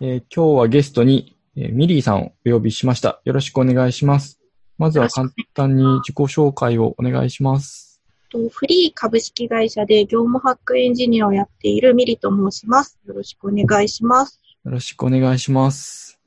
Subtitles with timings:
[0.00, 3.20] えー今日はゲストに、えーミリーさんをお呼びしました。
[3.24, 4.40] よろしくお願いします。
[4.78, 8.00] まずは簡単に自己紹介をお願いします。
[8.30, 12.98] と freee 株式会社で業務ハックエンジニアをやっているミリと申します。
[13.06, 14.40] よろしくお願いします。
[14.64, 16.18] よろしくお願いします。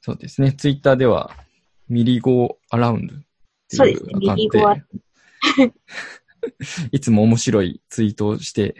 [0.00, 0.52] そうですね。
[0.52, 1.30] ツイッターでは、
[1.88, 3.14] ミリゴーアラウンド
[3.68, 4.96] そうですねミリゴーアラト
[5.66, 5.72] で、
[6.92, 8.74] いつも面白いツイートをして、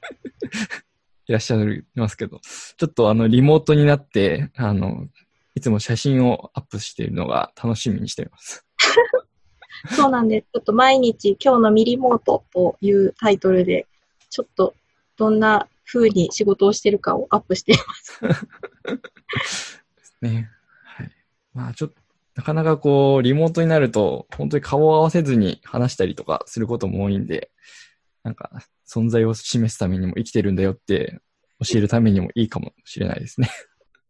[1.28, 5.06] いらっしゃいますけど、ちょっとあの、リモートになって、あの、
[5.54, 8.64] いつも写真をアップしているのが楽しみにしています。
[9.90, 10.46] そうなんです。
[10.54, 13.86] ちょっと毎日今日のミリモートというタイトルで、
[14.30, 14.74] ちょっと
[15.18, 18.20] どんな風に仕事をしてるかをアップしています。
[20.22, 20.50] ね。
[20.84, 21.10] はい。
[21.52, 21.96] まあちょっと、
[22.36, 27.50] なかなかこう、リモートになると、本当に顔を合わせずに話したりとかすることも多いんで、
[28.22, 28.50] なんか、
[28.86, 31.20] 存在を示すためにも生きてるんだよって
[31.64, 33.50] 教えるためにもいいかもしれないですね。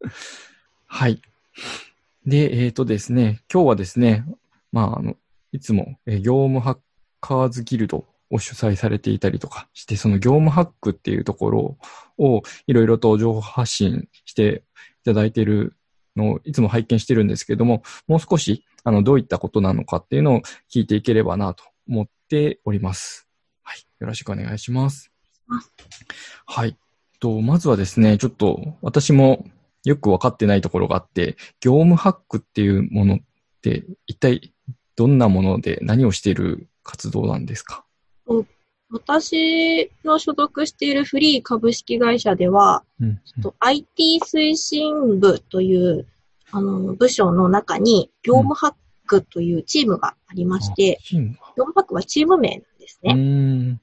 [0.87, 1.21] はい。
[2.27, 4.25] で、えっ、とですね、今日はですね、
[4.73, 5.17] まあ、あの、
[5.53, 6.79] いつも、えー業務ハッ
[7.21, 11.79] カーズギルドを主催されていたりとかして、その業務ハックっていうところ
[12.19, 14.63] をいろいろと情報発信して
[15.03, 15.75] いただいている
[16.17, 23.27] のをいつも拝見してるんですけども、もう少し、あの、どういったことなのかっていうのを聞いていければなと思っております。
[23.63, 23.87] はい。
[24.01, 25.11] よろしくお願いします。
[26.47, 26.77] はい。
[27.21, 29.45] と、まずはですね、ちょっと私も
[29.85, 33.19] よくわかってないところがあって、業務ハックっていうものっ
[33.63, 34.53] て一体
[34.97, 37.85] どんなもので何をしている活動なんですか？
[38.91, 43.21] 私の所属しているフリー株式会社では、うん。
[43.43, 46.07] と IT 推進部という
[46.51, 48.75] あの部署の中に業務ハッ
[49.07, 51.35] クというチームがありまして、あ、チームが。
[51.35, 53.79] 業務ハックはチーム名なんですうね。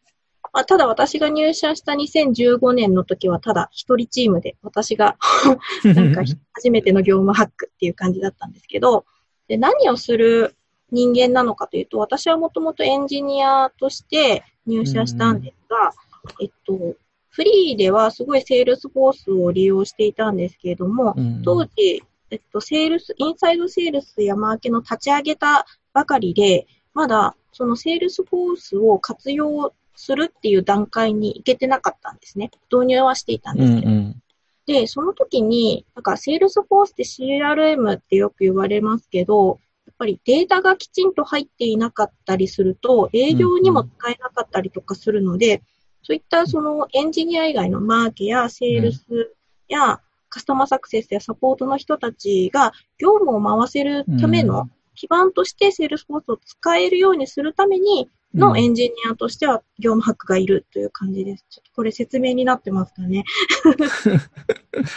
[0.55, 5.17] まあ、ただ私が入社した2015年の時はただ一人チームで私が
[5.83, 9.03] なんか初めての業務ハックっていう感じだったんですけど、
[9.49, 10.55] で何をする
[10.93, 15.91] 人間なのかというと、私はもともとエンジニアとして入社したんですが、
[16.39, 16.95] えっと、
[17.27, 21.41] freee ではすごいセールスフォースを利用していたんですけれども、うん。
[21.43, 32.51] 当時、えっと、セールス、インサイドセールスやマーケの立ち上げたばかりで、まだそのセールスフォースを活用するっていう段階に行けてなかったんですね。
[32.71, 33.89] 導入はしていたんうですけど。
[33.89, 34.21] んうん。
[34.65, 45.61] で、その時に、なんか、セールスフォースって CRM ってよく言われますけど、やっぱりデータがきちんと入っていなかったりすると、営業にも使えなかったりとかするので、
[46.01, 49.33] そういったそのエンジニア以外のマーケやセールス
[49.67, 61.45] やカスタマーサクセスやサポートの人たちが業務を回せるための基盤としてセールスフォースを使えるようにするためにのエンジニアとしては業務ハックがいるという感じです。
[61.49, 63.23] ちょっとこれ説明になってますかね。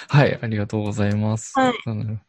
[0.09, 1.53] はい、ありがとうございます。
[1.59, 2.21] はいうんで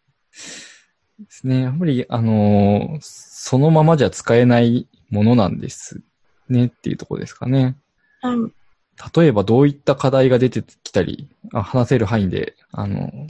[1.30, 1.64] すね。
[1.64, 6.02] やっぱり、あのーそのままじゃ使えないものなんです
[6.48, 7.76] ねっていうところですかね。
[8.24, 8.54] うん
[9.16, 13.28] 例えばどういった課題が出てきたり、あ話せる範囲で、あの、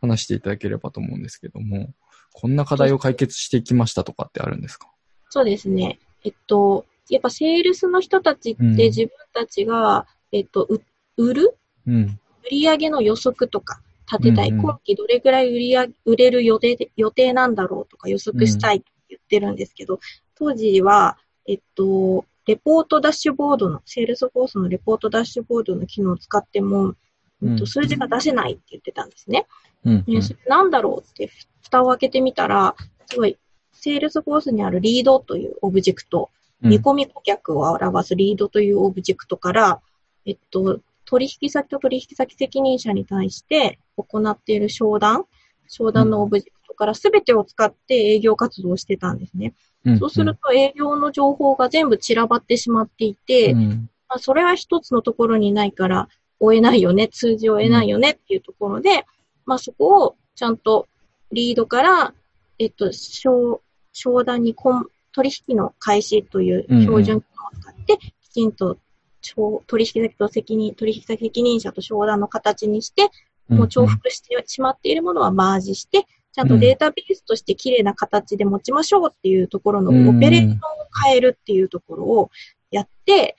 [0.00, 1.94] 話していただければと思うんですけども、
[2.32, 4.88] こんな課題を解決してきましたとかってあるんですか？
[5.30, 6.00] そうですね。
[6.24, 10.80] えっと、やっぱセールスの人たちってうん自分たちが、えっと、う
[11.16, 11.56] 売る？
[11.86, 12.18] うん。
[12.50, 13.80] 売上の予測とか
[14.10, 14.48] 立てたい。
[14.48, 20.00] うんうん今期どれぐらい売り上げ売れる予定で予定なんだろうとか予測したいと言ってるんですけど、
[20.34, 26.94] 当時は、えっと、レポートダッシュボードの、セールスフォースのレポートダッシュボードの機能を使っても、
[27.42, 29.46] うんと、数字が出せないって言ってたんですね。
[29.84, 30.04] うん。
[30.06, 31.30] ねそれなんだろうって
[31.62, 32.74] 蓋を開けてみたら、
[33.10, 33.38] すごい、
[33.72, 39.80] セールスフォースにあるリードというオブジェクト、うん見込み顧客を表すリードというオブジェクトから、
[40.24, 45.26] えっと、取引先と取引先責任者に対して行っている商談、
[45.66, 49.54] 商談のオブジェクトから全てを使って営業活動をしてたんですね。
[49.84, 49.98] うん。
[49.98, 53.90] そうすると営業の情報が全部散らばってしまっていて、うん。
[54.08, 56.08] まあ、それは一つのところにないから
[56.38, 59.06] 追えないよね、通じを得ないよねっていうところで、
[59.46, 60.88] まあそこをちゃんと
[61.30, 62.14] リードから、
[62.58, 63.60] えっと、商
[63.92, 67.22] 商談にコン取引の開始という標準を
[67.60, 68.78] 使って、きちんと
[69.20, 73.10] 商取引先と責任、取引先責任者と商談の形にして、
[73.48, 80.58] もう重複してしまっているものはマージして、ちゃんとデータベースとして綺麗な形で持ちましょうっていうところのうんオペレーションを
[81.04, 82.30] 変えるっていうところを
[82.70, 83.36] やって、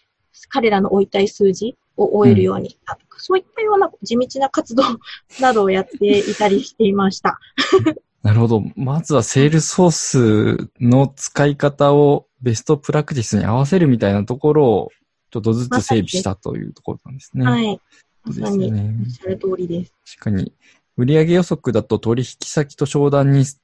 [0.50, 4.84] 彼らの追いたい数字を追えるようにしたとか、そういったような地道な活動
[5.40, 7.40] などをやっていたりしていました。
[8.24, 8.64] なるほど。
[8.76, 14.90] まずはセールスフォースの使い方をベストプラクティスに合わせるみたいなところを
[15.30, 17.46] ちょっとずつ整備したというところなんですね。
[17.46, 17.80] はい。
[18.24, 19.94] まさに、おっしゃる通りです。
[20.18, 20.54] 確かに。
[20.96, 23.58] 売上予測だと取引先と商談に一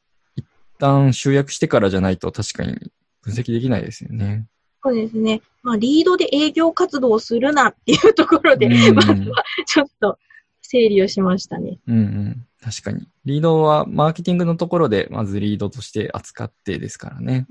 [0.77, 2.91] 旦集約してからじゃないと確かに
[3.21, 4.47] 分析できないですよね。
[4.83, 5.41] そうですね。
[5.61, 10.17] まあ、リードで営業活動をするなっていうところで、うんまずはちょっと
[10.61, 11.79] 整理をしましたね。
[11.87, 12.45] うんうん。
[12.61, 13.07] 確かに。
[13.25, 17.47] リードはマーケティングのところでまずリードとして扱ってですからね。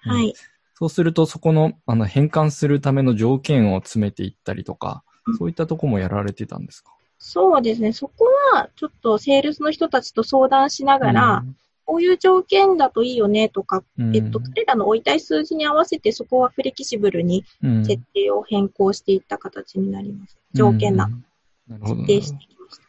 [0.00, 0.34] はい。
[0.74, 6.92] そうするとそこのあの変換するための条件を詰めていったりとかうん、そういったとこもやられてたんですか？
[7.18, 7.92] そうですね。
[7.92, 11.44] そこは、ちょっとセールスの人たちと相談しながら、
[11.84, 20.36] こういう条件だといいよねとか、うん、えっと、彼らの置いたい数字に合わせて、そこはフレキシブルにうん設定を変更していった形になります。
[20.52, 21.24] 条件な、うん
[21.68, 21.94] なるほど。
[21.94, 22.82] 設定していきました。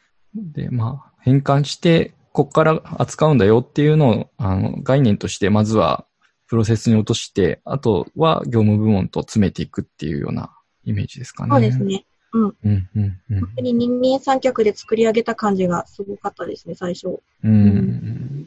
[0.59, 6.05] で、まあ、変換して、こっから扱うんだよっていうのを、あの、概念として、まずは、
[6.47, 10.51] プロセスに落として、あとは業務部門と詰めていくっていうような
[10.83, 11.49] イメージですかね。
[11.51, 11.79] そうです。
[11.79, 12.05] ね。
[12.33, 17.19] うん、うん、うん本当に二人三脚で作り上げた感じがすごかったですね、最初。
[17.43, 18.45] うん。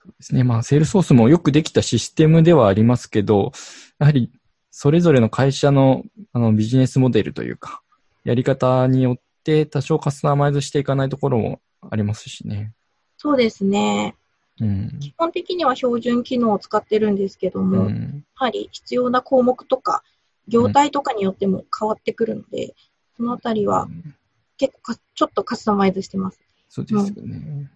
[0.00, 0.44] そうですね。
[0.44, 3.52] まあ、セールスソースもよくできたシステムではありますけど、
[3.98, 4.30] やはり、
[4.70, 7.82] それぞれの会社の、あの、ビジネスモデルというか、
[8.24, 11.60] やり方によって多少カスタマイズしていかないところも
[11.90, 12.72] ありますしね。
[13.16, 14.16] そうですね。
[14.60, 14.98] うん。
[15.00, 18.24] 基本的には標準機能を使ってるんですけどうも、やん。
[18.34, 20.02] はり必要な項目とか、
[20.46, 22.74] 業態とかによっても変わってくるので、
[23.16, 23.88] そのあたりは
[24.56, 26.40] 結構かちょっとカスタマイズしてます。
[26.68, 27.70] そうですよね。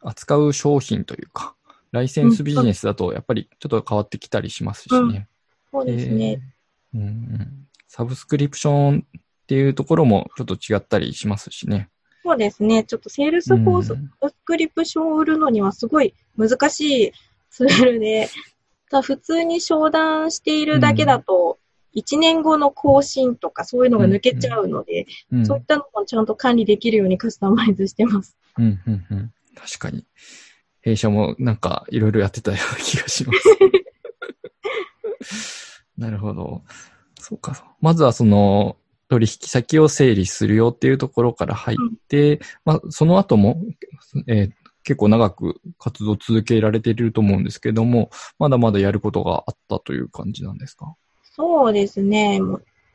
[0.00, 1.54] 扱う商品というか、
[1.90, 5.28] ライセンスビジネスだとやっぱりちょっと変わってきたりしますしね。
[5.70, 6.30] そうですね。
[6.30, 6.52] えー
[6.94, 7.68] うんうん。
[7.88, 11.88] サブスクリプションっていうところもちょっと違ったりしますしね。
[12.22, 12.84] そうですね。
[12.84, 17.12] ちょっとセールスフォースうんサブスクリプションを売るのにはすごい難しい
[17.50, 18.28] ツールで、
[19.02, 21.58] 普通に商談しているだけだと、
[21.94, 25.46] 1年後の更新とかそういうのが抜けちゃうので、うん。
[25.46, 28.36] そういったのもちゃんと管理できるようにカスタマイズしてます。
[28.58, 29.32] うん、うん、うん。
[29.54, 30.06] 確かに。
[30.80, 33.48] 弊社もなんかいろいろやってたような気がします。
[35.98, 36.62] なるほど。
[37.20, 37.76] そうか。
[37.80, 38.76] まずはその
[39.12, 41.78] 取引先を整理するよっていうところから入っ
[42.08, 43.62] て、まあその後も、
[44.26, 44.52] えー
[44.84, 48.10] 結構長く活動を続けられていると思うんですけども、
[48.40, 50.96] まだまだやることがあったという感じなんですか？
[51.36, 52.40] そうですね。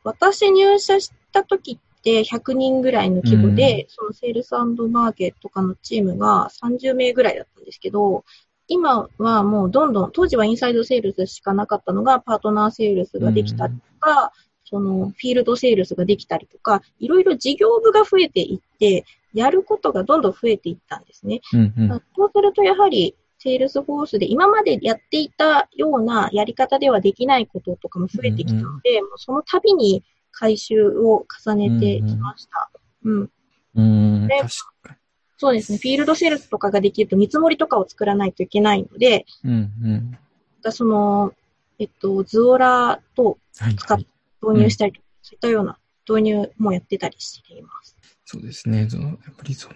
[0.04, 8.22] 私入社した時って100人ぐらいの規模で、そのセールスマーケとかのチームが30名ぐらいだったんですけど、
[8.66, 14.32] 今はもうどんどん、当時はインサイドセールスしかなかったのが、パートナーセールスができたりとか、
[14.68, 21.40] そのフィールドセールスができたりとか、いろいろ事業部が増えていって、やることがどんどん増えていったんですね。
[21.52, 22.02] うんうん。
[22.16, 32.70] そうするとやはり、セールスフォースで今までやっていたようなやり方ではできないこととかも増えてきたので、もうその度に改修を重ねてきました。
[33.04, 33.30] うん、
[33.76, 34.48] うん、で確
[34.82, 34.96] か
[35.38, 35.78] そうですね。
[35.78, 39.50] フィールドセールスとかができると見積もりとかを作らないといけないので、に。
[39.50, 40.18] うんうん。
[40.62, 41.32] だその、
[41.78, 44.06] えっと、ズオラとはい、使っはい。
[44.42, 47.96] 導入したりとか、そういったような導入もやってたりしています。
[48.24, 48.88] そうですね。
[48.88, 49.74] そのやっぱりその、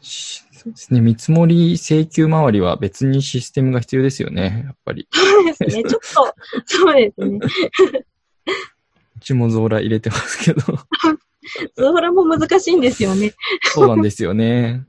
[0.00, 1.00] しそうですね。
[1.00, 4.64] 見積もり請求周りは別にシステムが必要ですよね。
[4.66, 5.08] やっぱり。
[5.12, 5.82] そうですね。
[5.88, 6.34] ちょっと、
[6.66, 7.38] そうですね。
[9.16, 10.60] うちもゾーラ入れてますけど。
[11.76, 13.34] ズオラも難しいんですよね。
[13.62, 14.84] そうなんですよね。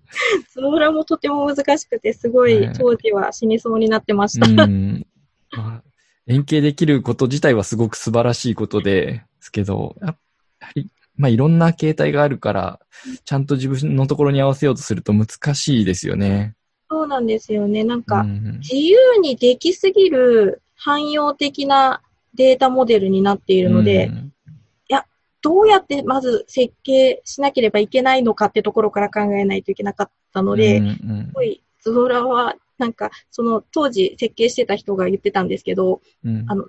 [0.54, 4.64] ズオラもとても難しくて、すごはいい当時は死にそうになってました。
[4.64, 5.06] うん。
[5.52, 5.84] まあ、
[6.28, 10.18] 連携できること自体はすごく素晴らしいことですけど、やっ
[10.60, 12.80] ぱり、まあいろんな形態があるから、
[13.24, 16.56] ちゃんと自分のところに合わせようとすると難しいですよね。
[16.90, 17.84] そうなんですよね。
[17.84, 22.02] なんか、うん自由にできすぎる汎用的な
[22.34, 24.32] データモデルになっているので、うん
[25.46, 36.68] どうやってまず設計しなければいけないのかってところから考えないといけなかったので、すうんうんごいズボラは、なんか、その当時設計してた人が言ってたんですけど、うんあの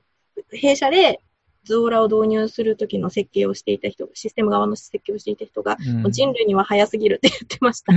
[0.50, 1.20] 弊社で
[1.64, 7.92] ズオラを導入するときの設計をしていた人、システム側の設計をしていた人が、うんもう人類には早すぎるって言ってました。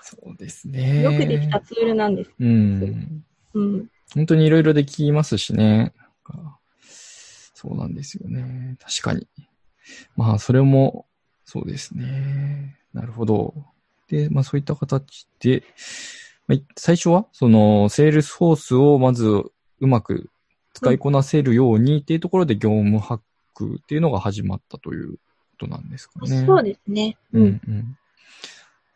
[0.00, 1.02] そうですね。
[1.02, 2.30] よくできたツールなんです。
[2.38, 3.24] うん。
[3.54, 3.88] うん。
[4.14, 5.92] 本当にいろいろできますしね。
[7.54, 8.76] そうなんですよね。
[8.78, 9.26] 確かに。
[10.16, 11.06] まあ、それも、
[11.44, 12.76] そうですね。
[12.92, 13.54] なるほど。
[14.08, 15.62] で、まあそういった形で、
[16.46, 20.30] まあ、い最初は、その、セールスフォースをまずうまく
[20.74, 23.20] 使いこなせるようにっていうところで業務ハッ
[23.54, 25.18] クっていうのが始まったというこ
[25.58, 26.44] となんですかね。
[26.46, 27.16] そうですね。
[27.32, 27.98] うんうん。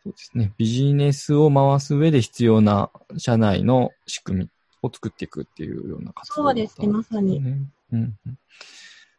[0.03, 0.53] そうですね。
[0.57, 4.49] ビジネスを回す上で必要な社内の仕組み
[4.81, 7.57] を作っていくっていうような活動そうですねまさにね。
[7.91, 8.37] うんうん。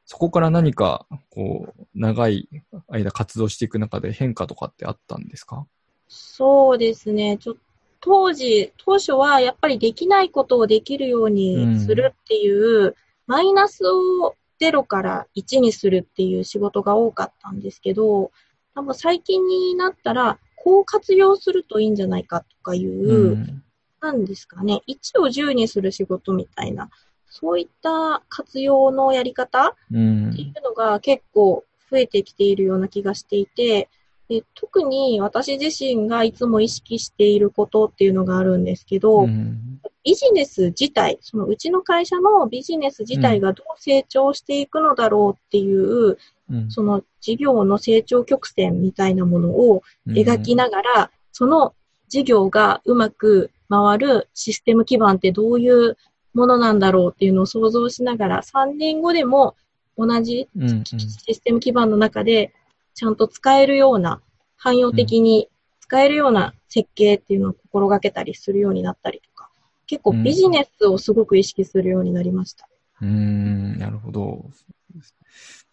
[0.05, 2.49] そこから何か、こう、長い
[2.89, 5.67] 間活動していく中で変化とかってあったんですか？
[6.11, 7.39] そうですね。
[7.39, 7.57] ちょ
[8.01, 12.95] 当時、当初はやっぱりできないことをできるようにするっていう、うん、
[13.27, 18.33] マイナスを0から1にするっていう仕事が多かったんですけど、
[18.75, 23.63] 多分最近になったら、こう活用するといいんじゃないかとかいう、うん、
[24.01, 26.91] なんですかね、1を10にする仕事みたいな、
[27.29, 33.89] そういった活用のやり方っていうのが結構増えてきているような気がしていて、
[34.31, 46.17] で特に私自身がいつも意識していることっていうのがあるんですけど、うん、ビジネス自体、そのうちの会社のビジネス自体がどう成長していくのだろうっていう、
[46.49, 51.75] うん、その事業の成長曲線みたいなものを描きながら、うん、その
[52.09, 55.97] 事業がうまく回るシステム基盤ってどういう
[56.35, 59.57] ものなんだろうっていうのを想像しながら、3年後でも
[59.99, 60.49] 同じ
[60.85, 62.55] システム基盤の中で
[62.95, 64.21] ちゃんと使えるような、
[64.57, 65.49] 汎用的に
[65.81, 69.51] 使えるような設計っていうのを心がけたりするようになったりとか、
[69.87, 72.69] 結構ビジネスをすごく意識するようになりました。
[73.03, 74.45] うん、なるほど。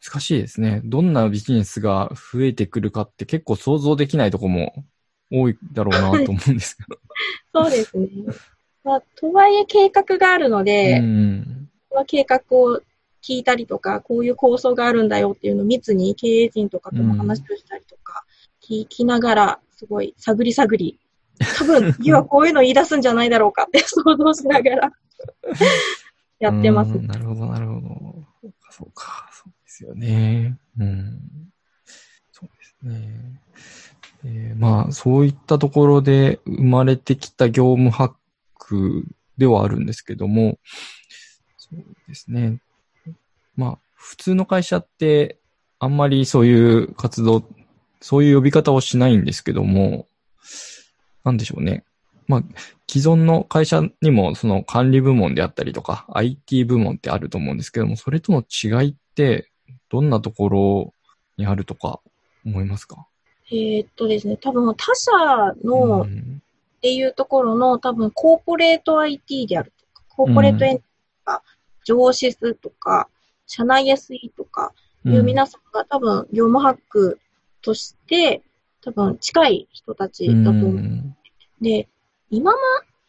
[0.03, 0.81] 難しいですね。
[0.85, 4.85] どんなビジネスが増えてくるかって結構想像できないとこも
[5.31, 6.99] 多いだろうなと思うんですけど。
[7.53, 8.07] そうですね。
[8.83, 11.69] まあ、とはいえ計画があるので、うん、
[12.05, 12.81] 計画を
[13.27, 18.23] 聞いたりとか、こういう構想があるんだよっていうのを密に経営陣とかとも話をしたりとか、
[18.63, 20.99] 聞きながら、すごい探り探り、
[21.57, 24.91] 多分、 次はこういうの言い出すんじゃないだろうかって 想像しながら
[26.39, 26.91] やってます。
[27.01, 28.25] なるほど、なるほど。
[28.39, 29.29] そうか、そうか。
[29.31, 30.57] そうですよね。
[30.79, 31.19] うん。
[32.31, 33.41] そうですね。
[34.23, 38.13] えー、まあ、そういったところで生まれてきた業務ハッ
[38.55, 39.05] ク
[39.37, 40.57] ではあるんですけども、
[41.57, 42.59] そうですね。
[43.57, 45.39] まあ、普通の会社って、
[45.79, 47.43] あんまりそういう活動、
[47.99, 50.07] そういう呼び方をしないんですけども、
[51.23, 51.83] なんでしょうね。
[52.27, 52.43] まあ、
[52.89, 59.49] 既存の会社にもその管理部門であったりとか、IT 部門ってあると思うんですけども、それとの違いって、
[59.89, 60.93] どんなところ
[61.37, 62.01] にあるとか
[62.45, 63.07] 思いますか？
[63.49, 65.11] えー、っとですね、多分他社
[65.63, 66.05] の、っ
[66.81, 70.83] ていうところの多分コーポレート IT であるとか、コーポレートエンと
[71.23, 71.43] か、
[71.85, 73.07] 上司数とか、
[73.47, 74.73] 社内 SE とか
[75.05, 77.19] いう皆さんが多分業務ハック
[77.61, 78.43] として
[78.81, 80.71] 多分近い人たちだと思う。
[80.75, 81.15] うん、
[81.61, 81.87] で、
[82.29, 82.57] 今ま、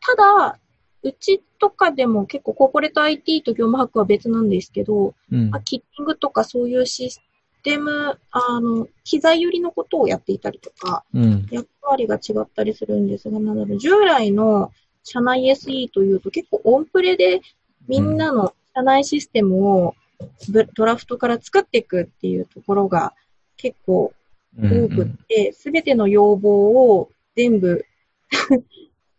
[0.01, 0.59] ただ、
[1.03, 7.21] うちとかでも結構コーポレート IT と業務ハックは別なんですけど、うん、キッチングとかそういうシス
[7.63, 14.73] テム、あの、機材売りのことをやっていたりとか、うん、役割が違ったりするんですが、なので従来の
[15.05, 17.41] 社内 SE というと結構オンプレで
[17.87, 19.95] みんなの社内システムを
[20.75, 23.15] ドラフトから作っていくっていうところが
[23.57, 24.13] 結構
[24.57, 27.85] 多くて、す、べ、ての要望を全部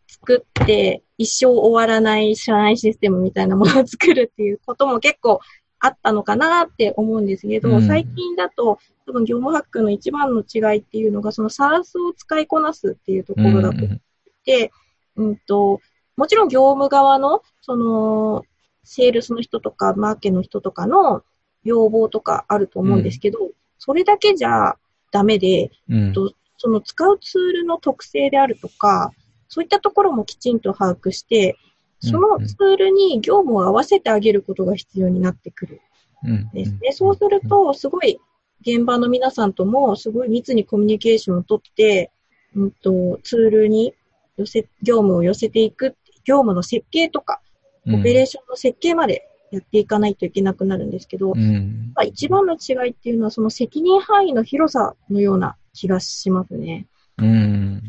[0.08, 5.40] 作って、一生終わらない社内システムみたいなものを作るっていうことも結構
[5.80, 14.00] あったのかなって思うんですけど、うん、最近だと多分業務ハックの一番の違いっていうのが、その SARS を使いこなすっていうところだと思っ
[14.46, 14.72] て、
[15.16, 15.82] うん、うんと、
[16.16, 18.44] もちろん業務側の、その、
[18.84, 21.24] セールスの人とか、マーケの人とかの
[21.64, 24.76] 要望とかあると思うんですけど、うん、それだけじゃ
[25.12, 29.14] ダメで、うん、とその使うツールの特性であるとか、
[29.48, 31.58] そういったところもきちんと把握して、
[32.02, 35.82] そのツールに業務を合わせてあげることが必要になってくる
[36.26, 36.92] んですね。
[36.92, 38.20] そうすると、すごい
[38.62, 42.12] 現場の皆さんともすごい密にコミュニケーションをとって、
[42.56, 43.94] うんと、ツールに
[44.38, 45.96] 寄せ、業務を寄せていく、
[46.26, 47.42] 業務の設計とか、
[47.88, 56.86] オペレーションの設計までやっていかないといけなくなるんですけど、うん、一番の違いっていうのはその責任範囲の広さのような気がしますね。
[57.18, 57.82] うん、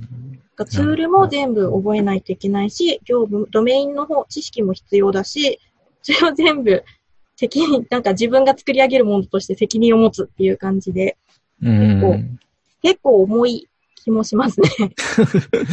[0.67, 5.61] ツールも全部覚えないといけないし、業務、ドメインの方、知識も必要だし、
[6.03, 6.83] それを全部
[7.37, 11.17] 責任、なんか自分が作り上げるものとして責任を持つっていう感じで、
[11.61, 12.17] 結構、
[12.83, 14.69] 結構重い気もしますね。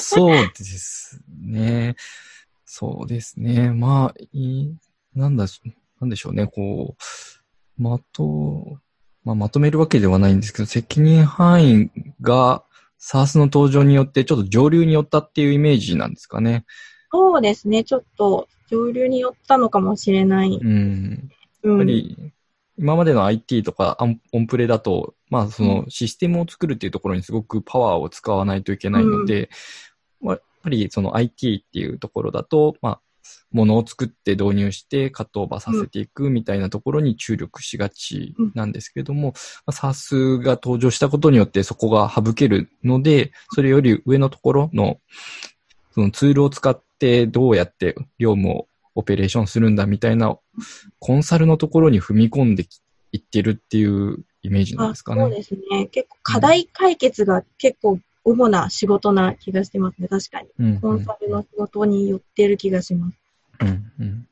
[0.00, 1.96] そうですね。
[2.72, 3.72] そうですね。
[3.72, 4.76] まあ、いい、
[5.16, 5.46] なんだ、
[6.00, 8.78] なんでしょうね、こう、まと、
[9.24, 12.62] まあ、まとめるわけではないんですけど、責任範囲が
[13.00, 16.64] SARS の登場によってちょっと上流に寄ったっていうイメージなんですかね。
[17.10, 20.56] そうですね、ちょっと上流に寄ったのかもしれない。
[20.62, 21.28] うん。
[21.64, 22.32] やっぱり、
[22.78, 23.98] 今までの IT とか
[24.32, 29.48] オンプレだと、まあそのシステムを作るっていうところにすごくパワーを使わないといけないので、うん、
[30.62, 33.00] ぱりその IT っていうところだと、まあ、
[33.52, 39.34] ものを作って導入してカットオーバーさせていくみたいなところに注力しがちなんですけども、
[39.66, 44.98] まあ、SARS が登場したことによってそこが省けるので、それより上のところの
[45.92, 50.36] そのツールを使ってどうやって業務をオペレーションするんだみたいな
[50.98, 52.66] コンサルのところに踏み込んで
[53.12, 55.22] いってるっていうイメージなんですかね。
[55.22, 55.86] そうですね。
[55.86, 57.98] 結構課題解決が結構
[58.30, 60.08] 主な仕事な気がしてますね。
[60.08, 60.48] 確かに。
[60.58, 63.16] うんうん、コンサルの仕事に寄ってる気がします。
[63.60, 64.26] うんうん。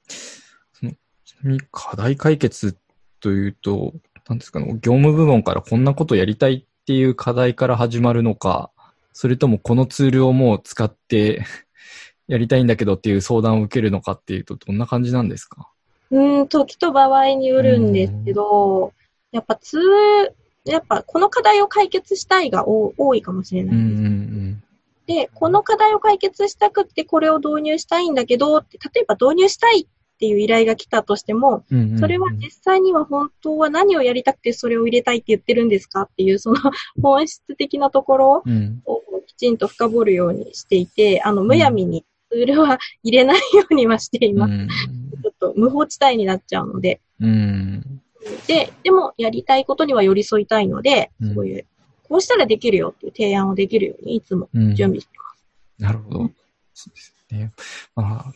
[0.73, 0.93] その
[1.25, 2.77] ちなみに課題解決
[3.21, 3.95] というと、
[4.29, 8.71] なんですかね、業務部門からこんなことやりたいっていう課題から始まるのか、
[9.13, 11.45] それともこのツールをもう使って
[12.29, 15.69] やりたいんだけどっていう相談を受けるのかっていうと、どんな感じなんですか？
[16.11, 18.93] うん、時と場合によるんですけど、
[19.33, 20.33] やっぱツー
[20.71, 23.85] やっぱこの課題を解決したいが多いかもしれないです。
[23.85, 24.63] うんうんうん
[25.07, 28.67] で、この課題を解決したくってこれを導入したいんだけど例
[29.01, 36.57] えば導入したいっていう依頼が来たとしても、うんうんうん、それは実際には本当は何をやりたくてそれを入れたいって言ってるんですかっていう、その
[37.01, 38.43] 本質的なところ
[38.85, 44.53] をきちんと深掘るようにしていて、あの、むやみにツールは入れないようにはしています。
[44.53, 47.01] うん、ちょっと無法地帯になっちゃうので。
[47.21, 48.03] うん、
[48.47, 51.67] で、でもやりたいことには寄り添いたいので、そういう
[52.09, 55.45] こうしたらできるよっていう提案をできるようにいつも準備してます。
[55.79, 56.31] うん、なるほど。
[56.73, 57.53] そうですね。
[57.95, 58.33] まあ、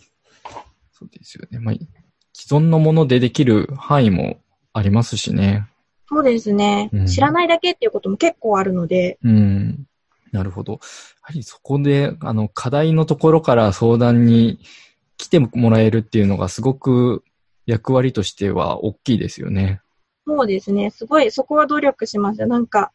[0.93, 1.59] そうですよね。
[1.59, 1.75] まあ、
[2.35, 4.41] 既存のものでできる範囲も
[4.73, 5.69] ありますしね。
[6.09, 6.91] そうですね。
[6.93, 9.19] うん、知らないだけっていうことも結構あるので。
[9.25, 9.87] うん。
[10.33, 10.73] なるほど。
[10.73, 10.79] や
[11.23, 14.59] はりそこで、あの、課題のところから相談に
[15.17, 17.25] 来てもらえるっていうのがすごく
[17.67, 19.81] 役割としては大きいですよね。
[20.27, 20.91] そうですね。
[20.91, 22.47] すごい、そこは努力しました。
[22.47, 22.93] なんか、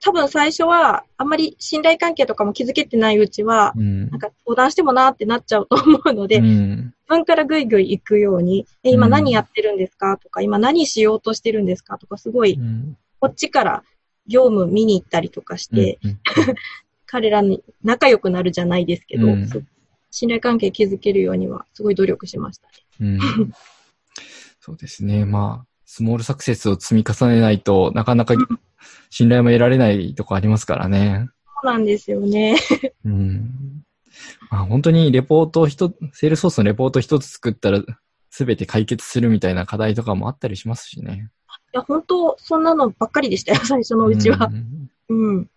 [0.00, 12.58] 多分最初は、あんまり信頼関係とかも築けてないうちは、うん、なんか相談してもなってなっちゃうと思うので、うん、自分からぐいぐい行くように、え、今何やってるんですかとか、今何しようとしてるんですかとか、すごい、
[13.20, 13.84] こっちから
[14.26, 15.98] 業務見に行ったりとかして、
[17.06, 19.28] 彼らに仲良くなるじゃないですけど、
[20.10, 22.68] 信頼関係築けるようにはすごい努力しました
[23.02, 23.18] ね。
[24.68, 25.24] そうですね。
[25.24, 28.34] まあ、スモールサクセスを積み重ねないとなかなか
[29.08, 31.26] 信頼も得られないとこありますからね。
[31.62, 32.58] そうなんですよね。
[33.06, 33.82] うん。
[34.50, 37.82] まあ、本当にレポート一、セールソースのレポート一つ作ったら
[38.30, 41.30] 全て解決するみたいな課題とかもあったりしますしね。
[41.72, 44.50] いや、本当そんなのばっかりでしたよ、最初のうちは。
[45.08, 45.50] うん、うん。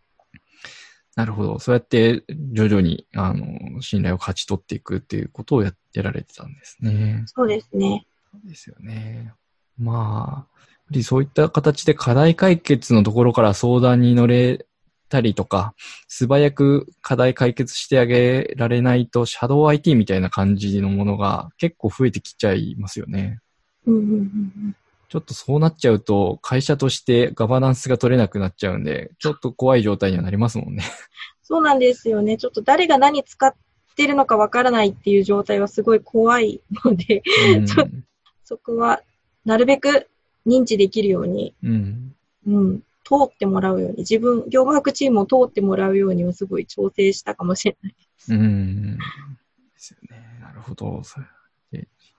[1.15, 1.59] なるほど。
[1.59, 7.23] そうやって徐々に、あの、信頼を勝ち取っていくっていうことをややられてたんですね。
[7.25, 8.05] そうですね。
[8.31, 9.33] そうですよね。
[9.77, 14.65] まあ、そういった形で課題解決のところから相談に乗れ
[15.09, 15.73] たりとか、
[16.07, 23.39] 素早く課題解決してあげられないと、シャドウ IT みたいな感じのものが結構増えてきちゃいますよね。
[25.09, 30.83] ちょっとそうなっちゃうと、会社としてガバナンスが取れなくなっちゃうんで、ちょっと怖い状態にはなりますもんね。
[31.43, 32.37] そうなんですよね。
[32.37, 33.53] ちょっと誰が何使っ
[33.97, 37.23] てるのかわからないっていう状態はすごい怖いので、
[37.57, 38.05] うん、
[38.51, 39.01] そこは
[39.45, 40.09] なるべく
[40.45, 42.15] 認知できるように、うん、
[42.47, 48.33] うん、通ってもらうように、自分、業務学チームを通ってもらうようにはすごい調整したかもしれないです。
[48.33, 48.97] うん。
[48.97, 49.03] で
[49.77, 50.39] すよね。
[50.41, 51.01] なるほど。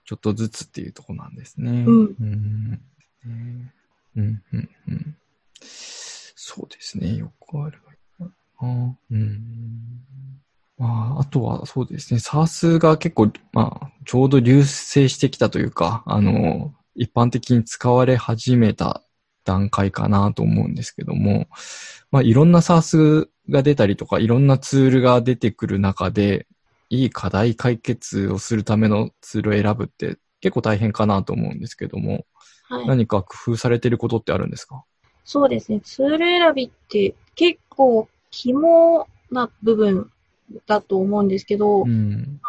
[0.05, 1.69] ちょっとずつっていうとこなんですね。
[1.69, 1.85] うん。
[1.85, 2.81] うん、
[3.25, 3.71] うん、
[4.17, 4.41] うん、
[4.87, 5.17] うん。
[5.61, 7.15] そうですね。
[7.15, 7.79] よくある。
[8.57, 10.01] あうん。
[10.77, 12.19] まあ、あとはそうですね。
[12.19, 19.01] サースが結構、まあ、ちょうど流星してきたというか、あの、一般的に使われ始めた
[19.45, 21.47] 段階かなと思うんですけども、
[22.11, 26.47] まあ、いろんな SARS が出たりとか、いろんなツールが出てくる中で、
[26.89, 32.25] いい課題解決をするためのツールを選ぶって結構大変かなと思うんですけども、
[32.69, 34.83] はい、何か工夫されてることってあるんですか？
[35.25, 35.79] そうですね。
[35.81, 40.11] ツール選びって結構肝な部分
[40.65, 42.39] だと思うんですけど、うん、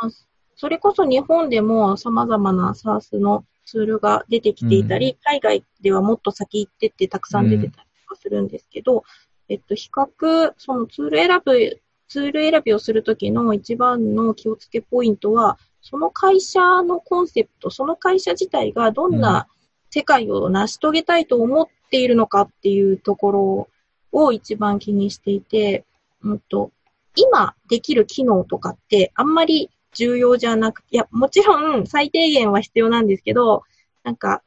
[0.57, 9.03] それこそ日本でも様々な SARS のツールが出てきていたり、うん、海外ではもっと先行ってってたくさん出てたりとかするんですけど、うん、
[9.49, 19.49] えっと、比較、そのツール選ぶ、ツール選びをするときの一番の気をつけポイントは、その会社のコンセプト、その会社自体がどんな
[19.90, 23.69] 世界を成し遂げたいと思っているのかっていうところ
[24.12, 25.85] を一番気にしていて、
[26.23, 26.73] うんと、
[27.16, 33.62] 今できる機能とかってあんまり重要じゃなくて、いや、もちろん最低限は必要なんですけど、
[34.03, 34.42] なんか、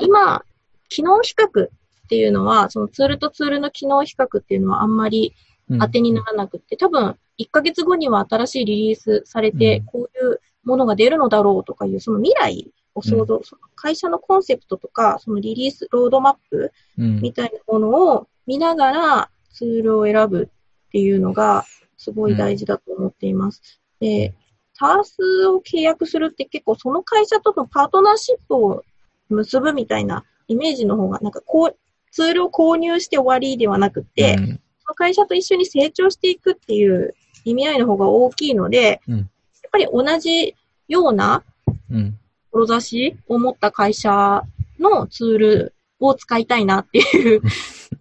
[0.00, 0.44] 今、
[0.88, 1.68] 機能比較っ
[2.08, 5.34] ていうのは、そのツールとツールの機能比較っていうのはあんまり
[5.80, 17.20] 当てにならなくて、うん、多分、1ヶ月後には新しいリリースされて、うん、こういうものが出るのだろうとかいう、その未来を想像、その会社のコンセプトとか、そのリリースロードマップうん。
[17.20, 20.50] みたいなものを見ながらツールを選ぶ
[20.86, 21.64] っていうのが
[22.04, 23.80] すごい大事だと思っています。
[24.00, 24.34] で、
[24.78, 28.84] タースを契約するって結構その会社とのパートナーシップを
[29.28, 31.76] 結ぶみたいなイメージの方が、なんかこう、
[32.10, 37.14] ツールを購入して終わりではなくって、うんその会社と一緒に成長していくっていう
[37.46, 39.28] 意味合いの方が大きいので、うんやっ
[39.72, 40.54] ぱり同じ
[40.88, 41.42] ような
[41.90, 42.18] うん。
[42.50, 44.42] 志を持った会社
[44.78, 47.42] のツールを使いたいなっていう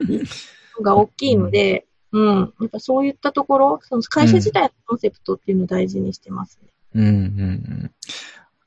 [0.77, 2.53] のが大きいので、うん。
[2.61, 6.69] やっぱそういったところ、その会社自体のコンセプトっていうのを大事にしてますね。
[6.95, 7.05] うん。
[7.05, 7.91] うん。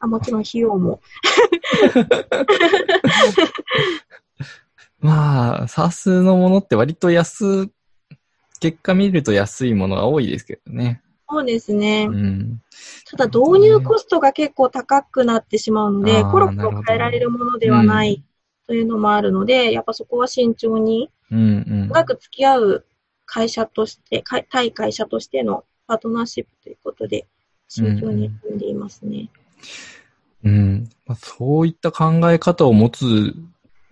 [0.01, 1.01] あもちろん費用も。
[4.99, 7.71] まあ、サースのものって割と安、
[8.59, 11.03] 結果見ると安いものが多いですけどね。
[11.29, 12.13] そうですねう。
[12.13, 12.63] ん。
[13.11, 18.25] ただ導入コストが結構高くなってしまうので、コロコロ変えられるものではない
[18.67, 21.39] というのもあるので、やっぱそこは慎重にうん。
[21.39, 21.89] うん。
[21.89, 22.87] 長く付き合う
[23.27, 27.27] 会社として、か対会社としてのパートナーシップということで、
[27.69, 29.29] 慎重に組んでいますね。
[30.45, 30.89] うん。
[31.05, 33.35] まあ、そういった考え方を持つ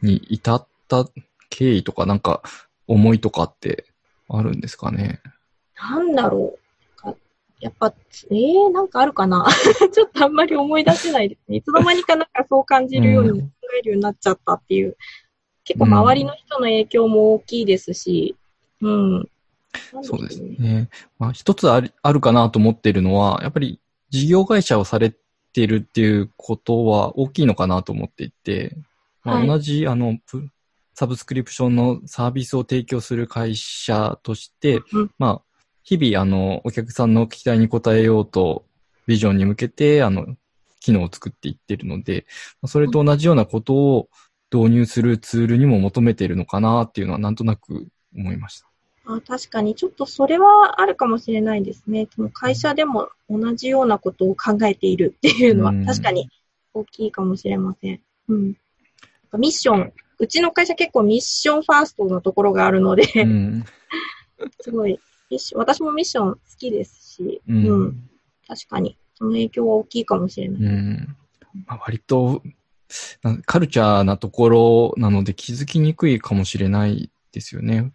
[0.01, 1.07] に至った
[1.51, 2.43] 経緯とか、なんか、
[2.87, 3.87] 思いとかって
[4.29, 5.21] あるんですかね？
[5.77, 6.59] なんだろ
[6.97, 7.15] うか。
[7.61, 7.95] やっぱ、
[8.31, 9.47] えー、なんかあるかな？
[9.93, 11.57] ちょっとあんまり思い出せないですね。
[11.57, 14.97] いつの間にかなんかそう感じるように考えるようになっちゃったっていう。
[15.65, 18.37] 結構周りの人の影響も大きいですし、
[18.85, 19.29] うん。
[20.03, 20.89] そうですね。
[21.19, 25.11] まあ、一つあるあるかなと思っているのは、やっぱり事業会社をされ
[25.53, 28.77] ているっていうことは大きいのかなと思っていて、
[29.25, 30.49] まあ、はい同じ、あの、プ
[30.95, 35.43] サブスクリプションのサービスを提供する会社として、うんまあ、
[35.83, 38.65] 日々、あの、お客さんの期待に応えようと、
[39.07, 40.37] ビジョンに向けて、あの、
[40.81, 42.27] 機能を作っていってるので、
[42.61, 44.09] まあそれと同じようなことを
[44.53, 48.69] 導入するツールにも求めているのかなっていうのはなんとなく思いました。
[49.07, 52.09] あ確かに、ちょっとそれはあるかもしれないですね。
[52.15, 56.31] その会社でも同じようなことを考えているっていうのはうん確かに
[56.73, 58.01] 大きいかもしれません。
[58.29, 58.57] うん。
[59.39, 63.65] ミッション、うちの会社結構ミッションファーストのところがあるので、うん。
[64.61, 64.99] すごい、
[65.55, 68.11] 私もミッション好きですし、ううん、ん。
[68.47, 70.63] 確かに、その影響は大きいかもしれない。
[70.63, 71.17] うん。
[71.67, 72.43] まあ、割と、
[73.23, 77.93] なカルチャーなところなので気づきにくいかもしれないですよね。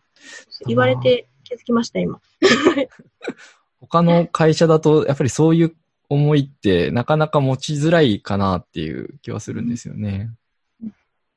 [0.68, 2.20] 言われて気づきました、今。
[3.82, 5.76] 他の会社だと、やっぱりそういう
[6.10, 10.32] 思いってなかなか持ちづらいかなっていう気はするんですよね。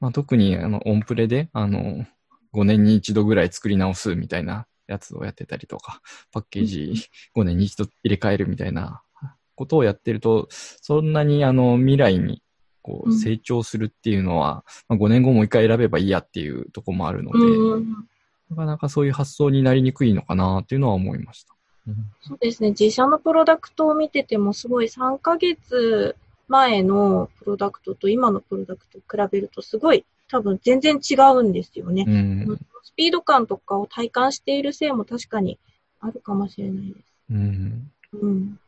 [0.01, 2.07] まあ、特にあのオンプレで、あの、
[2.55, 6.01] 5年に一度ぐらい作り直すみたいなやつをやってたりとか、
[6.33, 6.95] パッケージ
[7.37, 9.03] 5年に一度入れ替えるみたいな
[9.55, 12.43] ことをやってると、そんなにあの未来に
[12.83, 18.09] こううん成長するっていうのは、まあ、5年後もう一回選べばいいやっていうとこもあるので、うん。
[18.53, 21.55] なかなかそういう発想になりにくいのかなっていうのは思いました。
[21.89, 22.71] うんそうですね。
[22.71, 26.17] 自社のプロダクトを見てても、すごい3ヶ月
[26.49, 32.05] 前のプロダクトと今のプロダクトを比べると、すごい多分全然違うんですよね。
[32.07, 35.59] うんスピード感とかを体感しているせいも確かに
[36.01, 36.99] あるかもしれないです。
[37.31, 38.59] うんうん。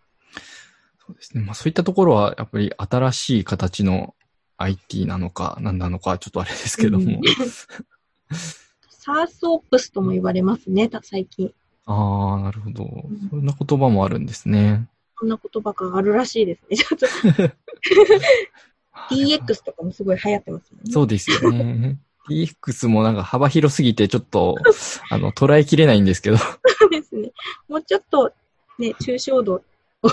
[1.06, 1.44] そうですね。
[1.44, 4.14] まあそういったところは、やっぱり新しい形の
[4.56, 7.20] IT なのか、何なのか、ちょっとあれですけども。
[9.04, 11.52] SaaS Ops とも言われますね、た最近。
[11.84, 13.28] ああ、なるほどん。
[13.28, 14.88] そんな言葉もあるんですね。
[15.18, 16.76] こんな言葉があるらしいですね。
[16.78, 17.06] ちょっと
[19.14, 20.92] DX とかもすごい流行ってますもんね。
[20.92, 21.98] そうですよね。
[22.30, 24.56] DX もなんか幅広すぎて、ちょっと、
[25.10, 26.38] あの、捉えきれないんですけど。
[26.38, 26.46] そ
[26.86, 27.30] うですね。
[27.68, 28.32] もうちょっと、
[28.78, 29.54] ね、抽象度
[30.02, 30.10] を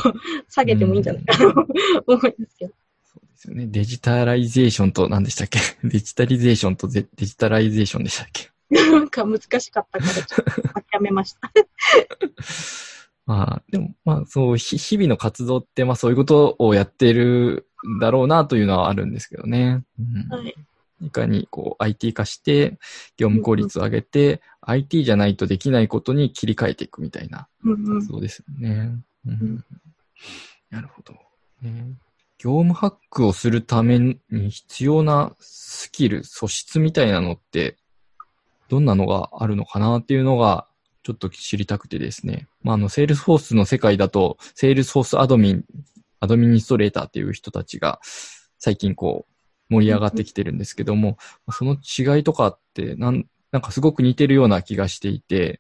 [0.50, 1.62] 下げてもいいんじゃないかなと
[2.08, 2.74] 思いますけど。
[3.06, 3.68] そうですよね。
[3.68, 5.60] デジタライゼーションと何でしたっけ？
[5.88, 8.52] デジタリゼーションとデデジタライゼーションでしたっけ？
[8.72, 11.52] なんか難しかったから、ちょっと諦めました。
[13.26, 19.84] まあ、でも、まあ、そう、ひ日々の活動って、まあ、そういうことをやってるんだろうなというのはあるんですけどね。
[20.00, 20.56] うんはい。
[21.02, 22.78] いかに、こう、IT 化して、
[23.18, 28.92] 業務効率を上げて、IT じゃないとできないことに切り替えていくみたいなうんうん活動ですよね。
[29.26, 29.66] うんん
[30.70, 31.14] なるほど、
[31.62, 31.98] ね。
[32.38, 37.78] 業務ハックをするために必要なスキル、素質みたいなのって、
[38.72, 40.66] どんなのがあるのかなっていうのが、
[41.04, 42.48] ちょっと知りたくてですね。
[42.64, 45.66] まあ、あの、セールスフォースの世界だと、セールスフォースアドミン、
[46.22, 48.00] アドミニストレーターっていう人たちが、
[48.60, 49.26] 最近こ
[49.70, 51.18] う、盛り上がってきてるんですけども、
[51.52, 55.60] その違いとかって、なん、なんかすごく似てるような気がしていて、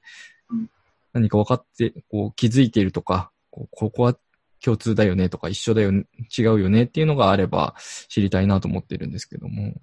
[1.12, 4.15] 何か分かって、こう気づいているとか、ここは
[4.63, 6.06] 共通だよねとか一緒だよね、
[6.38, 7.76] 違うよねっていうのがあれば
[8.08, 9.74] 知りたいなと思ってるんですけども。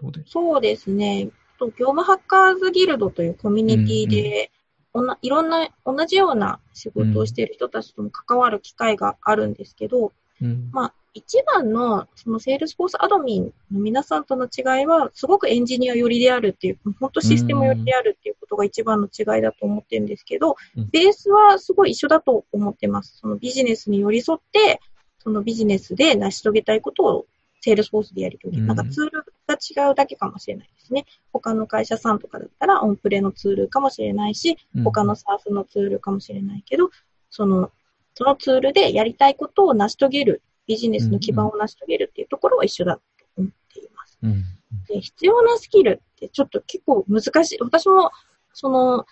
[0.00, 1.28] どうでそうですね。
[1.58, 4.50] と業務ハッカーズギルドというコミュニティで、
[4.92, 10.70] おないろんな、同じような仕事をしている人たちとも関わる機会があるんですけど、うん。
[10.72, 23.18] まあ、一番の、そのセールスフォースアドミンの皆さんとの違いは、すごくエンジニア寄りであるっていう、本当システム寄りであるっていうことが一番の違いだと思ってるんですけどうん、ベースはすごい一緒だと思ってます。
[23.18, 24.80] そのビジネスに寄り添って、
[25.18, 27.26] そのビジネスで成し遂げたいことを
[27.64, 28.62] セールスフォースでやり遂げる。
[28.64, 31.06] うんなんかツールが違うだけかもしれないですね。
[31.32, 36.90] 他の会社さんとかだったらオンプレのツールかもしれないし、他の SARS のツールかもしれないけど、
[37.30, 37.72] その、
[38.14, 43.02] そのツールでやりたいことを成し遂げる、ビジネスの基盤を成し遂げるっていうところは一緒だと
[43.38, 44.18] 思っています。
[44.22, 44.44] うん。
[44.86, 47.58] で、必要なスキルってちょっと結構難しい。
[47.60, 48.10] 私も、
[48.52, 49.06] その、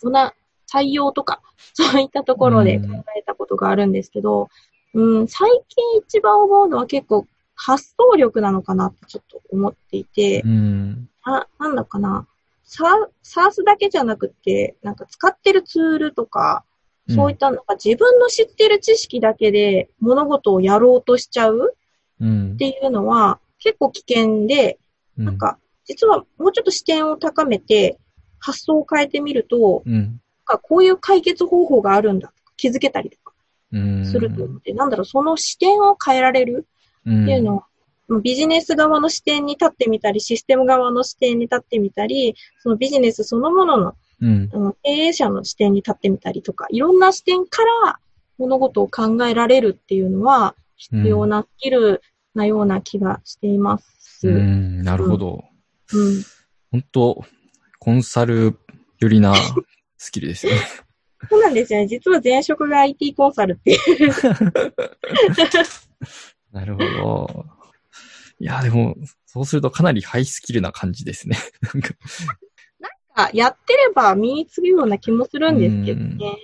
[0.00, 0.34] そんな
[0.70, 1.40] 採用とか、
[1.72, 4.48] そういったところで考えたことがあるんですけど、
[4.92, 11.08] うん、最近一番思うのは結構発想力なのかなってちょっと思っていて、うん。
[11.22, 12.28] あ、なんだかな。
[12.64, 12.88] サー、
[13.22, 16.64] サースだけじゃなくて、なんか使ってるツールとか、
[17.08, 21.76] そういったなんか自分の知ってる知識だけで物事をやろうとしちゃう
[22.20, 22.56] うんっ。
[22.56, 24.78] ていうのは結構危険で、
[25.16, 27.98] なんか実はもうちょっと視点を高めて
[28.38, 33.32] 発想を変えてみると、うん、なんかこういう解決方法があるんだとか気づけたりとか
[33.72, 34.04] うん。
[34.04, 36.66] すると思って、なんだろう、その視点を変えられる
[37.08, 37.64] っっていうの
[38.08, 44.50] を、ビジネス側の視点に立ってみたり、システム側の視点に立ってみたり、そのビジネスそのもののうん。
[44.52, 47.98] あの経営者の視点に立ってみたりとか、いろんな視点から
[48.38, 52.02] 物事を考えられるっていうのは必要なスキル
[52.34, 54.28] なような気がしています。
[54.28, 54.80] ううん。
[54.80, 55.44] ん、なるほど。
[56.70, 57.24] 本当
[57.78, 58.58] コンサル
[58.98, 59.34] 寄りな
[59.98, 60.58] スキルですよね。
[61.28, 61.86] そうなんですよね。
[61.86, 63.80] 実は前職が IT コンサルっていう。
[66.56, 67.46] なるほど。
[68.40, 71.36] いや、でも、そうするとかなりハイスキルな感じですね。
[71.74, 71.94] なんか
[73.14, 76.38] あやってれば身につくような気もするんですけどね。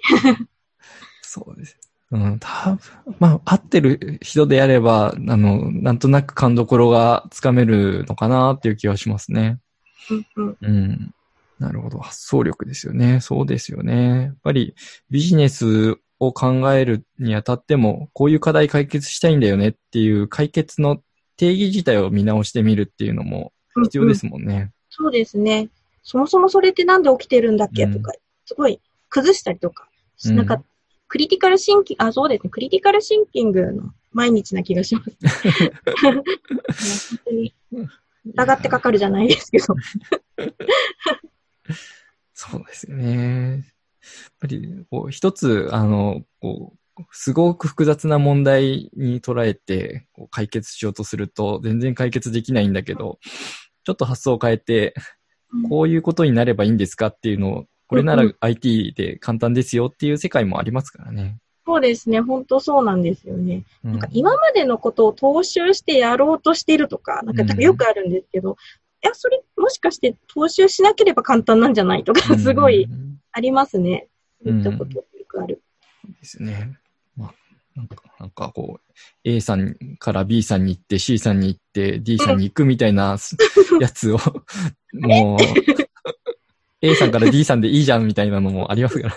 [1.22, 1.78] そうです。
[2.10, 9.58] うん、多分、まあ、合ってる人であれば、あの、なんとなく勘どころがつかめるのかなっていう気はしますね。
[10.10, 11.14] うんうんうん。
[11.58, 11.98] なるほど。
[12.00, 13.20] 発想力ですよね。
[13.20, 14.24] そうですよね。
[14.24, 14.74] やっぱり
[15.10, 21.02] ビジネスを考えるにあたっても、こういう課題解決したいんだよねっていう解決の
[21.36, 24.70] 定義自体を見直してみるっていうのも必要でうんうんすもんね。
[24.88, 25.68] そうですね。
[26.04, 28.12] そもそもそれってなんで起きてるんだっけうんとか、
[28.44, 29.88] すごい崩したりとか、
[30.26, 30.62] うんなんか、
[31.08, 32.50] クリティカルシンキング、あ、そうですね。
[32.50, 35.10] クリティカルシンキングの毎日な気がします。
[36.00, 36.22] 本
[37.24, 37.52] 当に
[38.26, 39.74] 疑ってかかるじゃないですけど。
[42.32, 43.71] そうですよね。
[44.02, 46.78] やっぱり、こう、一つ、あの、こう、
[47.10, 53.18] すごく複雑な問題に捉えてこう解決しようとすると全然解決できないんだけど、
[53.84, 54.94] ちょっと発想を変えて、
[55.68, 61.38] こういうことになればいいんですかっていうのを、これならうんうん IT で簡単ですよっていう世界もありますからね。
[61.64, 62.20] そうですね。
[62.20, 63.64] 本当そうなんですよね。
[63.84, 68.56] うんなんか今までのことを踏襲してやろうとしているとか、なんかうんよくあるんですけど、
[69.04, 74.08] いや、それもしかして踏襲しなければ簡単なんじゃないとか、すごいうんありますね。
[74.44, 75.62] そううんいったことよくある。
[76.20, 76.78] ですね。
[77.16, 77.34] まあ、
[77.74, 78.92] なんか、なんかこう、
[79.24, 83.36] A さんから B さんに行って、C さんに行って、D さんに行くみたいなす
[83.80, 84.18] やつを、
[84.92, 85.38] もう、
[86.82, 89.16] A さんから D さんでいいじゃんみたいなのもありますから。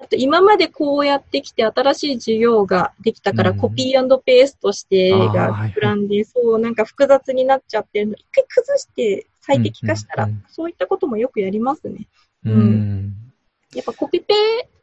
[0.00, 12.08] あと今までこうやってきて新しい授業ができたから、うんコピーペーストしてがはい膨らんで、そう、なんか複雑になっちゃってるの、一回崩して最適化したら、うんうんうんそういったこともよくやりますね。
[12.48, 12.70] ううん
[13.06, 13.14] ん。
[13.74, 14.34] やっぱコピペ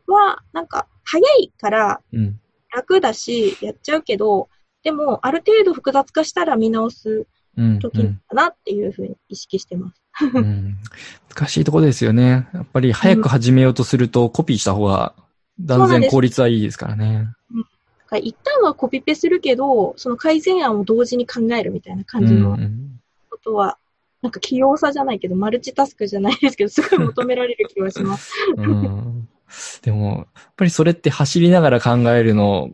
[0.07, 2.39] は、なんか、早いからうん。
[2.73, 4.49] 楽だし、やっちゃうけど、
[4.83, 7.25] でも、ある程度複雑化したら見直す
[7.57, 7.79] うん。
[7.79, 10.01] 時だなっていうふうに意識してます。
[10.33, 10.77] うん
[11.29, 12.47] 難しいところですよね。
[12.53, 15.13] やっぱり早く始めようとするとコピーした方が
[15.59, 17.27] 断然効率はいいですからね。
[17.53, 17.63] だ
[18.05, 22.99] から一旦はコピペするけど、その改善案を同時に考えるみたいな感じうんうのん
[23.29, 23.77] ことは、
[24.21, 28.33] なんか器用さじゃないけど、マルチタスクじゃないですけど、すごい求められる気がします。
[28.57, 29.29] うん
[29.81, 32.71] でも、やっぱりそれって走りながら考えるの、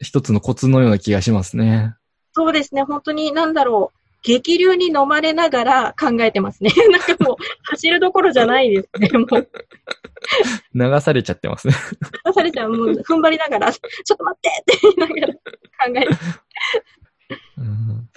[0.00, 1.94] 一つのコツのような気がしますね。
[2.32, 3.98] そうですね、本当になんだろう。
[4.22, 6.70] 激流に飲まれながら考えてますね。
[6.90, 9.10] なんかもう、走るどころじゃないですね。
[9.18, 9.48] もう、
[10.74, 11.74] 流されちゃってますね。
[12.24, 15.40] 出されちゃう、もう踏ん張りながら、ちょっと待ってって言いながら考
[15.88, 16.08] えて。
[17.58, 18.08] うん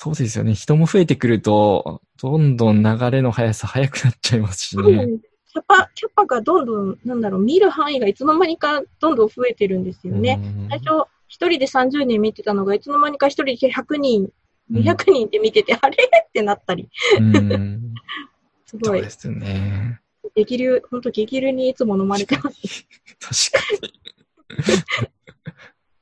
[0.00, 0.54] そうですよね。
[0.54, 5.08] 人も増えてくると、どんどん流れの速さ速くなっちゃいますしね。
[5.52, 10.38] キャパ、キャパがどんどん、なんだろう、見る範囲がいつの間にかどんどん増えてるんですよね。
[10.40, 14.30] うん最初、一人で30人見てたのが、いつの間にか一人で100人、
[14.70, 15.96] 200人で見てて、あれ？
[16.04, 17.92] ってなったり、うん。
[18.66, 20.00] すごいそうで、すね。
[20.36, 22.86] 激流、本当激流にいつも飲まれてます。
[23.50, 23.92] 確かに。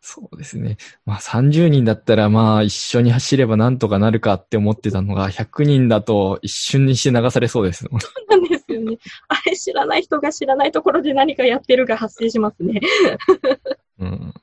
[0.03, 0.77] そうですね。
[1.05, 8.01] まあ30人だったらまあ一緒に走ればなんとかなるかって思ってたのが100人だと一瞬にして流されそうですもん。
[8.29, 8.99] なんですよね。
[9.29, 12.81] あれ、知らない人が知らないところで何かやってるが発生しますね。
[13.99, 14.35] うん。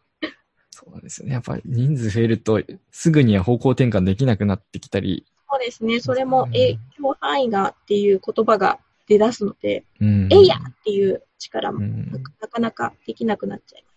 [0.69, 1.34] そうですね。
[1.34, 5.26] やっぱり人数増えるとすぐには方向転換できなくなってきたり。
[5.49, 5.99] そうですね。
[5.99, 10.28] それも影響範囲がっていう言葉が出だすので、うん。
[10.32, 13.93] えいやっていう力もうんななかなかできなくなっちゃいます。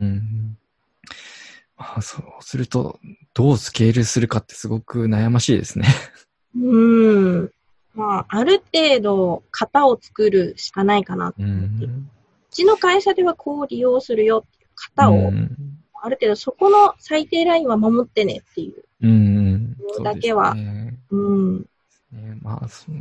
[0.00, 0.58] うん。
[1.78, 2.98] まあそうすると、
[3.34, 5.86] どうスケールするかってすごく悩ましいですね。
[6.56, 7.50] うーん。
[7.94, 11.28] まあ、ある程度型を作るしかないかな。
[11.28, 12.10] ううん。
[12.50, 18.84] ちの会社ではこう利用するよっていう型を、うんある程度そこの最低ラインは守ってねっていう。
[19.02, 19.76] うん。
[20.02, 21.58] だけはそうですねうん。
[21.58, 21.66] ね
[22.40, 22.98] まあ、その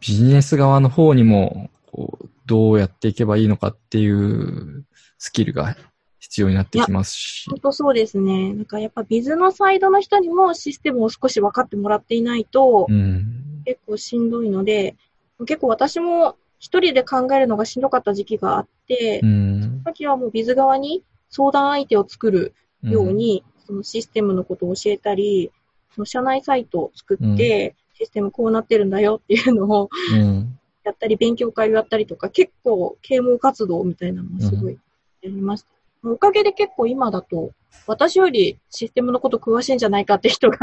[0.00, 4.84] ビジネス側の方にも、こう、どうやっていけばいいのかっていう
[5.18, 5.76] スキルが
[6.18, 7.50] 必要になってきますし。
[7.50, 8.52] 本当そうですね。
[8.54, 13.62] なんかやっぱビズのサイドの人にもシステムを少し分かってもらっていないと、うん。
[13.64, 14.96] 結構しんどいので、
[15.40, 19.82] 結構私も一人で考えるのがしんどかった時期があって、うん。
[19.84, 25.50] さっきはもうビズ側に相談相手を作るように、そのシステムのことを教えたり、
[25.94, 30.58] その社内サイトを作って、システムこうなってるんだよっていうのをうん。
[30.84, 34.78] やったり、勉強会をやったりとか、結構啓蒙活動みたいなのもすごい
[35.22, 35.75] やりました。
[36.12, 37.52] おかげで結構今だと、
[37.86, 40.58] 私よりシステムのこと詳しいんじゃないかって人が、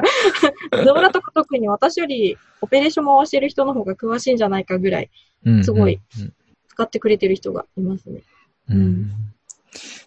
[0.71, 5.09] ゾーラとか特に私よりオペレーション回してる人の方が詳しいんじゃないかぐらい
[5.45, 5.63] うん。
[5.63, 6.33] すごいうん。
[6.67, 8.21] 使ってくれてる人がいますね。
[8.69, 8.77] うん。
[8.77, 9.11] うん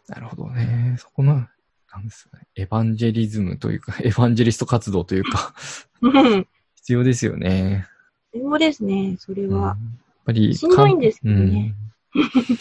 [0.09, 0.96] なるほどね。
[0.99, 2.46] そこの、なんですかね。
[2.55, 5.55] エヴァンジェリズムというか、 エヴァンジェリスト活動というか、
[6.01, 6.46] うん。
[6.77, 7.87] 必要ですよね。
[8.33, 9.77] そうですね、それうんやはっ。
[10.25, 11.75] ぱり、しんどいんですけどね
[12.14, 12.59] うん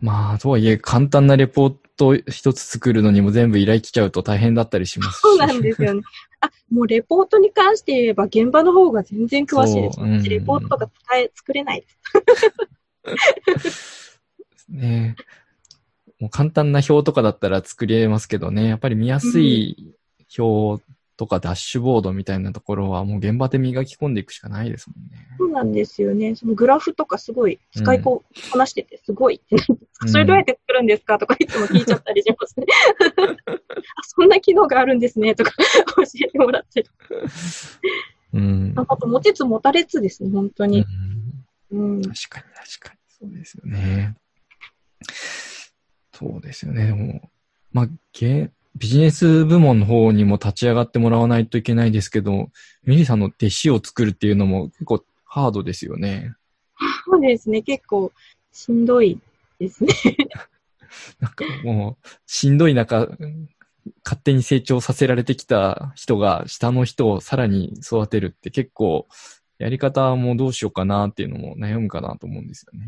[0.00, 1.78] まあ、とはいえ、簡単なレポート
[2.28, 5.20] 一つ作るのにも全部依頼来ちゃうと大変だったりしますし。
[5.20, 6.02] そうなんですよね。
[6.40, 9.96] あ、もうレポートに関して言えば現場の方が全然詳しいです。
[9.96, 11.84] そううん私レポートとか使え、作れない
[13.04, 14.20] です。
[14.68, 15.16] ね。
[16.18, 19.94] もう簡単な表とかだったら作れますけどね、やっぱり見やすい
[20.38, 20.82] 表
[21.16, 25.26] とかダッシュボードみたいなところはもう現場で磨き込んでいくしかないですもんね。
[25.38, 26.34] そうなんですよね。
[26.34, 29.40] そのグラフとかすごい使いこ、こなしててすごい
[30.06, 32.66] それどうやって作るんですかとかいつも聞いちゃったりしますね。
[33.46, 35.52] あ、そんな機能があるんですねとか
[35.96, 36.90] 教えてもらってる。
[38.32, 38.74] うん。
[38.76, 40.80] あと持ちつ持たれつですね、本当に。
[40.80, 41.22] うん
[41.72, 42.02] うん。
[42.02, 42.98] 確かに確かに。
[43.08, 44.16] そうですよね。
[46.12, 46.86] そうですよね。
[46.86, 47.30] でも、
[47.72, 52.48] まあ、ゲビジネス部門の方にも立ち上がってもらわないといけないですけど、
[52.84, 56.34] ミリさんの弟子を作るっていうのも結構ハードですよね。
[57.04, 58.12] そうですね、結構
[58.50, 59.20] しんどい
[59.58, 59.92] ですね。
[61.20, 63.08] なんかもう、しんどい中、
[64.04, 69.06] 勝手に成長させられてきた人が下の人をさらに育てるって結構、
[69.58, 72.86] やり方もどうしようかなっていうのも悩むかなと思うんですよね。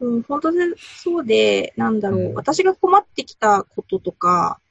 [0.00, 4.67] うん、本当にそうで、なんだろう、うん私が困ってきたこととかうん。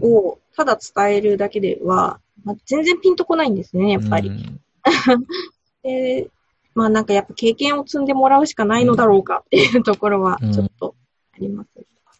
[0.00, 4.28] をただ伝えるだけでは、まあ、全然ピンとこないんですね、やっぱり。
[4.28, 4.60] うん
[5.82, 6.28] で、
[6.74, 10.94] まあなんかやっぱ経験を積んでもらうしかないのだろうかっていうところはちょっと
[11.34, 11.68] あります。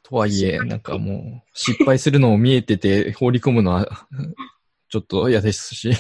[0.03, 4.07] とはいえ、なんかもう、失敗するのを見えてて放り込むのは、
[4.91, 5.91] ちょっと嫌ですし。
[5.91, 5.95] い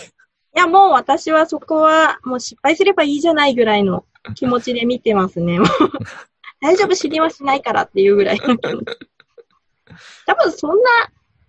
[0.55, 5.59] や、もう私はそこはもう失敗すればいいじゃないぐらいの気持ちで見てますね。
[6.61, 8.85] 大丈夫、知りはしないからっていうぐらいの気持ち。
[10.26, 10.90] 多分そんな、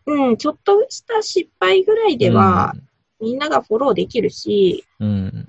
[0.06, 2.74] うん、ちょっとした失敗ぐらいでは、
[3.20, 5.48] みんながフォローできるし、うん、うん。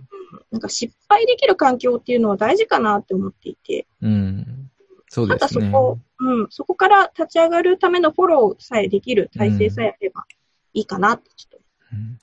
[0.51, 4.71] なんか失敗できる環境っていうのは大事かなって思っていて、うん。
[5.09, 5.67] そうですね。
[5.67, 10.25] そこ、うん、そこから立ち上がるためのフォローさえできる体制さえあれば
[10.73, 11.59] いいかなってちょっと。
[11.93, 12.19] うん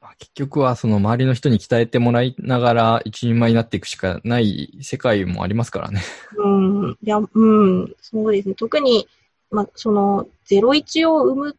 [0.00, 6.02] まあ、結局はその周りの人に鍛えてもらいながら一人前になっていくしかない世界もありますからね。
[6.36, 8.54] うん、いや、うん、そうですね。
[8.54, 9.08] 特に、
[9.50, 11.54] まあ、その、01を生むっ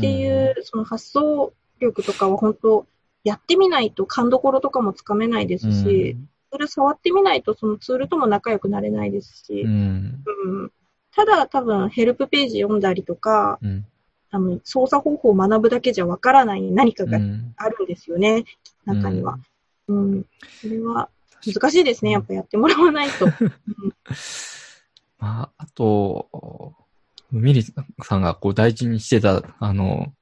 [0.00, 2.86] ていう、その発想力とかは本当、
[3.24, 6.16] やってみないと勘どころとかもつかめないですし、
[6.54, 10.22] それ触ってみないとそのツールとも仲良くなれないですしう、ん。
[10.46, 10.72] うん
[11.16, 13.86] ただ多分ヘルプページ読んだりとか、うん。
[14.30, 17.54] あの操作方法を学ぶだけじゃわからない何かがうん。
[17.56, 18.44] あるんですよね、
[18.84, 19.38] 中には。
[19.88, 20.26] うん。
[20.60, 21.08] それは
[21.46, 22.10] 難しいですね。
[22.12, 23.26] やっぱやってもらわないと。
[23.26, 23.32] うん
[25.18, 26.74] まあ、あと、
[27.30, 27.62] ミリ
[28.02, 30.12] さんがこう大事にしてた、あの、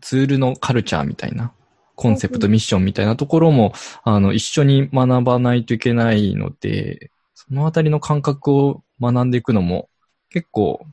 [0.00, 1.52] ツールのカルチャーみたいな、
[1.96, 3.72] コンセプト、ミッションみたいなところも、
[4.04, 9.88] あの、一緒に学ばないといけないので、そのあたりの感覚を学んでいくのも、
[10.30, 10.86] 結構、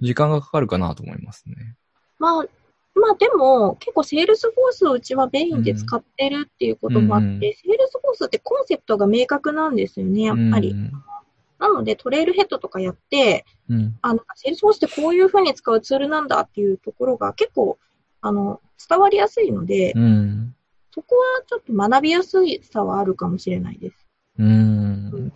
[0.00, 1.76] 時間がかかるかなと思いますね。
[2.18, 2.46] まあ、
[2.94, 10.70] まあでも、結構セールスフォースをうちはメインで使ってるっていうこともあって、うんセールスフォースってコンセプトが明確なんですよね、やっぱり。
[10.70, 10.92] うん
[11.62, 13.96] なので、トレイルヘッドとかやって、うん。
[14.02, 17.78] あの、セールスフォースってこういうふうに使うツールなんだっていうところが結構、
[18.20, 20.54] あの、伝わりやすいので、うん。
[20.92, 22.36] そこはちょっと学びやす
[22.70, 24.08] さはあるかもしれないです。
[24.38, 25.10] うん。
[25.10, 25.32] なる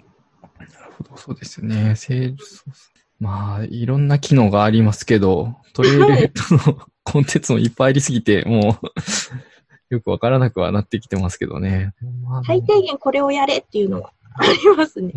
[0.99, 1.95] ほど、そうですよね。
[1.95, 11.95] セールスフォースまあ、いろんな機能がありますけど、トレイルヘッドのコンテンツもいっぱいありすぎて、もう、よくわからなくはなってきてますけどね。
[12.24, 15.14] まあ最低限これをやれっていうのはありますね。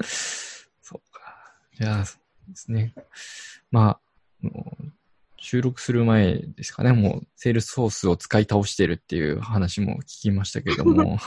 [0.82, 1.54] そうか。
[1.72, 2.04] じゃあ、
[2.48, 2.94] ですね。
[3.70, 3.98] ま
[4.42, 4.48] あ、
[5.36, 11.18] 収録する前ですかね、もう、セールスフォースを使い倒してるっていう話も聞きましたけども、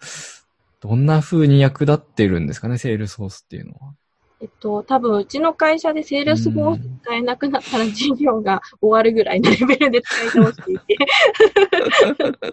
[0.80, 3.94] どんな風に役立ってるんですかね、セールスフォースっていうのは。
[4.40, 10.96] えっと、多分うちの会社でセールスフォース使えなくなったら事業が終わるぐらいのレベルで使い倒していて。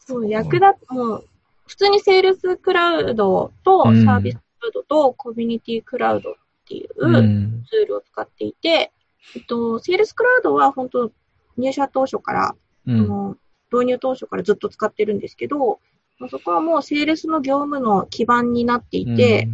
[0.00, 1.37] そう、役立っ、もう、普
[1.78, 6.34] 通にセールスクラウドとサうんービスクラウドとコミュニティクラウドっ
[6.68, 7.64] ていうツん。
[7.84, 8.92] ールを使っていて、
[9.36, 11.10] えっと、セールスクラウドは本当
[11.56, 12.54] 入社当初から、
[12.86, 13.00] うん。
[13.00, 13.36] あの
[13.70, 15.80] 導入当初からずっと使ってるんですけど、
[16.18, 19.46] まあそこはもうセールスの業務の基盤になっていて、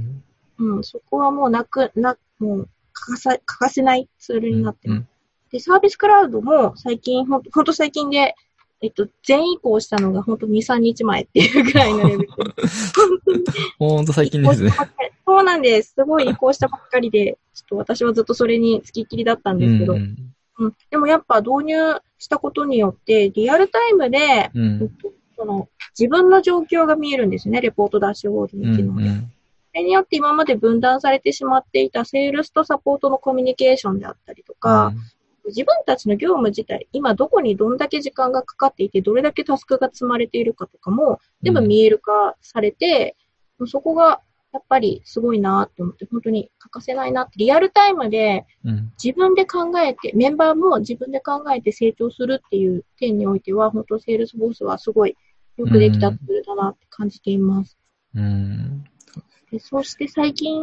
[0.58, 4.98] うん、そこはもうなく、な、もう欠かさ、欠かせないツールになってます。
[4.98, 5.08] うん
[5.54, 8.34] で、サービスクラウドも最近、ほんと最近で、
[8.84, 12.26] えっと、全移行したのがほんと2、3日前っていうぐらいのレベルで。
[13.78, 14.72] 本当最近ですね
[15.26, 15.94] そうなんです。
[15.94, 20.16] すごい移行したばっかりで、ちょっと私はずっとそれに付きっきりだったんですけど、うん
[20.58, 21.74] うん、でもやっぱ導入
[22.18, 24.82] したことによって、リアルタイムで、うん。
[24.82, 25.68] えっとその
[25.98, 29.08] 自分の状況が見えるんですよね、レポートダッシュボードうんの機能で。
[29.08, 34.92] それによって今まで分断されてしまっていたセールスとサポートのコミュニケーションであったりとか、
[35.46, 43.16] 自分たちの業務自体、今どこにどんだけ時間がかかっていて、どれだけタスクが積まれているかとかも、全部見える化されて、
[43.66, 44.20] そこが
[44.52, 48.92] やっぱりすごいなと思って、本当に欠かせないなって、リアルタイムでうん。
[49.02, 55.16] 自分で考えて、メンバーも自分で考えて成長するっていう点においては、本当セールスフォースはすごい
[55.56, 57.76] よくできたツールだなって感じています。
[58.14, 58.84] うん。
[59.50, 60.62] でそして最近、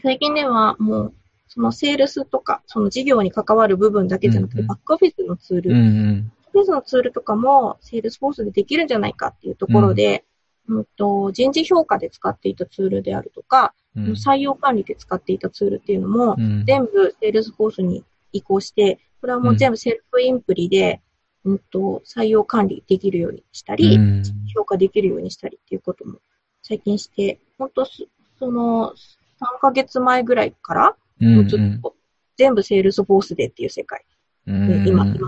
[0.00, 1.14] 最近ではもう、
[1.48, 5.78] そのセールスとか、その事業に関わる部分だけじゃなくて、バックオフィスのツール、うん。
[5.78, 5.80] うん。
[5.80, 10.24] バックオフィスのツールとかも、セールスフォースでできるんじゃないかっていうところで、
[10.68, 14.04] うんと人事評価で使っていたツールであるとか、うん。
[14.12, 21.00] 採用管理で使っていたツールっていうのも、うん全部セールスフォースに移行して、これはもう全部セルフインプリで、
[21.44, 24.22] うんと採用管理できるようにしたり、うん
[24.54, 26.18] 評価できるようにしたりっていうことも
[26.62, 28.06] 最近して、本当
[28.38, 28.92] その
[29.40, 31.94] 3ヶ月前ぐらいから、うんもうずっと
[32.36, 34.04] 全部セールスフォースでっていう世界。
[34.46, 35.18] 今いますね。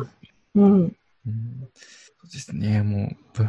[0.54, 0.72] うん。
[0.72, 0.94] うん。
[1.26, 3.44] そうですね、もう、ぶ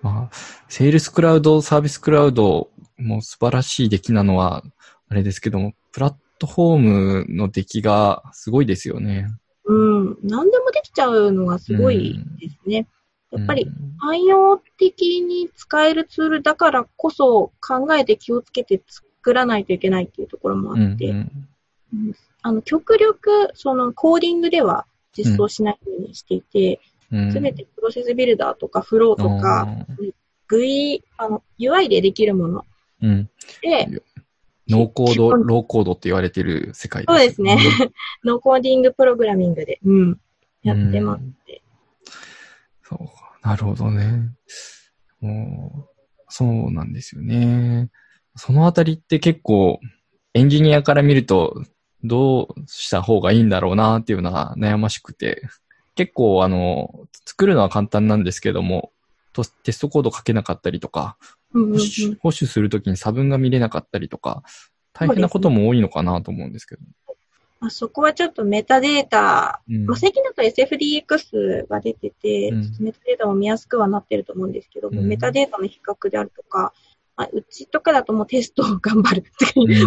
[0.00, 0.36] まあ、
[0.68, 4.62] セールスクラウド、サービスクラウドも素晴らしい出来なのは、
[5.08, 9.26] あれですけども、プラットフォームの出来がすごいですよね。
[9.64, 10.18] うん。
[10.22, 12.86] 何でもできちゃうのがすごいですね。
[13.32, 13.96] やっぱりうん。
[13.98, 21.16] 汎用的に使えるツールだからこそ考えて気をつけて作らないといけないっていうところもあって、うん。
[21.16, 21.48] うん
[22.42, 24.86] あの、極力、そのコーディングでは
[25.16, 26.80] 実装しないようにしていて、
[27.10, 27.32] うん。
[27.32, 29.68] すべてプロセスビルダーとかフローとか、
[30.50, 32.64] GUI、あの、UI でできるもの。
[33.02, 33.30] うん、
[33.62, 33.88] で、
[34.68, 37.56] ノーコード、ローコードって言われてる世界そうですね。
[38.24, 40.20] ノーコーディングプログラミングで、うん、
[40.62, 41.28] やってますうん。
[41.30, 41.62] って。
[42.82, 44.30] そう、なるほどね。
[45.20, 47.90] もう、そうなんですよね。
[48.36, 49.80] そのあたりって結構、
[50.34, 51.64] エンジニアから見ると、
[52.04, 55.42] どうした方がいいんだろうなっていうのが悩ましくて、
[55.94, 58.92] 結構あの、作るのは簡単なんですけども、
[59.32, 61.16] とテストコード書けなかったりとか、
[61.54, 61.78] うんうんうん。
[62.20, 64.42] 保守するときに差分が見れなかったりとか、
[64.92, 66.82] 大変なことも多いのかなと思うんですけど。
[67.60, 69.86] まあ、そこはちょっとメタデータ、うん。
[69.86, 72.76] まあ、最近だと SFDX が出てて、うん。
[72.78, 75.08] メタデータも見やすくはなってると思うんですけども、うん。
[75.08, 76.72] メタデータの比較であるとか、
[77.18, 79.24] まあ、うちとかだともうテストを頑張る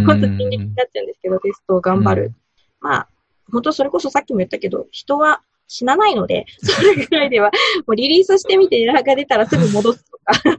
[0.05, 2.33] 本当になっちゃうんですけど、テストを頑張る。
[2.81, 3.07] まあ、
[3.49, 7.49] 本当それこそさっきも言ったけど、人は死なないので、 それぐらいでは、
[7.87, 10.33] もうリリースしてみてエラーが出たらすぐ戻すとか。
[10.33, 10.57] そこ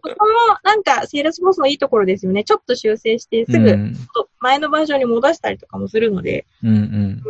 [0.00, 2.44] もなんか、セールスフォースのいいところですよね。
[2.44, 3.94] ちょっと修正して、すぐうん
[4.40, 7.22] 前のバージョンに戻したりとかもするので、うんうん。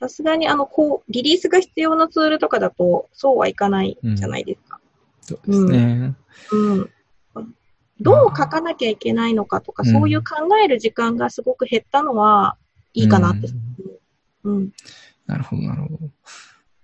[0.00, 4.80] さすがにあの、こう、リリースが必要なツールとかだと、そうはいかないじゃないですか。
[5.20, 6.14] そうですね。
[6.52, 6.90] うん。
[8.00, 12.56] どう書かなきゃいけないのかとか、うんそういう考える時間がすごく減ったのは、
[12.94, 13.48] いいかなって。
[14.44, 14.70] うん。
[15.26, 15.98] なるほど、なるほど。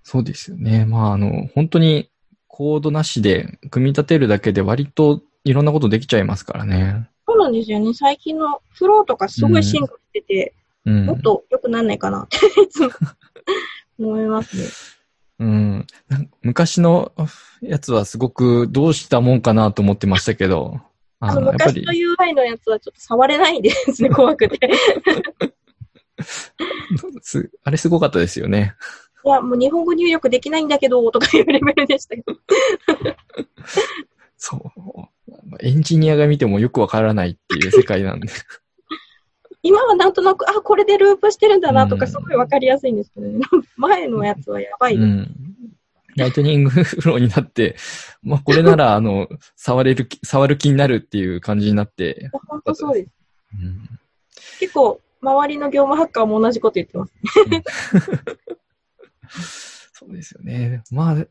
[0.02, 0.84] そうですよね。
[0.84, 2.10] まあ、あの、本当に
[2.46, 7.08] コードなしで組み立てるだけで割といろんなことできちゃいますからね。
[7.26, 7.92] そうなんですよね。
[7.92, 10.54] 最近のフローとかすごい進化してて、
[10.84, 11.06] うん。
[11.06, 12.90] もっと良くなんないかなって、 いつも
[13.98, 14.64] 思いますね。
[15.38, 15.86] うん
[16.40, 17.12] 昔の
[17.60, 20.80] やつはすごくどうしたもんかなと思ってましたけど、
[21.20, 24.70] あの、昔のり、UI のやつはちょっと触れないんですね、 怖くて。
[27.22, 28.74] すあれすごかったですよね。
[29.24, 32.36] いや、もう日本語入力できないんだけど、とかいうレベルでしたけど。
[34.36, 34.70] そう。
[35.60, 38.28] エンジニアが見てもよくわからないっていう世界なんで。
[39.62, 43.40] 今はなんとなく、あ、これでループしてるんだなとか、うんすごいわかりやすいんですけどね。
[43.76, 44.94] 前のやつはやばい。
[44.94, 45.34] うん。
[46.16, 47.76] ライトニングフローになって、
[48.22, 53.12] まあこれなら、あの、触れる気、触る気になるっていう感じになって、本当そうです。
[53.62, 53.88] うん
[54.58, 57.12] 結構、周りの業務ハッカーも同じこと言ってます。
[59.92, 60.82] そうですよね。
[60.90, 61.26] まあ、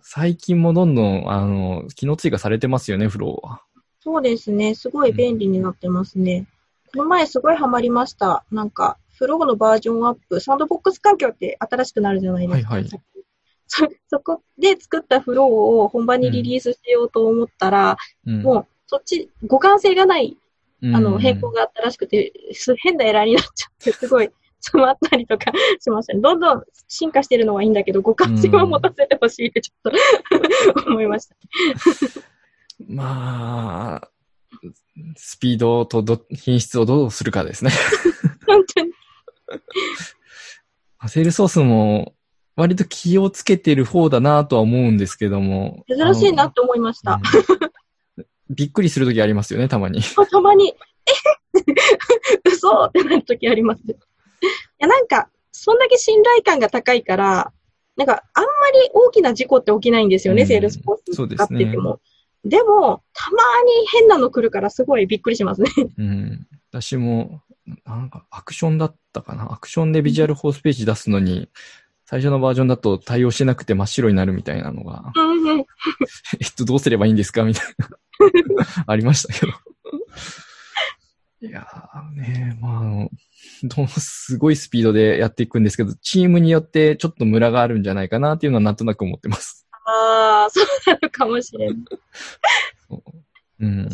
[0.00, 3.62] 最近もどんどん、あの、機能追加されてますよね、フローは。
[4.00, 4.74] そうですね。
[4.74, 6.46] すごい便利になってますね。
[6.92, 8.44] この前すごいハマりました。
[8.50, 12.70] なんか、フローのバージョンアップ、サンドボックス環境って新しくなるじゃないですか。
[12.70, 13.00] はいはい
[13.70, 17.96] そ そこで作ったフローを本番にリリースしようと思ったら、
[18.26, 20.36] うんもうそっち互換性がない
[20.82, 26.20] うんあの変更があったらしくて、す変なエラーになっちゃって、すごい詰まったりとか しましたね。
[26.20, 29.92] どんどん進化してるのはいいんだけど、互換性は持たせてほしいってちょっ
[30.74, 31.36] と 思いました。
[32.88, 34.10] まあ、
[35.16, 37.70] スピードとど品質をどうするかですね。
[38.46, 38.92] 本当に。
[41.08, 42.14] セールソースも
[42.60, 45.84] 割と気をつけてる方だなとは思うんですけども。
[45.88, 47.18] 珍しいなって思いました。
[48.50, 50.02] びっくりするときありますよね、たまに。
[50.30, 52.42] たまに、え？
[52.44, 53.82] 嘘ってなるときあります。
[53.82, 53.96] い
[54.78, 57.50] や、なんか、そんだけ信頼感が高いから、
[57.96, 58.48] なんか、あんま
[58.84, 61.83] り大きな事故って起きないんですよね、うんセールスフォース使ってても。
[61.83, 62.00] そうですね。
[62.44, 65.70] でも、たまに変なの来るからすごいびっくりしますね。
[65.96, 66.46] うん。
[66.70, 67.40] 私も、
[67.84, 69.52] なんかアクションだったかな。
[69.52, 71.48] アクションでビジュアルフォースページ出すのに、
[72.10, 75.12] 最初のバージョンだと対応してなくて真っ白になるみたいなのが。
[76.40, 77.44] えっと、どうすればいいんですか？
[77.44, 77.88] みたいな。
[78.84, 79.52] ありましたけど。
[81.42, 83.10] いやーね、まああの、
[83.62, 89.68] どうすごいスピードでやっていくんですけど、チームによってちょっとムラがあるんじゃないかなっていうのはなんとなく思ってます。
[89.86, 91.76] ああ、そうなのかもしれない。
[93.60, 93.88] うん。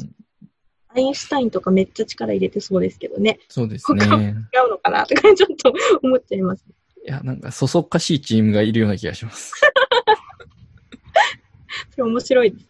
[0.88, 3.40] アインシュタインとかめっちゃ力入れてそうですけどね。
[3.50, 4.06] そうですね。
[4.06, 6.64] 違うのかなとかちょっと思っちゃいます。
[7.07, 9.52] いや、なんか、そそっかしいチームがいるような気がします。
[11.90, 12.66] それ面白いです。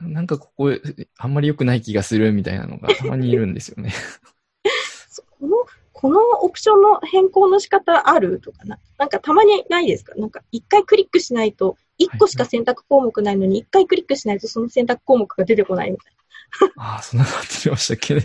[0.00, 0.72] なんなんかここ、
[1.16, 3.92] あんまり良くない気がするみたいなのがたまにいるんですよね。
[5.38, 5.56] この、
[5.92, 8.80] このオプションの変更の仕方あるとかな？
[8.98, 10.16] なんかたまにないですか？
[10.16, 16.12] なんか一回クリックしないと、一個しか選択項目ないのに、一回クリックしないとその選択項目が出てこないみたい
[16.76, 18.22] ああ、そんなのあってましたっけね。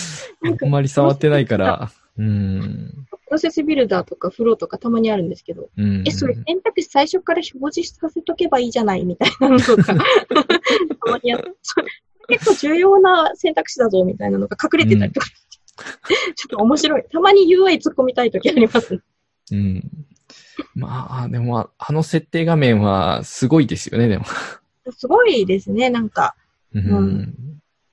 [0.62, 1.90] あんまり触ってないから。
[2.16, 2.58] うん。
[2.58, 3.18] な。
[3.26, 6.04] プロセスビルダーとかフローとかたまにあるんですけど、うん。
[6.06, 9.94] え、それ選択肢最初から表示させとけばいいじゃないみたいなのとか、 た
[11.10, 11.34] まに
[12.28, 17.02] 結構重要な選択肢だぞみたいなのが隠れてたりとか、ちょっと面白い。
[17.10, 19.00] たまに UI 突っ込みたいときありますね。
[19.52, 19.82] うん。
[20.74, 24.24] まあ、でも、あの設定画面はすごいですよね、でも。
[24.90, 26.34] すごいですね、なんか、
[26.74, 26.90] うん。
[26.90, 27.34] うん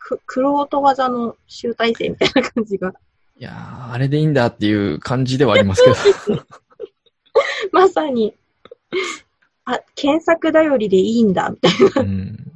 [0.06, 2.94] く、クロート技の集大成みたいな感じが。
[3.38, 6.46] いやーあれでいいんだっていう感じではありますけど。
[7.74, 8.34] まさに、
[9.66, 12.02] あ、検索頼りでいいんだ、みたいな。
[12.02, 12.52] うん。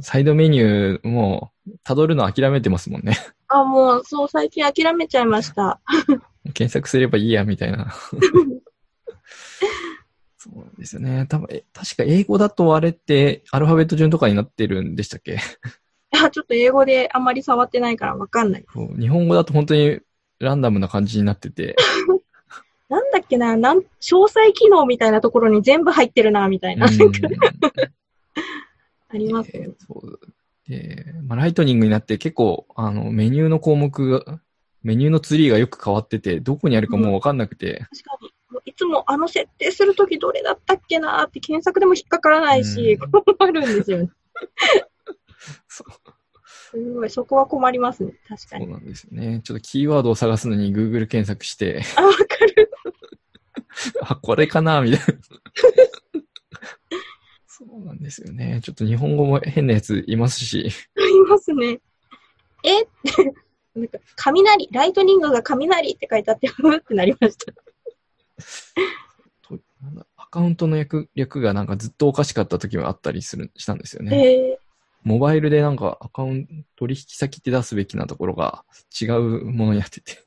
[0.00, 1.52] サイドメニューも、
[1.84, 3.16] 辿るの諦めてますもんね。
[3.48, 5.80] あ、もう、そう、最近諦めちゃいました。
[6.54, 7.94] 検索すればいいや、みたいな。
[10.54, 11.26] そうですよね。
[11.28, 15.32] 多分、え確か英語だとあれってアルファベット順とかになってるんでしたっけ？
[15.32, 15.36] い
[16.16, 18.64] や、ちょっと英語であんまり触ってないからわかんない。
[18.98, 20.00] 日本語だと本当に
[20.38, 21.76] ランダムな感じになってて。
[22.88, 23.82] なんだっけな、なん、詳
[24.28, 26.86] 細機能みたいなところに全部入ってるな、みたいな。
[29.08, 29.74] ありますねえー。
[29.84, 30.20] そう
[30.68, 34.40] で、まあ、ライトニングになって結構、あの、メニューの項目が
[34.82, 38.32] メニューのツリーがよく変わってて、どこにあるかもうわかんなくて、確かに。
[38.64, 44.10] いつもあの設定するときどれだったっけなーって検索でも引っかからないし、うん困るんですよね。
[45.68, 45.92] そう
[46.70, 48.14] すごい、そこは困りますね。
[48.28, 48.64] 確かに。
[48.64, 49.40] そうなんですよね。
[49.44, 52.22] ちょっとキーワードを探すのに Google 検索して、あ、わか
[52.56, 52.70] る。
[54.02, 55.04] あ、これかなみたいな。
[57.46, 58.60] そうなんですよね。
[58.62, 60.68] ちょっと日本語も変なやついますし。
[60.96, 61.80] ありますね。
[62.64, 62.82] え？
[62.82, 63.34] って、
[63.74, 67.52] なんか、雷、ライトニングが雷って書いてあって、ふーってなりました。
[70.16, 74.16] アカウントの略略がなんかずっとおかしかった時もあったりする、したんですよね。
[74.16, 74.58] え
[75.02, 78.64] モバイルでなんかアカウント、取引先って出すべきなところが
[79.00, 80.24] 違うものになってて。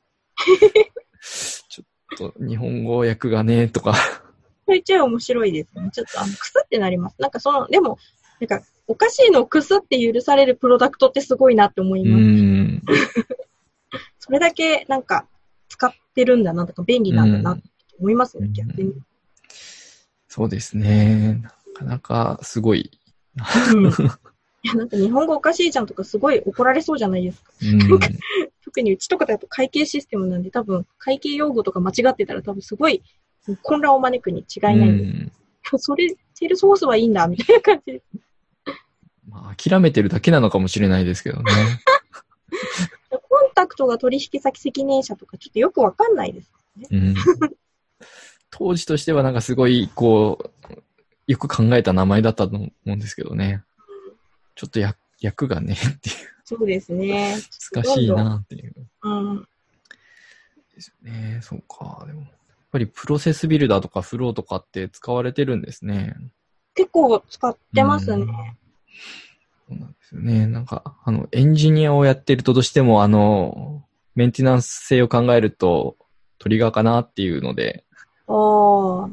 [1.68, 3.94] ちょっと日本語訳がね、とか。
[4.66, 5.90] ちょいちょい面白いですね。
[5.92, 7.16] ちょっとあの、くすってなります。
[7.18, 7.98] なんかその、でも、
[8.40, 12.22] なんか、おかしいのをくすって許されるプロダクトってすごいなって思いうます。
[12.24, 12.82] ん。
[14.18, 15.28] それだけ、なんか、
[15.68, 17.62] 使ってるんだなとか、便利なんだなって
[18.00, 18.94] 思いますね、うん逆に。
[20.28, 21.42] そうですね。
[21.42, 22.90] なかなかすごい。
[23.74, 23.90] うん
[24.62, 27.50] いや、なんか日本語おかしいじゃんとかすごい怒られそうじゃないですか。
[27.62, 28.00] うん。
[28.62, 33.02] 特にうちとかだと会計システムなんで多分会計用語とか間違ってたら多分すごい
[33.62, 35.32] 混乱を招くに違いないんで、うん
[35.78, 38.02] それ、セールスフォースはいいんだ、みたいな感じで。
[39.28, 41.52] まあ、諦めてるだけなのかもしれないですけどね。
[43.10, 46.52] コンタクトが取引先責任者とかちょっとよくわかんないです。
[46.90, 47.14] うん。
[48.50, 50.82] 当時としてはなんかすごい、こう、
[51.26, 53.62] よく考えた名前だったと思うんですけどね。
[54.54, 57.36] ちょっとや役がね、っていう、そうですね。
[57.72, 58.74] 難しいなっていう。
[59.02, 59.46] うん。
[60.74, 61.40] ですよね。
[61.42, 62.04] そうか。
[62.06, 62.30] でも、やっ
[62.72, 66.16] ぱりプロセスビルダーとかフローとかって使われてるんですね。
[66.74, 68.56] 結構使ってますうんね。
[69.68, 70.46] そうなんですよね。
[70.46, 73.84] なんか、あの、エンジニアをやってるとどうしても、あの、
[74.14, 75.96] メンテナンス性を考えると、
[76.38, 77.84] トリガーかなっていうので、
[78.30, 79.10] ああ。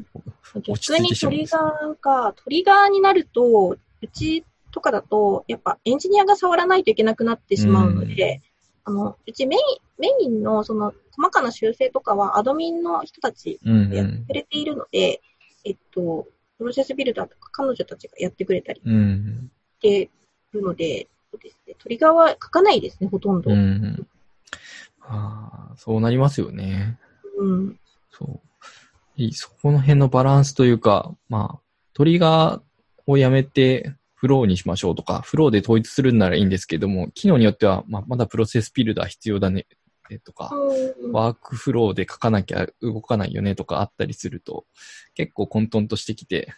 [0.60, 8.40] 逆にトリガーが、トリガーになると、うちとかだと、やっぱエンジニアが触らないといけなくなってしまうので、
[8.84, 9.60] あの、うちメイン、
[9.98, 15.20] メインのその細かな修正とかはアドミンの人たちうん、がやってくれているので、
[15.64, 18.94] えっと、プロセスビルダーとか彼女たちがやってくれたりうん。
[18.94, 19.50] うん。
[19.80, 20.10] して
[20.52, 23.50] るので、そうですね、トリガーは書かないですね、ほとんど。
[23.50, 23.60] ううん。
[23.60, 24.06] ん。
[25.00, 26.98] ああ、そうなりますよね。
[28.10, 28.47] そう。
[29.32, 31.60] そこの辺のバランスというか、まあ、
[31.92, 32.62] トリガー
[33.06, 39.66] をやめてフローにしましょうとか、フローで統一するんならいいんですけども、機能によっては、まあ、まだプロセスビルダー必要だね、
[40.10, 44.66] えとか、うんワークフローで書かなきゃ動かないよねとかあったりすると、
[45.14, 46.52] 結構混沌としてきて、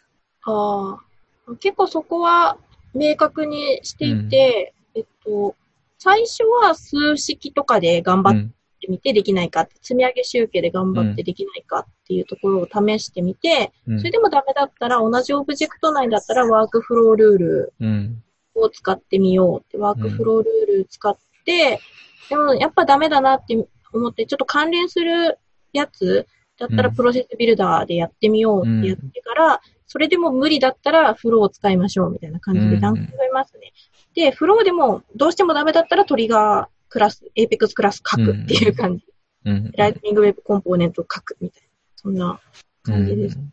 [0.45, 1.57] ああ。
[1.59, 2.59] 結構そこは
[2.95, 5.57] 明確にしていて、えっと、
[5.99, 8.55] 最初は数式とかで頑張っうん。
[8.81, 18.23] てみてできないか積み上げ集計で頑張ってできないかっていうところを試してみて、うんそれでもダメだったら同じオブジェクト内だったらワークフロールールうん。
[18.55, 21.81] を使ってみようって、ワークフロールール使って、
[22.29, 25.39] でもやっぱダメだなって思って、ちょっと関連する
[25.73, 26.27] やつ
[26.59, 32.77] だったらうんプロセスビルダーでやってみようってやってから、それでも無理だったらフローを使いましょうみたいな感じで、うん。
[32.79, 33.73] 段階がいますね。
[34.15, 39.07] で、フローでもどうしてもダメだったらトリガークラス、エイペックスクラス書くっていう感じ。
[39.47, 39.73] うん。
[39.77, 41.69] ライトニングウェブコンポーネントを書くみたいな。
[41.97, 42.41] そんな
[42.83, 43.39] 感じです。
[43.39, 43.53] うん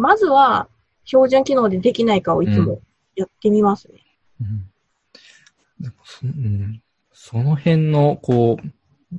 [0.00, 0.68] まずは
[1.04, 2.80] 標準機能でできないかをいつも
[3.14, 4.00] やってみますね。
[4.40, 6.82] うんそうん
[7.12, 8.68] その辺の、こう、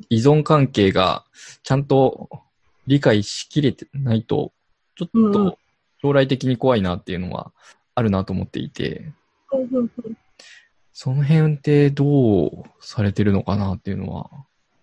[0.10, 1.26] 依存関係が
[1.64, 2.30] ちゃんと
[2.88, 4.52] 理解しきれてないと、
[4.96, 5.58] ちょっと
[6.02, 7.54] 将来的に怖いなっていうのは
[7.96, 9.14] あるなと思っていて、
[9.52, 10.18] うんうんうん
[10.94, 14.30] その辺ってどうされてるのかなっていうのは。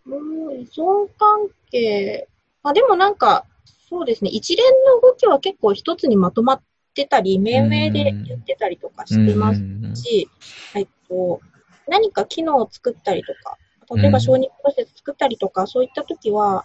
[0.06, 2.28] うん依存関係。
[2.62, 3.46] あ、でもなんか、
[3.88, 4.30] そうですね。
[4.30, 6.62] 一連の動きは結構一つにまとまっ
[6.94, 10.28] てたり、命名で言ってたりとかしてますうんし、
[10.74, 11.40] えっと、
[11.88, 13.56] 何か機能を作ったりとか、
[13.96, 16.64] 例えうんば承認プロセス作ったりとか、そういったときは、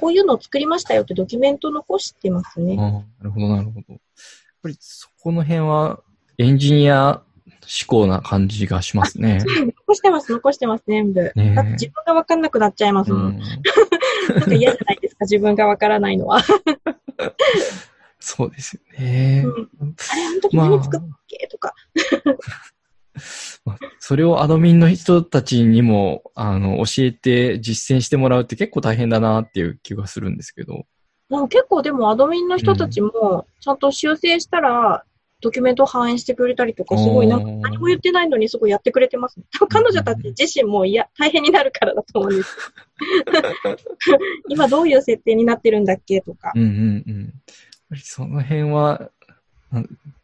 [0.00, 2.76] こういうのを作りましたよってドキュメント残してますね。
[2.78, 3.84] ああなるほど、なるほど。
[3.88, 3.98] やっ
[4.62, 6.00] ぱりそこの辺は
[6.38, 7.22] エンジニア
[7.66, 9.38] 思考な感じがしますね。
[9.86, 11.22] 残してます、残してます、全部。
[11.22, 13.22] ねえだって自分がわかんなくなっちゃいますもん。
[13.26, 13.40] うん
[14.34, 16.42] なんか嫌じゃないですか、自分がわからないのは。
[18.18, 19.44] そうですよね。
[19.44, 21.46] うんあれ、あの時何作ったっけ？
[21.48, 21.74] とか。
[23.64, 30.86] まあそれをアドミンの人たちにも、あの、教えて実践してもらうって結構大変だなっていう気がするんですけど。
[31.28, 35.04] もう結構でもアドミンの人たちも、ちゃんと修正したら、
[35.40, 39.44] ドキュメントを反映してくれたりとか、すごいなんか何も言ってないのにすごいやってくれてますね。
[39.52, 42.56] 多 分彼女たち自身もいや、大変になるからだと思うんです。
[44.48, 46.52] 今どういう設定になってるんだっけとか。
[46.54, 47.22] うんうんうん。
[47.22, 47.32] やっ
[47.90, 49.10] ぱりその辺は、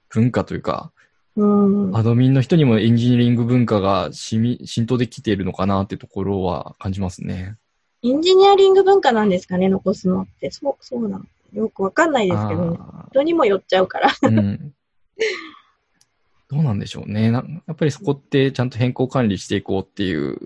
[0.09, 0.93] 文化というか、
[1.37, 1.97] うん。
[1.97, 7.57] アドミンの人にもエンジニアリング文化が浸透できているのかなってところは感じますね。
[8.03, 10.51] エンジニアリング文化なんですかね、残すのって。
[10.51, 11.25] そう、そうなの。
[11.53, 12.79] よくわかんないですけど
[13.11, 14.11] 人にもよっちゃうから。
[14.11, 14.75] ー うん。
[16.49, 17.31] どうなんでしょうね。
[17.31, 20.39] なやっぱりそこってちゃんと変更管理していこうっていう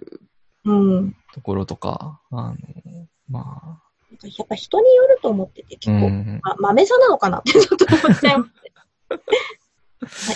[0.64, 1.16] うん。
[1.32, 2.56] ところとか、あの、
[3.28, 8.50] まなんかやっぱ人によると思ってて、あ、結構、うん、ま、豆さなのかなってちょっと思っちゃいます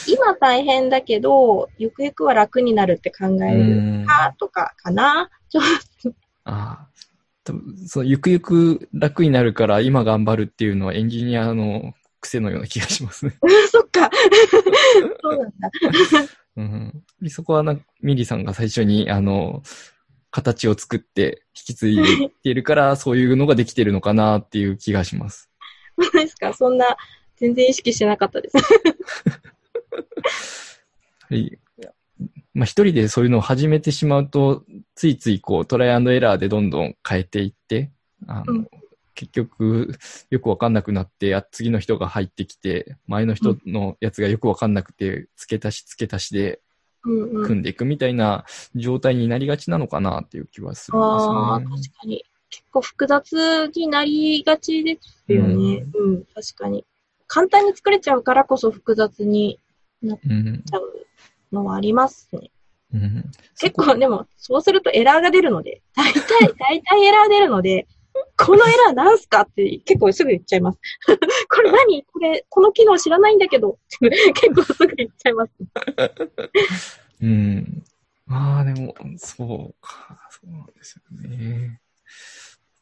[0.13, 5.31] 今大変だけど、ゆくゆくは楽になるって考えるかとかかな。
[5.49, 5.65] ちょっ
[6.45, 6.91] ああ。
[7.87, 13.33] そう、ゆくゆく楽になるから今頑張るっていうのはエンジニアの癖のような気がしますね。
[13.41, 14.11] と そっか。
[15.23, 15.71] そうなんだ。
[16.57, 17.05] うん。
[17.29, 19.63] そこはな、ミリさんが最初に、あの、
[20.31, 25.51] 形を作って引き継いでいっているから、 そういうのができてるのかなっていう気がします。
[25.99, 26.53] そうですか。
[26.53, 26.97] そんな、
[27.37, 28.57] 全然意識してなかったです。
[31.29, 31.59] はい
[32.53, 34.65] まあ、一人でそういうのを始めてしまうと、
[34.97, 37.93] ついついこう、トライアンドエラーでどんどん変えていって、
[38.27, 38.69] あの、うん
[39.21, 39.93] 結局、
[40.31, 46.63] よくわかんなくなって、あ次の人が入ってきて、前の人のやつがよくわかんなくて、付け足し付け足しで
[47.05, 47.47] うんうん。
[47.47, 51.67] 組んでいくみたいな状態になりがちなのかなっていう気はするすよね。
[51.67, 52.25] 確かに。
[52.49, 55.85] 結構複雑になりがちですよね。
[55.95, 56.87] うん、確かに。
[57.27, 59.61] 簡単に作れちゃうからこそ複雑に
[60.03, 60.63] なっうん。
[60.65, 61.07] ちゃう
[61.53, 62.51] のはありますね。
[62.95, 63.31] うん。
[63.61, 66.23] 結構、でも、そうするとエラーが出るので、大体、
[66.59, 67.87] 大体エラー出るので、
[68.37, 69.43] このエラーなんすか？
[69.43, 70.79] って結構すぐ言っちゃいます。
[71.49, 72.03] これ何？
[72.05, 75.53] これ、この機能知らないんだけど、 結構すぐ言っちゃいます。
[77.23, 77.83] うん。
[78.27, 80.19] まあでも、そうか。
[80.31, 81.81] そうなんですよね。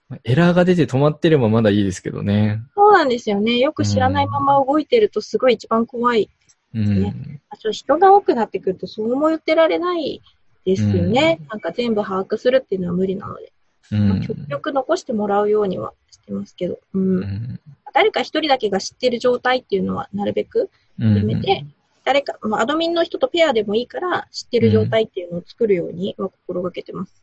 [0.09, 2.63] まあエラーが出て止まってればまだいいですけどね。
[2.75, 3.59] そうなんですよね。
[3.59, 6.31] よく知らないまま動いてるとすごい一番怖い。
[6.75, 7.41] うん。
[7.51, 10.23] あちょ人が多くなってくるとそうも言ってられない
[10.65, 11.41] ですよね。
[11.51, 13.53] なんか全部把握するっていうのは無理なので。
[13.93, 14.09] うん。
[14.09, 16.79] まあ極力残してもらうようにはしてますけど。
[16.95, 17.61] うんうん。
[17.93, 21.65] 誰か一人だけが知ってる状態っていうのはなるべくうんやめて、
[22.05, 27.23] 誰か、まあ、アドミンの人とペアでもいいから、知ってる状態っていうのを作るようには心がけてます。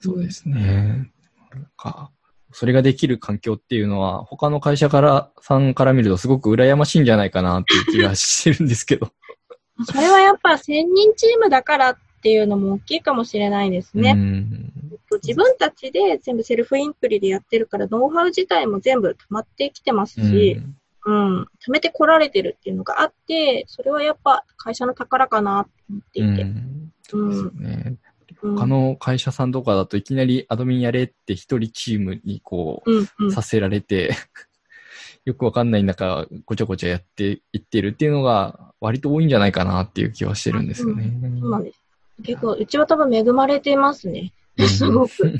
[0.00, 1.10] そうですね。
[1.50, 2.10] なんか、
[2.52, 9.12] それができる環境っていうのは、他の会社から、さんから見るとすごく羨ましいんじゃないかなっていう気がしてるんですけど。
[9.86, 14.14] それはやっぱ1000人チームだからっていうのも大きいかもしれないですうね。
[15.16, 15.20] ん。
[15.22, 20.60] 自分たちで全部セルフインプリでやってるから、ノウハウ自体も全部溜まってきてますし、
[21.06, 26.34] うん、溜めてこられてるっていうのがあって、それはやっぱ会社の宝かなって思ってうん。
[26.34, 26.42] いて。
[26.42, 26.92] うん。
[27.08, 27.82] そうですよね。
[27.86, 27.98] うん
[28.42, 33.32] 他の会社さんとかだといきなりアドミンやれって一人チームにこうん、うう、ん。
[33.32, 34.14] させられて、
[35.26, 41.12] よくわかんない中、ごちゃごちゃやっていってるっていうのが割と多いんじゃないかなっていう気はしてるんですよね。
[41.40, 41.80] そうなんです。
[42.22, 44.32] 結構、うちは多分恵まれてますね。
[44.68, 45.34] すごく。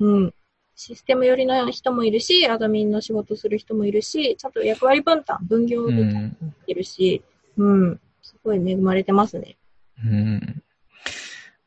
[0.00, 0.34] うん。
[0.74, 6.36] システム寄りの人もいるし、アドミンの仕事する人もいるし、ちゃんと役割分担、分業うでん。
[6.66, 7.22] いるし、
[7.56, 9.58] うん、すごい恵まれてますね。
[10.02, 10.62] うん。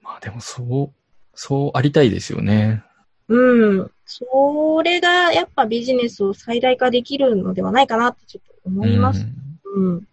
[0.01, 0.93] まあでもそう、
[1.35, 2.83] そうありたいですよね。
[3.27, 3.91] うん。
[4.05, 9.25] それがやっぱビジネスを最大化できるのではないかなってちょっと思います。
[9.25, 9.43] うん
[9.73, 10.07] うん。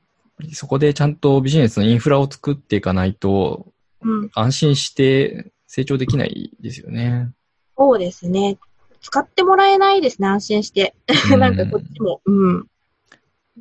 [0.52, 3.66] そこでちゃんとビジネスのインフラを作っていかないと、
[4.02, 4.30] うん。
[4.34, 7.30] 安心して成長できないですよね。
[7.78, 8.58] そうですね。
[9.00, 10.96] 使ってもらえないですね、安心して。
[11.38, 12.20] なんかこっちも。
[12.26, 12.66] うん。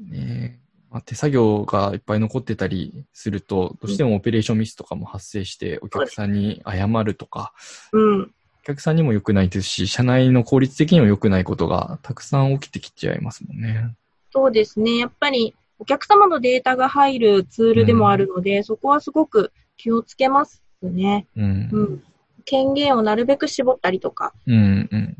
[0.10, 7.54] ねまあ、手作業がいっぱい残ってたりすると、どうしてもオペレーションミスとかも発生して、お客さんに謝るとか、
[7.92, 8.22] うん。
[8.24, 8.28] お
[8.64, 13.96] 客さんにも良くないですし、社内の効率的にも良くないことがたくさん起きてきちゃいますもんね。
[14.32, 14.98] そうですね。
[14.98, 21.28] やっぱりお客様のデータが入るツールでもあるので、そこはすごく気をつけますね。
[21.36, 21.70] うん。
[21.72, 22.04] うん。
[22.46, 24.34] 権限をなるべく絞ったりとか。
[24.48, 24.90] うん。
[24.92, 25.18] うん。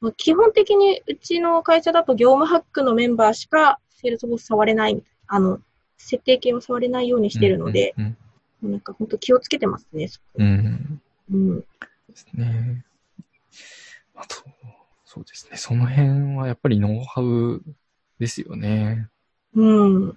[0.00, 5.02] まあ基本的にうちの会社だと業務ハックのメンバーしかセールスフォース触れない。
[5.26, 5.60] あの、
[5.96, 8.16] 設定系を触れないようにしてるので、うん。
[8.70, 10.08] なんか本当気をつけてますね。
[10.08, 11.00] そこうん。
[11.30, 11.60] うんうん。
[11.60, 11.66] で
[12.14, 12.84] すね。
[14.14, 14.36] あと、
[15.04, 15.56] そうですね。
[15.56, 17.62] その辺はやっぱりノウハウ
[18.18, 19.08] ですよね。
[19.54, 20.16] うん。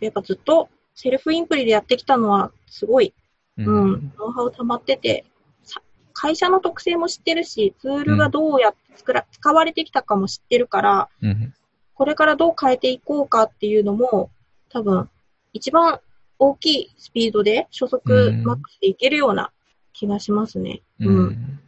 [0.00, 3.14] やっぱずっとセルフインプリでやってきたのはすごい、
[3.58, 5.24] ううん、ノウハウ溜まってて、
[5.62, 5.80] さ
[6.12, 11.54] 会社の特性も知ってるし、ツールがどうやって作ら、使われてきたかも知ってるから、うん。
[11.94, 14.30] これからどう変えていこうかっていうのも、
[14.68, 15.08] 多分、
[15.52, 16.00] 一番
[16.38, 19.50] 大きいスピードで初速マックスでいけるような
[19.92, 20.82] 気がしますね。
[21.00, 21.08] うん。
[21.08, 21.60] うん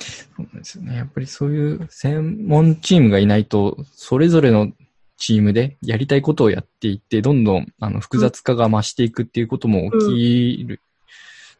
[0.00, 0.96] そうですよね。
[0.96, 4.72] やっぱりそういう専門チームがいないと、それぞれの
[5.18, 10.80] チームでやりたいことをやっていって、どんどんあの複雑化が増していくっていうことも起きる、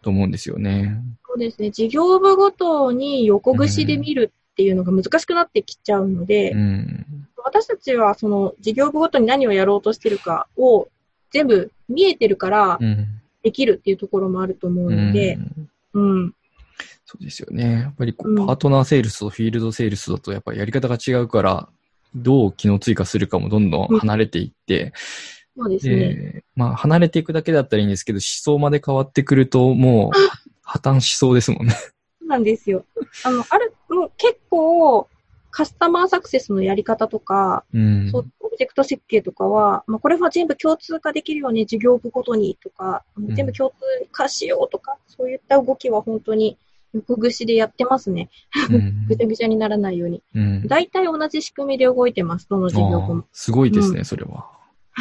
[0.02, 1.02] と思うんですよね。
[1.26, 1.70] そうですね。
[1.70, 10.88] 事業部ごとに横串で見るっていうのが難しくなってきちゃうので、うん、私たちはその事業部ごとに何をやろうとしてるかを
[11.30, 12.78] 全部見えてるから
[13.42, 15.38] できるっていうところもあると思うので、
[15.94, 16.34] うん、うん
[17.10, 17.72] そうですよね。
[17.72, 21.68] やっぱりこう、パートナーセールスとフィールドセールスだとやっぱりやり方が違うから、
[22.14, 24.92] どう機能追加するかもどんどん離れていって、
[25.56, 26.44] そうですね。
[26.54, 30.18] まあ、離れていくだけだったらいいんですけど、思想まで変わってくると、もう、
[30.62, 31.72] 破綻しそうですもんね。
[31.72, 31.88] そ
[32.26, 32.84] うなんですよ。
[33.24, 35.08] あの、ある、もう結構、
[35.50, 43.76] カスタマーサクセスのやり方とか、うん、そうオブジェクト設計とかは、まあ、これは全部共通化できるように事業部ごとにとか、うん、全部共通
[44.12, 46.56] 化しようとか、そういった動きは本当に
[46.94, 48.30] 横串でやってますね。
[49.08, 50.22] ぐちゃぐちゃにならないように。
[50.66, 53.24] 大、体、同じ仕組みで動いてます、どの事業部も。
[53.32, 54.48] すごいですね、それは。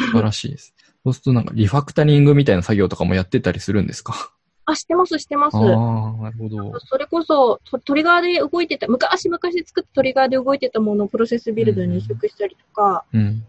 [0.06, 0.74] 素晴らしいです。
[1.04, 4.32] そうするとなんかリファクタリングみたいな作業とかもやってたりするんですか？
[4.66, 5.56] あ、してます、してます。
[5.56, 5.62] ああ、
[6.22, 6.78] なるほど。
[6.80, 13.44] それこそト、トリガーで動いてた、昔々作ったトリガーで動いてたものをプロセスビルダーに移植したりとか、うん、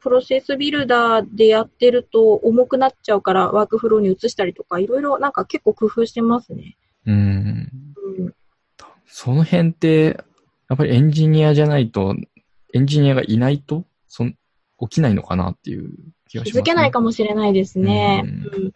[0.00, 6.76] プロセスビルダーでやってると重くなっちゃうからワークフローに移したりとか、いろいろなんか結構工夫してますね。
[7.06, 7.68] うん。
[8.18, 8.34] うん、
[9.06, 10.24] その辺って、
[10.68, 12.16] やっぱりエンジニアじゃないと、
[12.72, 14.24] エンジニアがいないと、そ
[14.82, 15.90] 起きないのかなっていう
[16.28, 18.22] 気がします、ね、気づけないかもしれないですね。
[18.24, 18.72] うん。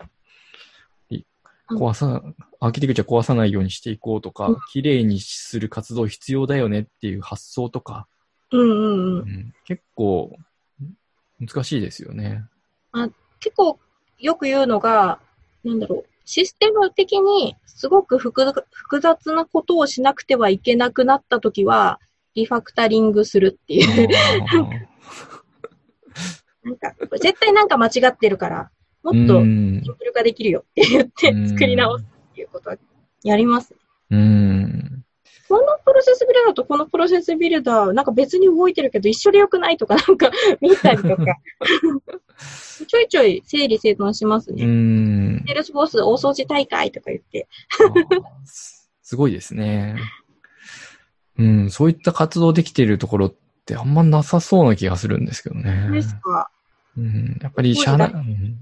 [1.68, 2.22] 壊さ、
[2.60, 8.06] アーキテクチャ壊さないようにしていこうとか、うん、綺麗にする活動必要だよねっていう発想とか、
[8.52, 10.36] うんうんうん、うん、結構
[11.40, 12.44] 難しいですよね。
[12.92, 13.08] あ
[13.40, 13.80] 結構
[14.20, 15.18] よく言うのが、
[15.64, 18.44] なんだろう、システム的にすごく複
[19.00, 22.00] 雑なことをしなくてはいけなくなったときは、
[22.34, 24.08] リファクタリングするっていう
[26.66, 28.70] なんか、絶対なんか間違ってるから、
[29.04, 32.76] もっとシンプル化できるよって言って作り直すっていうことは
[33.22, 33.74] やります。
[34.10, 35.04] うん。
[35.48, 41.24] このプロセスビルダーとこのプロセスビルダー、なんか別に動いてるけど一緒でよくないとかなんか 見たりとか
[42.88, 44.64] ちょいちょい整理整頓しますね。
[44.64, 45.44] うん。
[45.46, 47.46] セールスフォース大掃除大会とか言って。
[48.44, 49.94] すごいですね。
[51.38, 53.34] うん、そういった活動できているところっ
[53.66, 55.88] てあんまなさそうな気がするんですけどね。
[55.92, 56.50] ですか。
[56.96, 58.56] うん、やっぱり社内、うん、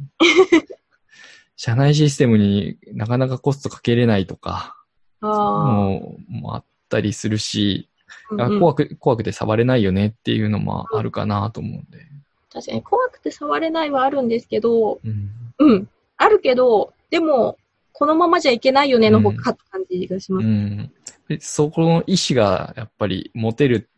[1.56, 4.76] 社内システムになかなかコストかけれないとか、
[5.20, 7.88] ももあったりするし、
[8.30, 12.06] うんうん、怖く、怖くて触れないよねっていうのもあるかなと思うんで。
[12.52, 17.58] 確かに怖くて触れないはあるんですけど、うん、うん、あるけど、でも、
[17.92, 20.44] このままじゃいけないよねの方が勝つ感じがします。
[20.44, 20.92] うん、
[21.28, 23.88] うん、そこの意志がやっぱり持てる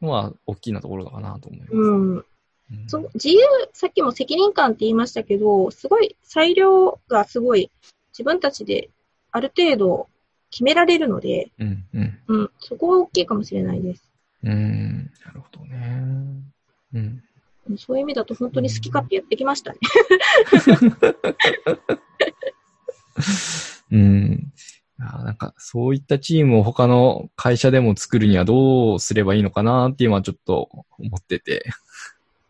[0.00, 1.72] のは大きなところかなと思います。
[1.74, 2.24] うん
[2.86, 3.40] そ自由、
[3.72, 7.70] さっきも責任感って言いましたけど、すごい裁量がすごい
[8.12, 8.90] 自分たちで
[9.30, 10.08] ある程度
[10.50, 14.08] 決められるので、うんうんうん、そこは大きいかもしれないです。
[14.44, 16.02] うん、なるほどね。
[16.94, 17.22] うん、
[17.78, 19.78] そういう意味だと本当に好き勝手やってきましたね。
[23.92, 24.52] うん。
[24.98, 30.68] なんか、そういったチームを他の会社でも作るにはどうすればいいのかなっていうのはちょっと
[30.98, 31.64] 思ってて。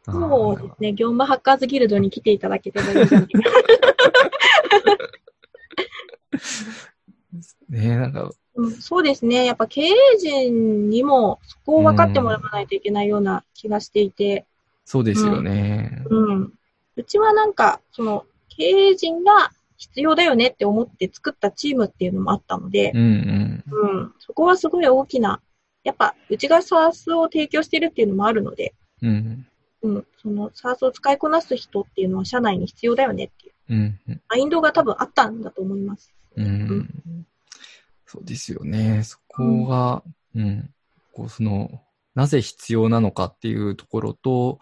[0.04, 0.92] そうですね。
[0.92, 3.40] 業務ハッカーズギルドに来ていただければいいんじゃないか。
[7.68, 9.44] ねなんか、うん、そうですね。
[9.44, 14.44] やっぱ経営陣にもそこを分かってもらわないといけないような気がしていて。
[14.84, 16.24] そうですよね、うん。
[16.24, 16.52] うん。
[16.96, 25.40] うちはなんか、その、経営陣が必要だよねって思って作ったチームっていうのもあったので、うん、うんうん、そこはすごい大きな、
[25.84, 29.46] やっぱ、うちが SARS を提供してるっていうのもあるので、うん、
[29.82, 36.12] うん、その SARS を使いこなす人っていうのは社内に必要だよねっていう、うんうん、マインドが多分あったんだと思います。
[36.36, 37.26] うん、うん、
[38.06, 39.02] そうですよね。
[39.04, 40.02] そこが、
[40.34, 40.70] うん、うん、
[41.12, 41.82] こうその、
[42.14, 44.60] なぜ必要なのかっていうところと、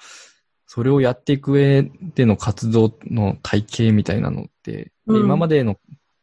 [0.67, 1.83] それをやっていく上
[2.15, 5.77] での活動の体系みたいなのって、うん、今までの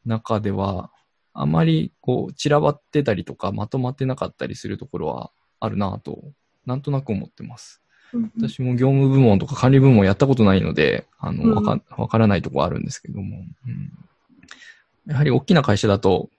[0.06, 0.92] 中では、
[1.34, 6.32] あまりこう散らばってたりとかまとまってなかったりするところはあるなと、
[6.66, 7.82] なんとなく思ってます。
[8.38, 13.92] 私も業務部門とか管理部門やったことないので、あの、わか、わからないところあるんですけども、うん、
[15.08, 16.30] やはり大きな会社だと、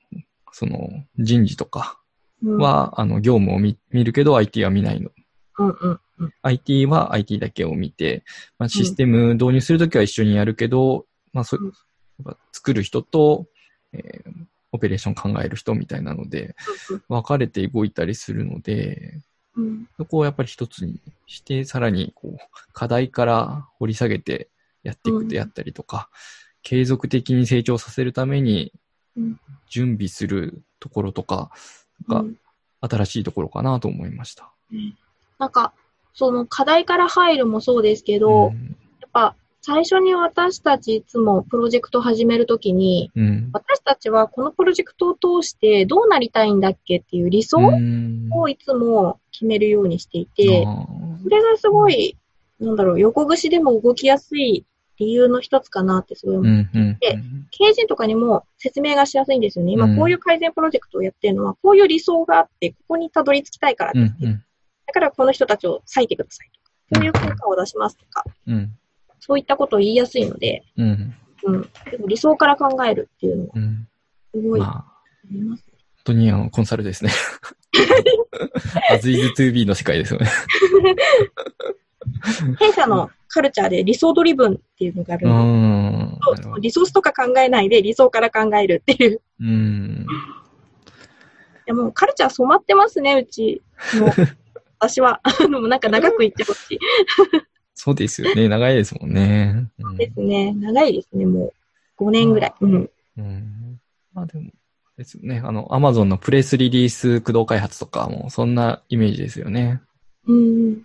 [0.53, 2.01] その、人事とか
[2.43, 5.11] は、うん、あの、業務を見見るけど IT は見ないの。
[5.59, 6.01] うんうん。
[6.19, 6.33] うん。
[6.43, 8.25] IT は IT だけを見て、
[8.59, 11.59] まあ、システム導入するときは一緒にやるけど、まあ、そ
[12.53, 13.47] 作る人と、
[13.93, 14.33] えー
[14.73, 16.55] オペレーション考える人みたいなので、
[17.09, 19.21] 分かれて動いたりするので、
[19.59, 19.89] うん。
[19.97, 22.39] そこをやっぱり一つにして、さらにこう
[22.73, 24.49] 課題から掘り下げて
[24.83, 25.29] やっていくうん。
[25.29, 26.09] とやったりとか、
[26.63, 28.73] 継続的に成長させるために
[29.17, 29.41] うん。
[29.69, 31.51] 準備するところとか
[32.09, 32.39] がうん。
[32.81, 34.53] 新しいところかなと思いました。
[35.39, 35.73] なんか、
[36.15, 38.77] その課題から入るもそうですけど、うん。
[39.01, 43.51] やっぱ最初に私たちいつもプロジェクト始めるときに、うん。
[43.53, 50.87] 私たちはこのプロジェクトを通してどうなりたいんだっけっていう理想うんをいつも決めるようにしていて、あ
[51.23, 52.17] それがすごい、
[52.61, 54.65] なんだろう、横串でも動きやすい
[54.99, 56.53] 理由の一つかなってすごいー思う。
[56.53, 57.19] うんうんで
[57.51, 59.73] 経営陣とかにも説明がしやすいんですよね。
[59.73, 64.45] 今こういう改善プロジェクトをやってるのは、こういう理想があって、ここにたどり着きたいからうんです、うん
[64.87, 68.78] だからこの人たちを割いてくださいとか、こういう効果を出しますとか、うん
[69.29, 71.14] そういったことを言いやすいので、うん
[71.45, 71.62] うん。
[71.91, 73.89] でも理想から考えるっていうのは、うん
[74.35, 74.85] すごい、まああ
[75.31, 75.74] りますね。
[75.79, 77.11] 本当にあのコンサルですね。
[78.91, 80.26] as is to be の世界ですよね。
[82.59, 86.18] 弊社のカルチャーで理想ドリブンっていうのがあうるの
[86.59, 89.12] リソースとか考えないで理想から考えるっていう。
[89.12, 90.07] いうん。
[91.66, 93.62] やもうカルチャー染まってますね、うち。
[94.01, 94.11] もう
[94.79, 95.20] 私は。
[95.39, 96.79] でもなんか長く言ってほしい。
[97.81, 98.49] そうですよね。
[98.49, 99.68] 長いですもんね。
[99.79, 100.53] うんですね。
[100.53, 101.53] 長いですね、も
[102.01, 102.05] う。
[102.05, 102.55] 5年ぐらい。
[102.61, 102.91] うん。
[103.16, 103.81] うん。
[104.12, 104.51] まあでも、
[104.97, 105.41] ですよね。
[105.45, 109.81] あの、アマゾンのプレスリリース駆動開発とかも、そんなイメージですよね。
[110.26, 110.83] うん。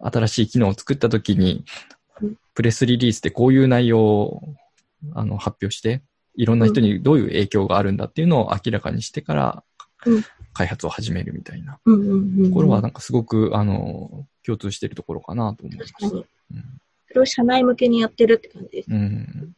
[0.00, 1.64] 新しい機能を作った時に
[2.20, 4.42] うん、プレスリリースでこういう内容を
[5.14, 6.02] あの発表して、
[6.34, 9.62] いろんな人にどういう影響があるんだっていうのを明らかにしてからうん、
[10.52, 12.14] 開発を始めるみたいなうんうんう
[12.46, 12.48] ん。
[12.48, 15.84] ところは、なんかすごく、あの、共通しているところかなと思いま。
[16.08, 16.24] うん
[17.06, 18.90] それを社内向けにやってるって感じです。
[18.90, 19.54] うん。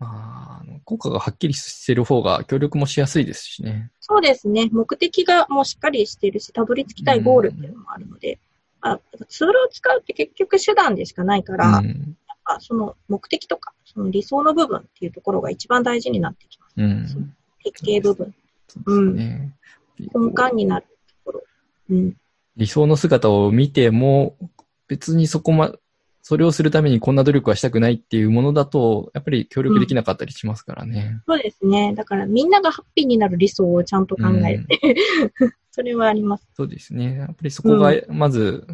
[0.00, 3.90] まあ、効果がはっきりしてる方が協力もしやすいですしね。
[4.00, 4.68] そうですね。
[4.72, 8.38] 目的がもうしっかりしてるし、たどり着きたいゴールっていうのもあるので、
[8.80, 12.16] あツールを使うって結局手段でしかないから、うん。
[12.44, 16.74] あその目的とか、その理想の部分っていうところが一番大事になってきます。
[16.76, 17.34] うん。
[17.64, 18.34] 設計部分、
[18.68, 19.54] そうですね。
[19.98, 21.42] 根幹になるところ。
[21.90, 22.16] うん。
[22.56, 24.36] 理想の姿を見ても、
[24.88, 25.72] 別にそこま、
[26.22, 31.20] それをするためにこんな努力はしたくないっていうものだと、やっぱり協力できなかったりしますからね。
[31.26, 31.94] そうですね。
[31.94, 34.96] だからみんながハッピーになる理想をちゃんと考えて、
[35.70, 36.48] それはあります。
[36.54, 37.16] そうですね。
[37.16, 38.66] やっぱりそこが、まず、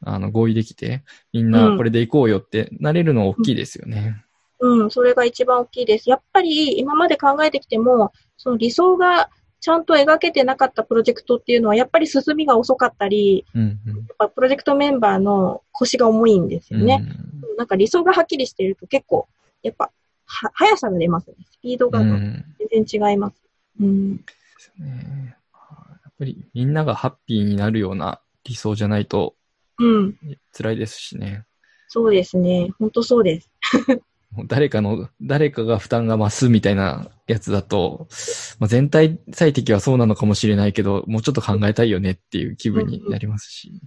[0.00, 4.25] あの、合意できて、みんなこれで行こうよってなれるのは大きいですよね。
[4.58, 6.08] うん、それが一番大きいです。
[6.08, 9.30] やっぱり今まで考えてきても、その理想が
[9.60, 13.96] ちゃんと描けてなかったプロジェクトっていうのは、やっぱり進みが遅かったり、うん、うん。
[13.96, 17.06] やっぱプロジェクトメンバーの腰が重いんですよね。
[17.58, 19.28] なんか理想がはっきりしていると結構、
[19.62, 19.90] やっぱ、
[20.24, 21.36] は、速さが出ますね。
[21.50, 22.10] スピードがうん。
[22.10, 23.42] うん全然違います。
[23.80, 24.16] うん。
[24.16, 24.22] で
[24.58, 25.36] すよね。
[25.52, 29.34] やっぱりみんながハッピーになるような理想じゃないと
[29.78, 30.18] うん。
[30.56, 31.44] 辛いですしね。
[31.88, 32.70] そうですね。
[32.78, 33.50] 本当そうです。
[34.46, 38.06] 誰かの、誰かが負担が増すみたいなやつだと、
[38.58, 43.80] まあ、全体最適はそうなのかもしれないけど、もうちょっと考えたいよねっていう気分になりますし。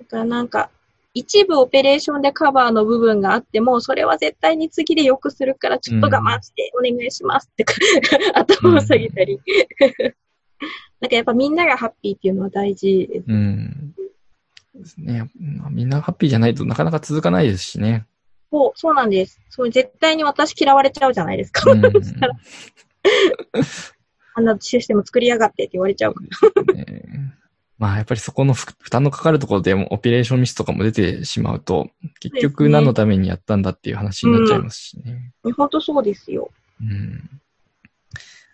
[0.00, 0.70] だからなんか、
[1.14, 7.64] 一部オペレーションでカバーの部分があっても、それは絶対に次で良くするから、ちょっと我慢してお願いしますって、
[8.34, 9.38] 頭を下げたり。
[11.00, 13.24] なんかやっぱみんながハッピーっていうのは大事です。
[13.26, 13.94] うん。
[14.74, 15.30] ですね。
[15.38, 18.06] まあみんなハッピーじゃないとなかなか続かないですしね。
[18.52, 19.40] そう、そうなんです。
[19.48, 21.62] そう絶対に私嫌われちゃうじゃないですか。
[24.34, 26.20] あんなシステム作りやがってって言われちゃうか
[26.66, 26.74] ら。
[26.84, 27.34] ね
[27.78, 31.90] まあやっぱりそこの負負担のかかるところでもオペレーションミスとかも出てしまうと、
[32.20, 35.32] 結局何のためにやったんだっていう話になっちゃいますしね。
[35.56, 36.50] 本当そうですよ。
[36.80, 37.40] うん。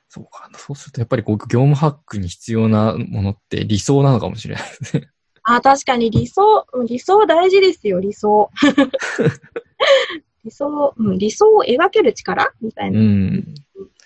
[0.09, 0.49] そうか。
[0.55, 5.11] そうするとやっぱりこう業務ハックに必要なものって理想なのかもしれないですね。
[5.51, 8.51] あ、確かに理想、うん理想大事ですよ、理想。
[10.45, 13.01] 理想、うん、理想を描ける力みたいうな。
[13.01, 13.55] ん。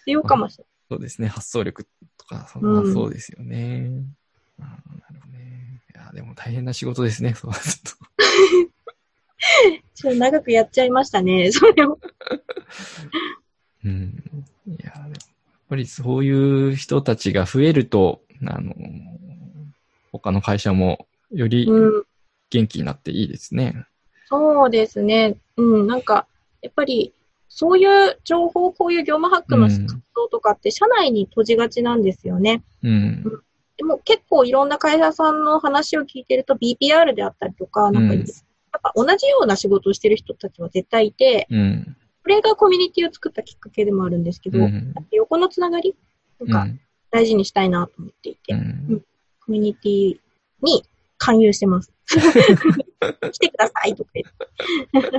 [0.04, 1.26] 必要かもしれそうですね。
[1.26, 1.84] 発想力
[2.16, 3.90] とか、そ,、うんそうですよね。
[4.56, 5.82] なるほどね。
[5.92, 7.34] いや、でも大変な仕事ですね。
[7.34, 7.96] そうすると。
[9.72, 9.84] ない。
[9.94, 11.98] ちょっと長くやっちゃいましたね、 それを。
[13.84, 14.22] うん。
[14.68, 15.14] いや、でもやっ
[15.68, 16.30] ぱりそうい
[16.70, 18.76] う人たちが増えると、あの、
[20.12, 22.04] 他の会社もよりうん、
[22.50, 23.86] 元気になっていいですね。
[24.26, 25.36] そうですね。
[25.56, 26.26] うん、なんか、
[26.62, 27.12] やっぱり、
[27.48, 32.62] そういう情報、こういう業務ハックの活動とかって、社内に閉じがちなんですよね。
[32.82, 33.24] うん。
[33.76, 38.24] でも結構いろんな会社さんの話を聞いてると BPR であったりとか、なんか、うん
[38.74, 41.96] やっぱ同じような仕事をしてる人たちは絶対いて、うん。
[42.22, 45.94] これがコミュニティを作ったきっかけでもあるんですけど、うん横のつながり
[46.40, 46.74] なんか
[47.10, 49.04] 大事にしたいなと思っていて、うん
[49.44, 50.20] コミュニティ
[50.62, 50.84] に
[51.22, 51.92] 勧誘してます。
[52.10, 55.10] 来てくださいとか言って。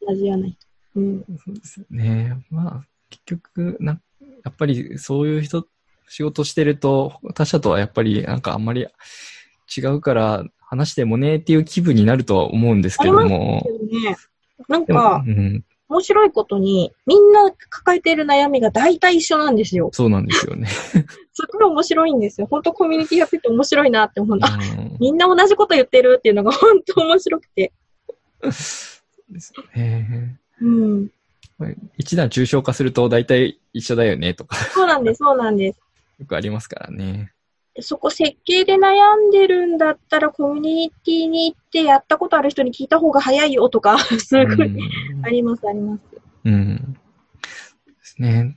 [0.06, 0.56] 同じような人。
[0.94, 1.24] うん。
[1.44, 2.36] そうですよね。
[2.50, 4.00] まあ、結局、な、
[4.44, 5.66] やっぱりそういう人、
[6.08, 8.86] 仕事してると、他者とはやっぱりなんかあんまり
[9.76, 13.66] 違うから話してもねっていう気分になるとは思うんですけども。
[13.90, 14.16] ね、
[14.68, 19.90] なんか、うん、面白いことに、みんな抱えている悩みが大体一緒なんですよ。
[19.92, 20.68] そうなんですよね。
[21.32, 22.46] そこが面白いんですよ。
[22.48, 24.38] 本当コミュニティやってて面白いなって思う。
[24.40, 27.72] あ、うん みんな同じこと言ってるっていうのが 本当面白くて。
[28.40, 29.04] です
[29.56, 30.38] よね。
[30.60, 31.10] うん。
[31.98, 35.80] 一段抽象化すると大体一緒だよねとかそうなんです、そうなんです。
[36.20, 37.32] よくありますからね。
[37.74, 46.02] でそこ設計で悩んでるんだったらコミュニティに行ってやったことある人に聞いた方が早いよとか、 すごい、うんあります、あります。
[46.44, 46.96] うん。
[47.86, 48.56] ですね。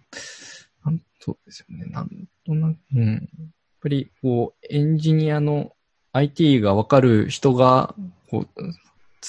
[0.84, 1.86] なんそうですよね。
[1.86, 2.09] なん
[2.45, 3.14] となく、うん。
[3.14, 3.22] やっ
[3.82, 5.74] ぱり、こう、エンジニアの
[6.14, 7.95] IT がわかる人が、
[8.30, 8.64] こう、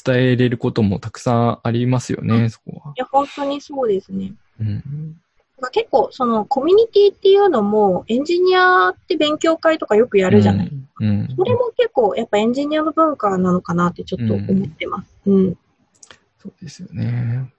[0.04, 2.92] 伝えれることもたくさんありますよね、そこは。
[2.96, 4.32] いや、本当にそうですね。
[4.60, 5.20] うん。
[5.72, 10.68] 結構、そのコミュニティっていうのも、エンジニアって勉強会とかよくやるじゃない。
[11.00, 11.08] うん。
[11.08, 11.34] うん。
[11.36, 15.16] それも結構、やっぱエンジニアの文化なのかなってちょっと思ってます。
[15.26, 15.58] うん。
[16.38, 17.52] そうですよね。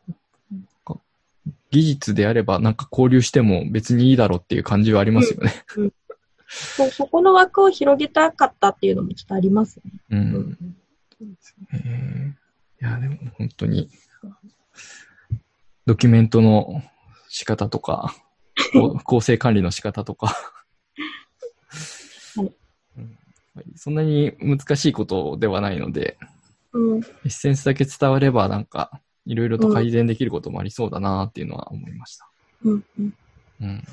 [1.71, 5.51] 技術であれば、なんか交流しても別にいいだろうっていう感じはありますよね。
[6.47, 9.91] そうそこの枠を広げたかったっていうのもちょっとありますね。
[10.11, 10.57] うん。
[11.17, 12.37] そうですね。
[12.81, 13.89] いや、でも本当に、
[15.85, 16.81] ドキュメントの
[17.35, 18.15] 仕方とか、
[19.03, 20.33] 構成管理の仕方とか、は
[22.43, 22.55] い
[22.97, 23.17] うん
[23.77, 26.17] そんなに難しいことではないので、
[26.73, 26.97] うん。
[26.97, 32.29] エッセンスだけ伝われば、なんか、いろいろと改善できることもありそうだなっていうのは思いました。
[32.63, 32.85] うん。
[32.99, 33.13] うん。
[33.61, 33.83] うん。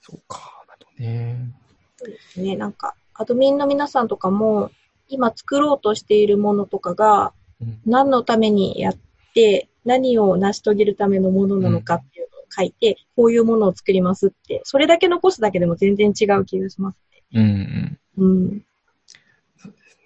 [0.00, 1.52] そうか、なるほどね。
[1.96, 2.56] そうですね。
[2.56, 4.70] なんか、アドミンの皆さんとかも、
[5.08, 8.96] 今作ろうとしているものとかが、うん何のためにやっ
[9.34, 16.98] て、何を成し遂げるためのものなのかっていう書いて、こういうものを作りますって、それだけ残すだけでも全然違う気がします
[17.34, 17.46] うんうん。
[17.46, 17.98] ね。
[18.18, 18.64] うん。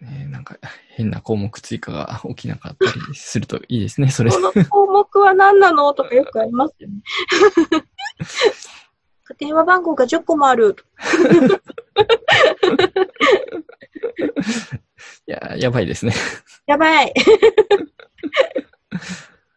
[0.04, 0.58] ね、なんか
[0.90, 4.30] 変な項目追加が起きなかったりするといいですね、それ。
[4.30, 7.00] この項目は何なのとかよくありますよね。
[9.38, 10.76] 電話番号が10個もある。
[15.26, 16.12] いや、やばいですね。
[16.66, 17.14] やばい。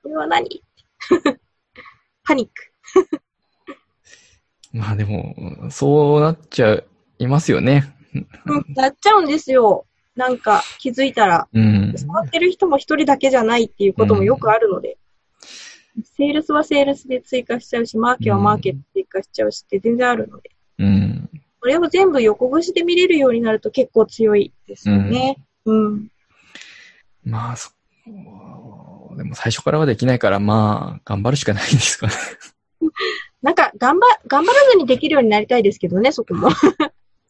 [0.03, 0.63] これは何？
[2.23, 2.66] パニック。
[4.73, 6.81] まあでも、そうなっちゃ
[7.19, 7.93] いますよね。
[8.45, 9.85] うん、なっちゃうんですよ。
[10.15, 11.47] なんか気づいたら。
[11.53, 11.93] うん。
[11.95, 14.97] 触ってる人も一人だけじゃないっていうこともよくあるので。
[16.03, 20.51] セールスはセールスで追加しちゃうし、マーケはマーケで追加しちゃうしって全然あるので。
[20.79, 21.29] うん。
[21.59, 25.37] これを全部横串で見れるようになると結構強いですよね。
[25.65, 26.07] うん。
[27.23, 27.71] まあ、そ
[29.17, 32.13] でも最初からはできないから、まあ、頑張るしかないんですかね。
[33.41, 36.49] なんか、頑張、頑張らずにできるようになりたいですけどね、そこも。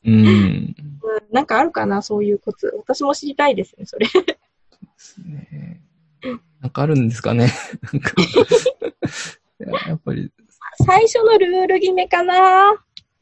[0.05, 0.27] うん。
[0.27, 0.75] うん、
[1.31, 2.73] なんかあるかな、そういうコツ。
[2.77, 4.07] 私も知りたいですね、それ。
[4.07, 4.13] で
[4.97, 5.81] すね。
[6.61, 7.51] なんかあるんですかね。
[7.93, 8.13] なんか
[9.59, 10.31] いや やっぱり、
[10.85, 12.73] 最初のルール決めかな。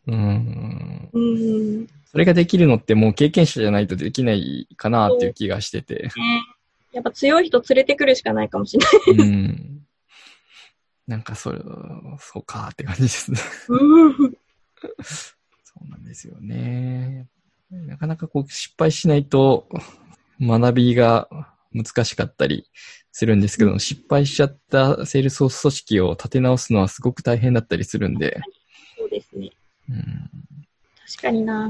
[0.07, 1.09] うん。
[1.13, 1.81] うん。
[1.81, 6.09] ねそれができるのってもう経験者じゃないとできないかなっていう気がしてて。
[6.93, 9.27] やっぱ強い人連れてくるしかないかもしれない。
[9.27, 9.74] うん。
[11.07, 11.59] なんかそれ、
[12.19, 13.39] そうかって感じですね。
[13.69, 14.13] うん。
[15.63, 17.27] そうなんですよね。
[17.69, 19.67] なかなかこう失敗しないと
[20.39, 21.27] 学びが
[21.73, 22.69] 難しかったり
[23.11, 28.39] するんですけど、失敗しちゃったセールス組織を立て直すのはすごく大変だったりするんで。
[28.97, 29.51] そうですね。
[29.89, 30.29] うん、
[31.07, 31.69] 確かにな。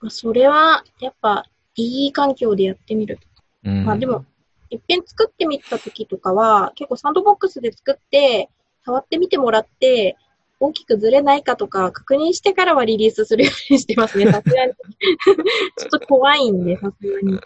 [0.00, 1.44] まあ、それは、やっぱ、
[1.76, 3.18] いい環境でやってみる。
[3.64, 4.24] うんまあでも、
[4.70, 8.50] いっぺん作ってみた時とかは、結構サンドボックスで作って、
[8.84, 10.16] 触ってみてもらって、
[10.62, 14.72] 大きくずれないかとか確認してからはリリースするようにしてますね、 さすがに。
[15.76, 17.40] ちょっと怖いんで、さすがに。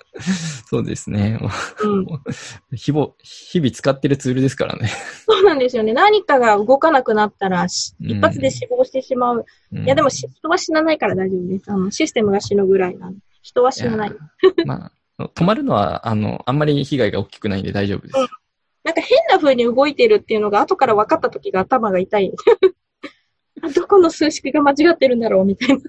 [0.69, 1.39] そうですね。
[1.83, 2.07] うん。
[2.77, 4.91] 日々、日々使ってるツールですからね。
[5.27, 5.95] そうなんですよね。
[5.95, 9.47] 何かが動かなくなったら、一発で死亡してしまう。
[9.73, 11.65] うんいや、でもし人は死なないから大丈夫です。
[11.71, 13.21] あの、システムが死ぬぐらいなんで。
[13.41, 14.13] 人は死なない。
[14.65, 18.19] まあ、止まるのは、あの、あんまり被害が大きくないんで大丈夫です。
[18.19, 18.27] うん
[18.87, 22.33] なんか変な風に動いてるっていうのが後から分かった時が頭が痛い。
[23.61, 25.77] あ どこの数式が間違ってるんだろうみたいな。
[25.77, 25.83] で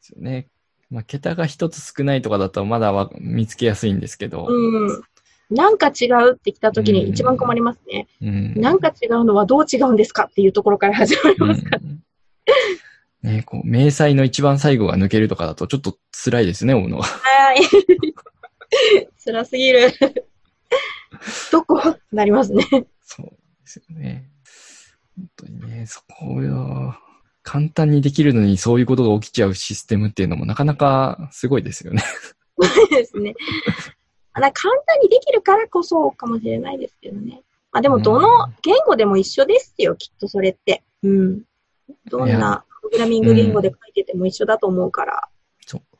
[0.00, 0.46] すよね。
[0.90, 4.46] まあ、桁が一つ少ないとかだとまだわ見つけやすいんですけど。
[4.48, 5.02] うん。
[5.50, 8.06] なんか違うって来た時に一番困りますね。
[8.22, 8.54] うん。
[8.54, 11.80] なんか違うのはどう違うんですかっていうところから始まりますから。
[11.82, 12.02] うん
[13.22, 17.02] ねこう、明細の一番最後が抜けるとかだとちょっと辛いですね、思うのは。
[17.02, 17.58] はい。
[19.24, 19.90] 辛すぎる。
[21.52, 21.78] どこ？
[21.78, 22.64] ってなりますね。
[23.02, 24.30] そうですよね。
[25.16, 26.96] 本当にね、そこよ。
[27.42, 32.02] 簡単にできるのにそういうことが起きちゃうシステムっていうのもなかなかすごいですよね。
[32.90, 33.34] ですね。
[34.32, 37.42] まあな簡単にできるからこそかもしれないですけどね。
[37.70, 38.28] まあでもどの
[38.62, 40.82] 言語でも一緒ですよ、きっとそれって。
[41.02, 41.42] うん。
[42.10, 45.28] どんなプログラミング言語で書いてても一緒だと思うから。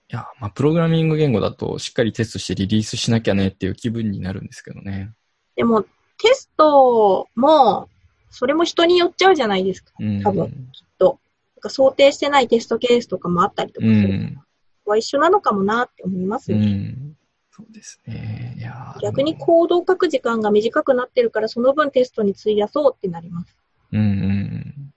[0.09, 5.13] いや、まあ、プログラミング言語だとしっかりテストしてリリースしなきゃねっていう気分になるんですけどね。
[5.57, 5.83] でも
[6.19, 7.89] テストも、
[8.31, 9.93] それも人によっちゃうじゃないですか。
[9.99, 10.23] うん。
[10.23, 11.19] 多分きっと。
[11.57, 14.15] なんか想定してないテストケースとかもあったりとうかする。
[14.15, 14.35] ん。
[14.35, 14.43] こ
[14.85, 16.67] こは一緒なのかもなって思いますうね。
[16.67, 17.17] ん。
[17.51, 18.55] そうですね。
[18.59, 23.57] いやー逆にコードを書く時間が短くなってるから、その分テストに費やそうってなります。
[23.93, 24.93] うんうんうん。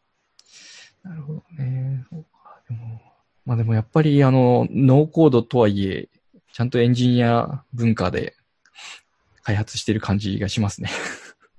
[1.03, 2.05] なるほどね。
[2.09, 2.38] そうか。
[3.49, 6.09] でも、まあでもやっぱりあの、ノーコードとはいえ、
[6.53, 8.35] ちゃんとエンジニア文化で
[9.43, 10.89] 開発してる感じがしますね。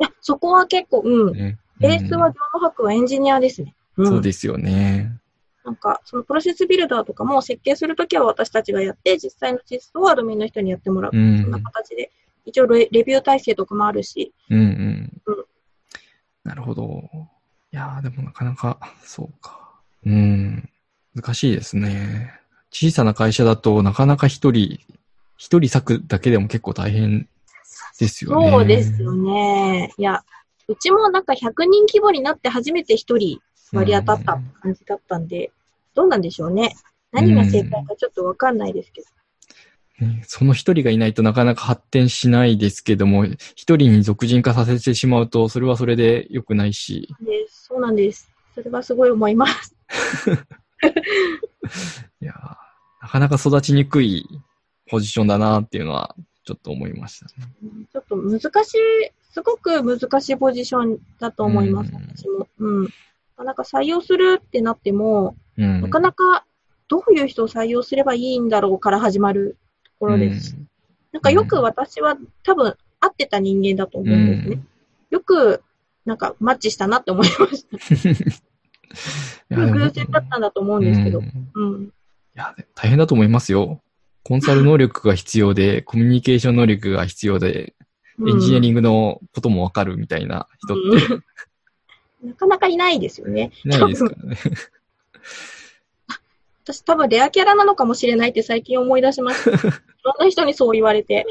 [0.01, 1.33] いやそこは結構、うん。
[1.33, 3.75] ねベースは業務ハックはエンジニアですね。
[3.97, 5.19] うんんそうですよね。
[5.65, 11.17] なんか、そのプロセスビルダーとかも設計するときは私たちがやって、実際のテストはアドミンの人にやってもらう。
[11.17, 12.11] うんそんな形で。
[12.47, 14.33] 一応レレビュー体制とかもあるし。
[14.49, 15.45] うんうんうん。
[16.45, 17.03] なるほど。
[17.73, 19.81] いやーでもなかなか、そうか。
[20.07, 20.70] うん。
[21.15, 22.33] 難しいですね。
[22.71, 24.79] 小さな会社だとなかなか一人、
[25.37, 27.29] 一人割くだけでも結構大変
[27.99, 28.51] ですよね。
[28.51, 29.93] そうですよね。
[29.97, 30.23] いや、
[30.69, 33.41] うちもなんか100人規模になって初めて一人
[33.73, 35.51] 割り当たった感じだったんで、
[35.95, 36.77] どうなんでしょうね。
[37.13, 39.07] 何が正解かちょっとわかんないですけど。
[40.07, 48.31] ねその一人がいないとなかなか発展しないですけども、一人に俗人化させてしまうと、それはそれで良くないし、でそうなんです。
[48.55, 49.75] それはすごい思います。
[52.21, 52.71] いやー
[53.03, 54.27] なかなか育ちにくい
[54.89, 57.33] ポジションだなっていうのは、ちょっと思いましたね。
[57.93, 58.79] ちょっと難しい、
[59.31, 62.49] すごく難しいポジションだと思います、うん私も。
[62.59, 62.85] うん。
[62.85, 62.91] な
[63.37, 65.83] かなか採用するってなっても、うん。
[65.83, 66.45] なかなか
[66.89, 70.57] どういう人を採用すればいいんだろうから始まるところです。
[71.13, 74.57] なんかよく私は多分合ってた人間だと思ううんですね。
[74.57, 74.67] ん。
[75.11, 75.63] よく、
[76.05, 78.41] なんかマッチしたなって思いました。
[79.51, 81.23] 偶然だったんだと思うんですけどう。
[81.23, 81.93] んいうん。
[82.35, 83.83] や、大変だと思いますよ。
[84.23, 87.75] コンサル能力が必要で、 コミュニケーション能力が必要で、
[88.21, 91.23] エンジニアリンングのこともわかるみたいな人ってグ。
[92.29, 93.51] なかなかいないですよね。
[93.65, 94.37] いないですからね。
[96.65, 99.51] 私多分レアキャラなのかもしれないって最近思い出しました。
[99.51, 99.55] い
[100.05, 101.25] ろんな人にそう言われて。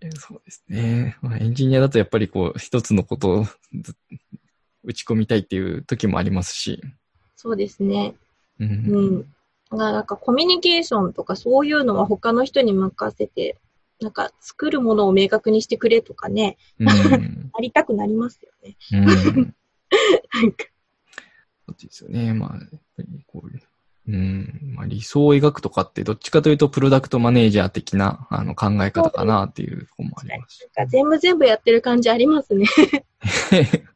[0.00, 1.16] えそうですね。
[1.20, 3.94] まあ、エンジニアだとやっぱりこう、一つのことをず
[4.84, 6.80] 打ち込みたいっていう時もありますし。
[7.36, 8.14] そうですね。
[8.60, 8.64] う。
[8.64, 9.26] うん
[9.76, 13.56] なんかコミュニケーションとかそういうのは他の人に任せて、
[14.00, 16.88] なんか作るものを明確にしてくれとかね、うん。
[17.54, 18.76] ありたくなりますよね。
[18.92, 18.96] う
[19.40, 19.54] ん。
[20.34, 20.66] なんか
[21.68, 22.34] そうですよね。
[22.34, 23.62] まあ、やっぱりこういう、
[24.08, 24.74] うん。
[24.74, 30.68] まあ、理想を描くとかって、どっちかというと、プロダクトマネージャー的なあの考え方かなっていうところもありますし。
[30.74, 32.66] なんか全部全部やってる感じありますね。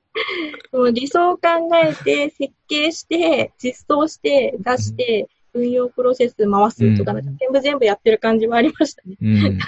[0.73, 1.49] もう理想を考
[1.83, 9.17] えて、設計して、実装して、出して、運用プロセス回すとか、全部全部やってる感じはありましたね。
[9.21, 9.59] うん。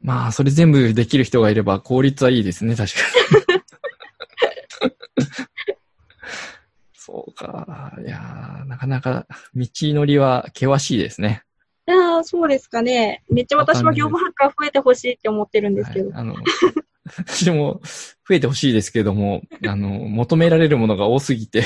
[0.00, 3.64] まあ、それ全部できる人がいれば効率はいいですね、確かに。
[6.92, 7.94] そうか。
[8.04, 11.42] いやーなかなか道のりは険しいですね。
[11.86, 13.22] ああ、そうですかね。
[13.28, 16.10] めっちゃ私も業務ハッカー増えてほしいって思ってるんですけど。
[16.10, 16.34] はい、あの、
[17.06, 17.80] 私も
[18.28, 21.64] 増えてほしいですけども、 あの、求められるものが多すぎて、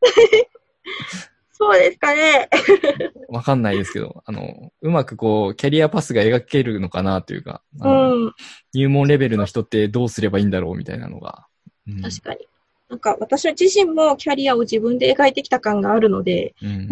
[1.52, 2.48] そうですかね。
[3.28, 8.34] わかんないですけど、あの、うまくこう、キャリアパスが描けるのかなというか、あうのん。
[8.74, 11.46] 入門レベルの人ってどうすればいいんだろうみたいなのが。
[11.86, 12.46] うん確かに。
[12.88, 16.88] なんか私自身もキャリアを自分で描いてきた感があるので、うん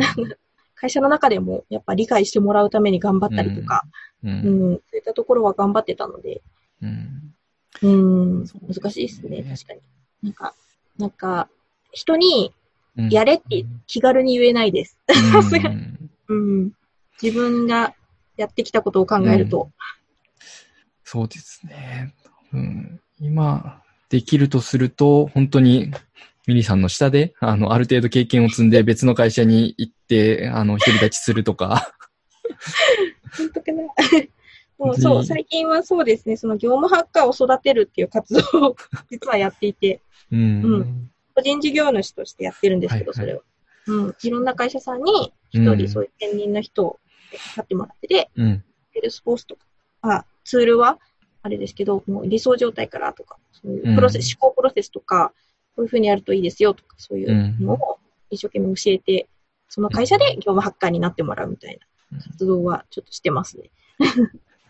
[0.74, 3.84] 会社の中でもやっぱ理解してもらうために頑張ったりとか、
[4.24, 4.34] ううん
[4.72, 6.42] ん、そういったところは頑張ってたので、
[6.82, 7.32] うん
[7.80, 9.80] うん、難しいですね、確かに。
[10.22, 10.54] なんか、
[10.98, 11.48] なんか、
[11.92, 12.52] 人に
[12.96, 14.98] うんやれって気軽に言えないです。
[15.08, 15.92] うんさすがに
[16.28, 16.72] うん。
[17.22, 17.94] 自分が
[18.36, 19.70] やってきたことを考えると。
[21.04, 22.14] そうですね。
[22.52, 25.90] うん、今、できるとすると、本当に
[26.46, 31.94] ミリさんの下で、あの、ある程度経験を積んで別の会社に行って、あの、独り立ちするとか。
[33.36, 33.82] 本当かな。
[34.82, 38.76] もうそう、最近はそうですね、その業務ハッカーを育てるっていう活動を
[39.10, 40.00] 実はやっていて、
[40.30, 40.40] うん。
[40.64, 43.42] うん個人事業主としてやってるんですけど、はいはい
[43.84, 44.02] それを。
[44.04, 44.14] うん。
[44.22, 47.00] いろんな会社さんに一うん人そういう専任の人を
[47.54, 48.64] 使ってもらってて、うん。
[49.08, 49.64] スフォースとか、
[50.02, 50.98] あ、ツールは、
[51.40, 55.32] あれですけど、もう理想状態からとか、そういうプロセス、うん思考プロセスとか、
[55.74, 57.98] こういうふうにやるといいですよとか、そういうのを
[58.28, 59.26] 一生懸命教えて、
[59.68, 61.78] その会社で業務ハッカーになってもらうみたい
[62.10, 63.70] な活動はちょっとしてますね。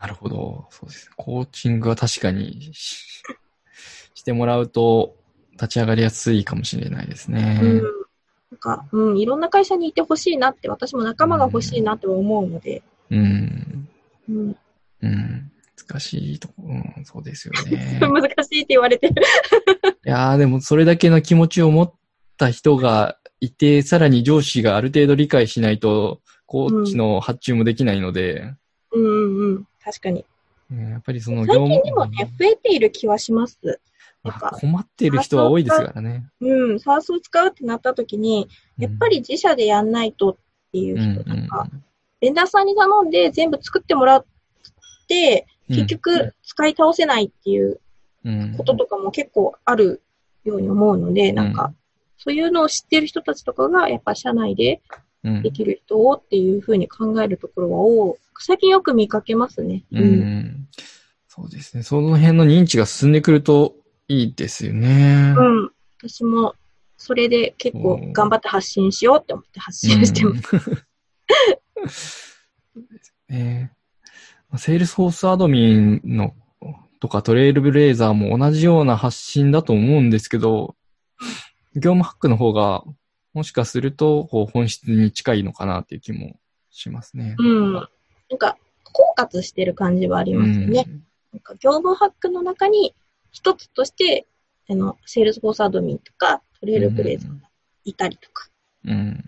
[0.02, 0.66] なるほど。
[0.70, 1.10] そうです。
[1.16, 3.22] コーチングは確かにし
[4.14, 5.16] してもらうと
[5.52, 7.60] 立ち上がりやすいかもしれないですね。
[7.62, 7.76] うん。
[7.78, 13.88] なんか、うん、いろんな会社にいてほしいなって、私も仲間が欲しいなって思うので、うん。
[14.28, 14.56] うん。
[15.02, 15.52] うん。
[15.88, 18.00] 難しいとこ、うん、そうですよね。
[18.02, 19.22] 難しいって言われてる。
[20.04, 21.94] いやーでもそれだけの気持ちを持っ
[22.36, 28.52] た人がいて、さらに上司がある程度理解しないと、コーチの発注もできないので、
[28.92, 29.66] うんうんうん。
[29.84, 30.24] 確かに。
[30.70, 33.58] うんやっぱりその最業務近でもね、増えている気はします。
[34.24, 36.24] やっあぱ、困っている人は多いですからね。
[36.40, 38.48] うん、サースを使うってなった時に、
[38.78, 40.36] やっぱり自社でやんないとっ
[40.72, 41.68] ていううん、人とか、
[42.20, 44.24] ベンダーさんに頼んで全部作ってもらっ
[45.08, 45.76] て、うん。
[45.76, 47.80] 結局使い倒せないっていう
[48.24, 50.00] うん、こととかも結構ある
[50.44, 51.74] ように思うので、なんか、
[52.18, 59.84] そういうのを知ってる人たちとかが、やっぱ社内でうんできる人をっていうふうに考えるところは多く、最近よく見かけますね。
[59.92, 60.68] うん。
[61.28, 61.82] そうですね。
[61.82, 63.74] その辺の認知が進んでくると
[64.08, 65.34] いいですよね。
[65.36, 65.70] うん。
[65.98, 66.54] 私も、
[66.96, 70.34] それで結構頑張って発信しようって思って発信してま
[71.88, 72.38] す。
[73.28, 73.72] ね
[74.58, 76.34] セールスフォースアドミンの
[77.00, 80.76] とかトレイルブレイザーも同じような発信だと思うんですけど、
[81.74, 82.84] 業務ハックの方が
[83.34, 86.36] もしかするとこう本質に近いのかなっていう気も
[86.70, 87.34] しますね。
[87.38, 87.72] うん。
[87.74, 87.88] な
[88.34, 88.56] んか、
[88.92, 90.84] 包括してる感じはありますよね。
[91.32, 92.94] なんか業務ハックの中に
[93.30, 94.26] 一つとして、
[94.68, 97.48] あの、セールスフォースアドミンとか、トレイルブレイザーが
[97.84, 98.48] いたりとか、
[98.84, 99.24] うん。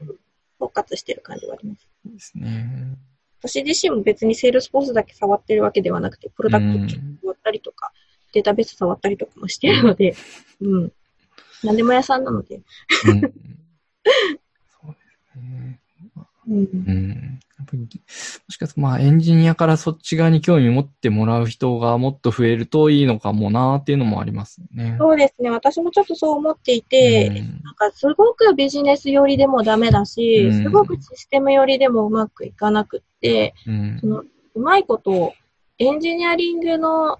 [0.58, 1.88] 包括してる感じはあります。
[2.02, 2.98] そうですね。
[3.40, 7.92] 私自身も別にセールスフォースだけ触ってるわけではなくて、プロダクトうん触ったりとか、
[8.32, 10.14] データベース触ったりとかもしてるので、
[10.60, 10.92] うん。
[11.62, 12.60] 何でも屋さんなので、
[13.06, 13.63] うん。
[14.04, 14.98] そうで
[15.32, 15.80] すね。
[16.46, 16.68] うん。
[16.86, 17.40] うん。
[17.58, 17.88] やっぱり、も
[18.50, 24.96] しかすると、まあ、エンジニアからそっち側に興味持ってもらう人がもっと増えるといいのかもなっていうのもありますよね。
[24.98, 25.50] そうですね。
[25.50, 34.24] 私もちょっとそう思っていて、うんなんかすごくビジネス寄りでもダメだし、うんすごくシステム寄りでもうまくいかなくって、うんその
[34.54, 35.34] うまいこと
[35.78, 37.18] エンジニアリングの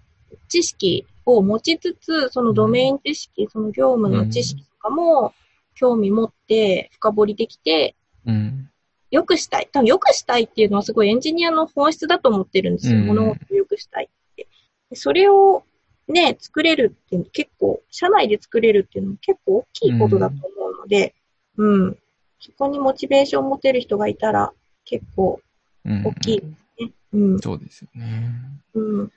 [0.49, 5.33] 知識を持ちつつ、そのドメイン知識、その業務の知識とかも
[5.75, 7.97] 興味持って深掘りできて、
[8.27, 8.71] うん。
[9.11, 9.69] 良くしたい。
[9.73, 12.99] 多分良くしたいっていうのはすごいエンジニアの本質だと思ってるんですよ。
[12.99, 14.49] うん物事を良くしたいって。
[14.91, 15.65] でそれを
[16.09, 21.15] ね、作れるって結構、社内で作れるっていうのも結構大きいことだと思うので、
[21.57, 21.99] うん。
[22.41, 24.53] そこにモチベーションを持てる人がいたら
[24.85, 25.41] 結構
[25.85, 26.43] うん大きい
[26.79, 26.91] ね。
[27.13, 27.39] うん。
[27.41, 28.33] そうですよね。
[28.75, 29.05] うん。
[29.05, 29.11] ね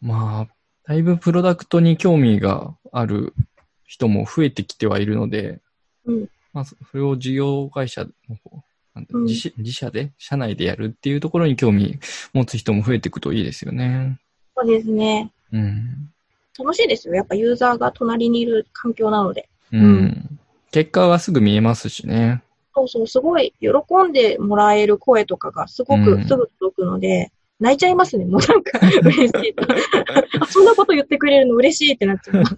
[0.00, 0.48] まあ、
[0.86, 3.34] だいぶプロダクトに興味がある
[3.92, 5.60] 人も増えてきてはいるので、
[6.06, 11.98] うんまあ、そそれを事業会社の方、うん自社自社で、社内でやるっていうところに興味
[12.32, 14.18] 持つ人も増えていくといいですよね。
[14.56, 15.30] そうですね。
[15.52, 16.10] うん。
[16.58, 17.14] 楽しいですよ。
[17.14, 19.48] やっぱユーザーが隣にいる環境なので。
[19.72, 19.84] うん。
[19.84, 20.38] うん
[20.70, 22.42] 結果がすぐ見えますしね。
[22.74, 23.68] そうそう、すごい喜
[24.08, 28.24] んでもらえる声とかがすごうんくすぐ届くので、泣いちゃいますね。
[28.24, 29.54] もうなんか嬉しい。
[30.40, 32.56] あそんなこと言ってくれるの嬉しいってなっちゃいます。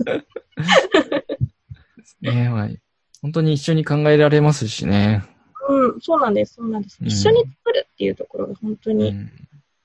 [2.21, 2.79] ねはい。
[3.23, 5.25] 本当に一緒に考えられますしね。
[5.69, 6.99] うん、そうなんです、そうなんです。
[7.01, 9.17] うん一緒に作るっていうところが本当に、うん。
[9.17, 9.29] やっ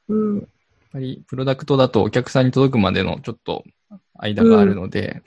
[0.09, 0.47] うん、
[0.91, 3.63] ぱり、プロダクトだとお客さんに届くまでのちょっと
[4.15, 5.23] 間があるので、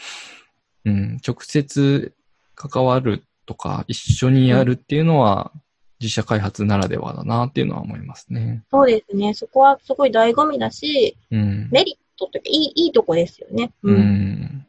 [0.85, 2.13] うん、直接
[2.55, 5.53] 関わるとか、一緒にやるっていうのは、
[6.01, 8.65] 自社開発ならではだなっていうのは思いますね。
[8.71, 9.35] そうですね。
[9.35, 11.69] そこはすごい醍醐味だし、うん。
[11.71, 13.73] メリットというか、いい、いいとこですよね。
[13.85, 13.93] う。
[13.93, 14.67] ん。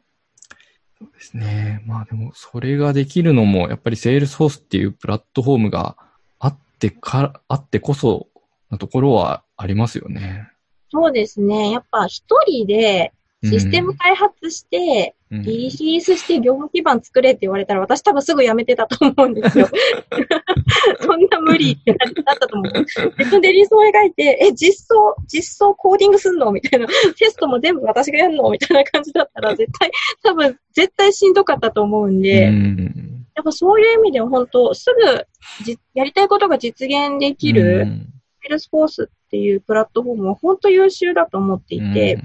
[1.04, 1.82] そうですね。
[1.86, 5.96] まあでも、それができるのも、やっぱりセールスフォースっていうプラットフォームが
[6.38, 8.28] あってか、あってこそ
[8.70, 10.48] なところはありますよね。
[10.90, 11.72] そうですね。
[11.72, 13.12] やっぱ一人で
[13.44, 15.42] システム開発して、うん。
[15.42, 19.68] リリースして業務基盤作れって言われたら、私多分すぐ辞めてたと思うんですよ。
[21.00, 22.72] そんな無理ってなったと思う。
[23.18, 26.86] 自分で理想を描いて、え、実装、実装コーディングすんのみたいな。
[26.86, 29.90] テストも全部私がやるのみたいな感じだったら、絶対、
[30.22, 33.26] 多分、絶対しんどかったと思うんで、うん。
[33.34, 38.06] やっぱそういう意味では本当、すぐじやりたいことが実現できる、うん。
[38.42, 42.18] セールスフォースっていうプラットフォームは本当優秀だと思っていて、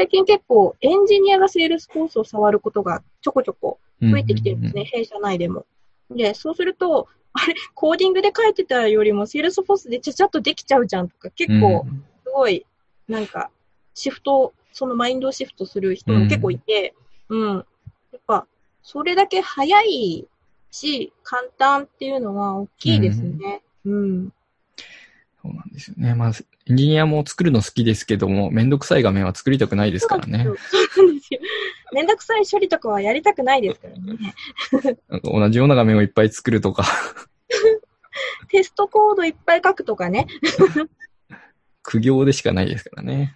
[0.00, 5.66] 最近結構エンジニアがセールスフォースを触ることがちょこちょこ増えてきてるんですね、弊社内でも。
[6.10, 12.64] で、そうすると、 あれ、コーディングで書いてたよりもセールスフォースでちゃちゃっとできちゃうじゃんとか、結構うんすごい、
[13.08, 13.50] なんか、
[13.92, 16.94] シフト、そのマインドをシフトする人も結構いて、
[17.28, 17.56] うん。
[17.56, 17.62] や
[18.16, 18.46] っぱ、
[18.82, 20.26] それだけ早い
[20.70, 23.60] し、簡単っていうのは大きいですね。
[23.84, 24.32] うん。
[25.42, 26.14] そうなんですよね。
[26.14, 26.32] まあ、
[26.66, 30.56] エンジニアも作るの好きですけども、めんどくさい画面は作りたくないですからねそう。
[30.94, 31.40] そうなんですよ。
[31.92, 34.18] めんどくさい処理とかはやりたくないですからね。
[35.08, 36.84] なんか同じような画面をいっぱい作るとか、
[38.48, 40.26] テストコードいっぱい書くとかね。
[41.82, 43.34] 苦行でしかないですからね。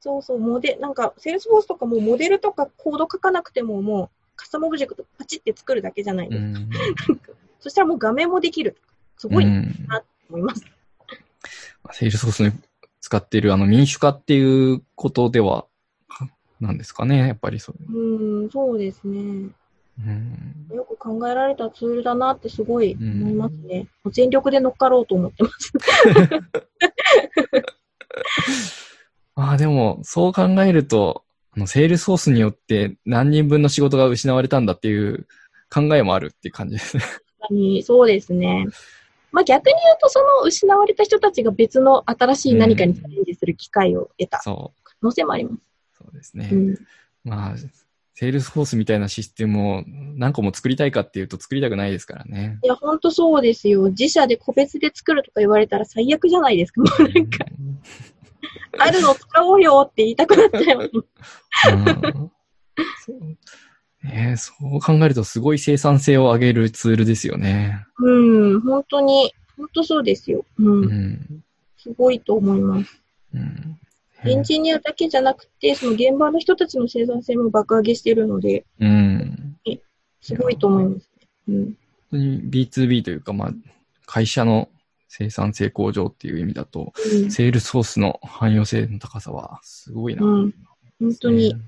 [0.00, 6.58] そうそう、モデ、なんか、セールスフォースとかもモデルとかコード書かなくてももう、カスタムオブジェクトパチって作るだけじゃないですか。
[6.58, 6.70] うん。
[7.60, 8.76] そしたらもう画面もできる。
[9.16, 10.75] すごいなとうん思います。
[11.92, 12.52] セールスフォースに
[13.00, 15.66] 使っているあの民主化っていうことでは、
[16.08, 16.28] か
[16.60, 17.76] なんですかね、やっぱりそう。
[17.92, 19.50] うん、そうですね。
[19.98, 23.88] うん、よく考えられたツールだなってすごい思いますね。
[24.04, 25.72] もう全力で乗っかろうと思ってます。
[29.36, 35.26] ああ、でも、そう考えると、あの、セールスフォースによって何人分の仕事が失われたんだっていう
[35.72, 37.02] 考えもあるっていう感じですね。
[37.02, 38.66] 確かにそうですね。
[39.36, 44.80] まあ逆に言うと、その失われた人たちが別の新しい何かにチャレンジする機会を得たそう。
[44.82, 45.56] 可能性もあります。
[45.98, 46.48] そうですね。
[46.50, 46.74] うん。
[47.22, 47.54] まあ、
[48.14, 52.58] セールスフォースみたいなシステムを何個も作りたいかっていうと作りたくないですからね。
[52.62, 53.90] いや、ほんとそうですよ。
[53.90, 56.80] 自社で個別で作るとか言われたら最悪じゃないですか。
[56.80, 57.44] もうなんか、
[58.78, 60.88] あるの使おうよって言いたくなっちゃいます。
[64.12, 67.84] えそう考えるとすごい生産性を上げるツールですよね。
[67.98, 70.44] うん、本当に、本当そうですよ。
[70.58, 70.84] うん。
[70.84, 71.44] うん。
[71.78, 73.02] すごいと思います。
[73.34, 73.78] うん。
[74.24, 79.56] エンジニアだけじゃなくて、その現場の人たちの生産性も爆上げしてるので、うん。
[80.20, 81.28] すごいと思いますね。
[81.48, 81.64] うん。
[81.64, 81.74] 本
[82.10, 83.50] 当に B2B というか、まあ、
[84.06, 84.68] 会社の
[85.08, 90.24] 生産性向上っていう意味だと、うんセールスフォースの汎用性の高さはすごいな。
[90.24, 90.54] うん
[90.98, 91.60] 本当にね。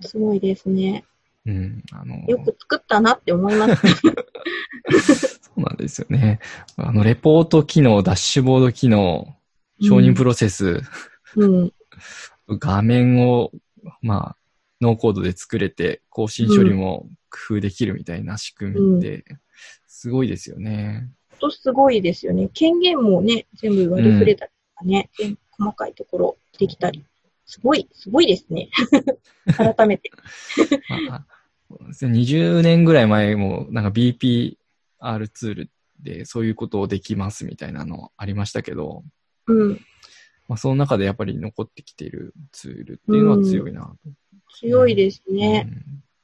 [0.00, 1.04] すごいですね。
[1.46, 1.82] うん。
[1.92, 5.40] あの、よく作ったなって思います。
[5.42, 6.40] そうなんですよね。
[6.76, 9.36] あの、レポート機能、ダッシュボード機能、
[9.82, 10.80] 承認プロセス、
[11.36, 11.72] うん。
[12.48, 13.50] 画面を、
[14.00, 14.36] まあ、
[14.80, 19.24] ノーコードで作れて、更新処理も工夫できるみたいな仕組みって、
[19.86, 21.10] すごいですよね。
[21.40, 22.48] 本当すごいですよね。
[22.52, 27.04] 権限もね、全部割り振れたりとかね、全細かいところできたり。
[27.46, 28.70] すごい、すごいですね。
[29.56, 30.10] 改めて。
[31.08, 31.26] まあ
[31.80, 34.56] 20年ぐらい前も、なんか BPR
[35.32, 35.70] ツール
[36.00, 39.02] でそういうことをできますみたいなのありましたけど、
[39.46, 39.80] うん。
[40.48, 44.10] まあ、その中でやっぱり残ってきているツールっていうのは強いなと。
[44.58, 45.68] 強いですね。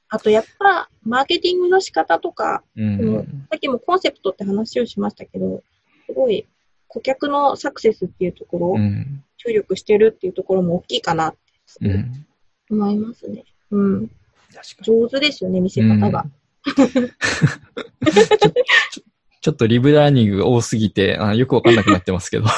[0.09, 3.01] あとやっぱ、マーケティングの仕方とか、うん。
[3.01, 5.62] うんさっきもコンセプトって話をしましたけど、
[6.06, 6.47] すごい
[6.89, 9.24] 顧客のサクセスっていうところ、うん。
[9.39, 11.39] 注力してるっていうところも大きいかなって
[11.82, 11.90] うん。
[11.90, 12.27] うん。
[12.82, 13.44] 思いますね。
[13.70, 14.10] うん。
[14.82, 16.24] 上手ですよね、見せ方が。
[16.24, 16.31] に。
[19.40, 22.44] ちょっとリブラーニングが多すぎて、あよくわかんなくなってますけど。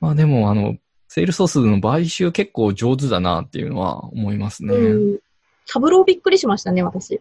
[0.00, 0.76] まあでも、あの、
[1.08, 4.74] セールスソースの買収結構上手だなっていうのは思いますね。
[4.74, 5.18] うん。
[5.66, 7.20] サブローびっくりしましたね、私。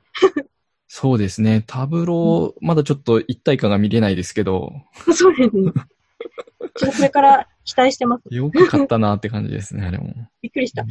[0.87, 1.63] そうですね。
[1.65, 4.73] タブロー、まだちょっと一体感が見れないですけど、
[5.13, 5.71] そうですね。
[6.75, 8.23] ちょっとこれから期待してます。
[8.33, 10.13] よく買ったなって感じですね、あれも。
[10.41, 10.85] びっくりした。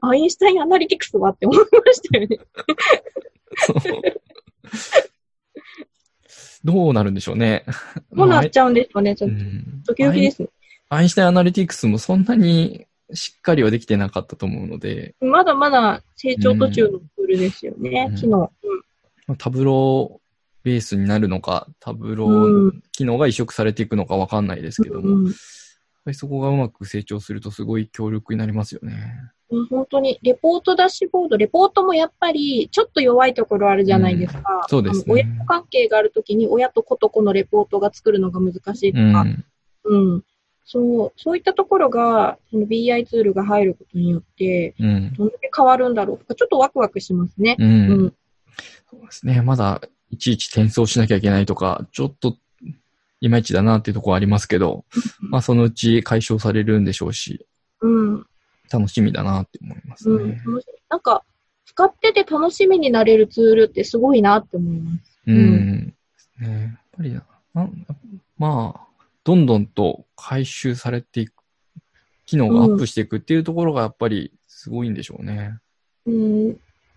[0.00, 2.38] アインシュタインアナリティクスはって思いましたよね。
[6.64, 7.64] どうなるんでしょうね。
[8.12, 9.38] どうなっちゃうんですかね、ちょうっと。
[9.38, 10.48] んドキドキですね。
[10.88, 18.50] アインシュタインアナリティクスもそんなにしっかりはできてなかったと思うので、まだまだ成長途中のツールですよね、うん機能。
[19.26, 20.25] まあタブロー
[20.66, 25.34] ベースになるのか、タブロうー機能が移植されていくのかわかんないですけども、うんやっ
[26.06, 28.94] ぱりそこがうまく成長するとすごい強力になりますよね。
[29.50, 34.66] うん本当に、レポートダッシュボード、レポートもやっぱりちょっと弱いところあるじゃないですか。
[34.68, 39.44] そうですね親子関係があるときに親と子と子のレポートが作るのが難しいとうか、ん。
[39.84, 40.24] うん。
[40.64, 45.14] そう、そういったところが、その BI ツールが入ることによって、うん。
[45.14, 47.54] どんだけ変わるんだろうとか、ちょっとワクワクしますね。
[47.60, 47.64] う。
[47.64, 48.14] うんん。
[48.90, 49.42] そうですね。
[49.42, 49.80] まだ、
[50.10, 52.36] いちいち転送しなきゃいけないとか、ちょっと、
[53.20, 54.84] いまいちだなっていうところはありますけど、
[55.20, 57.46] まあそのうち解消されるんでしょうし、
[57.80, 58.26] うん。
[58.70, 60.30] 楽しみだなって思いますうん。
[60.30, 60.42] ね。
[60.44, 61.24] 楽しいなんか、
[61.64, 65.20] 使ってて楽しみになれるツールってすごいなって思います。
[65.26, 65.94] うん。
[66.40, 67.22] ねやっぱりな、
[68.38, 68.86] まあ、
[69.24, 71.32] どんどんと回収されていく、
[72.26, 75.58] 機能がアップしていくっていうところがやっぱりすごいんでしょうね。
[76.06, 76.48] うん。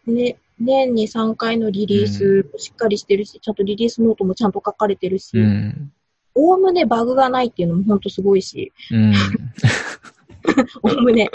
[0.08, 5.92] ね、年に3回のリリースもしっかりしてるし、ちゃんとリリースノートもちゃんと書かれてるし、うん。
[6.36, 9.14] おおむねバグがないっていうのも本当すごいし、うん。
[10.84, 11.30] おおむね。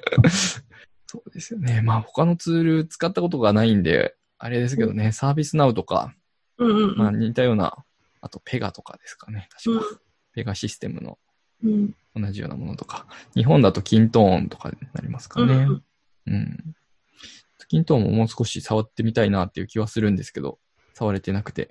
[1.06, 1.82] そうですよね。
[1.82, 6.14] まあ他のツール使ったことがないんで、あれですけどね、サービスナウとか、
[6.58, 7.84] うんうんまあ似たような、
[8.20, 10.00] あとペガとかですかね、うん確か。
[10.34, 11.18] ペガシステムの
[11.62, 11.94] うん。
[12.14, 13.06] 同じようなものとか。
[13.34, 15.54] 日本だとキントーンとかになりますかね。
[15.54, 15.82] うん
[16.26, 16.74] うん。
[17.72, 20.58] キントーンももう少し触ってみたいなっていう気はするんですけど、
[20.92, 21.70] 触れてなくて。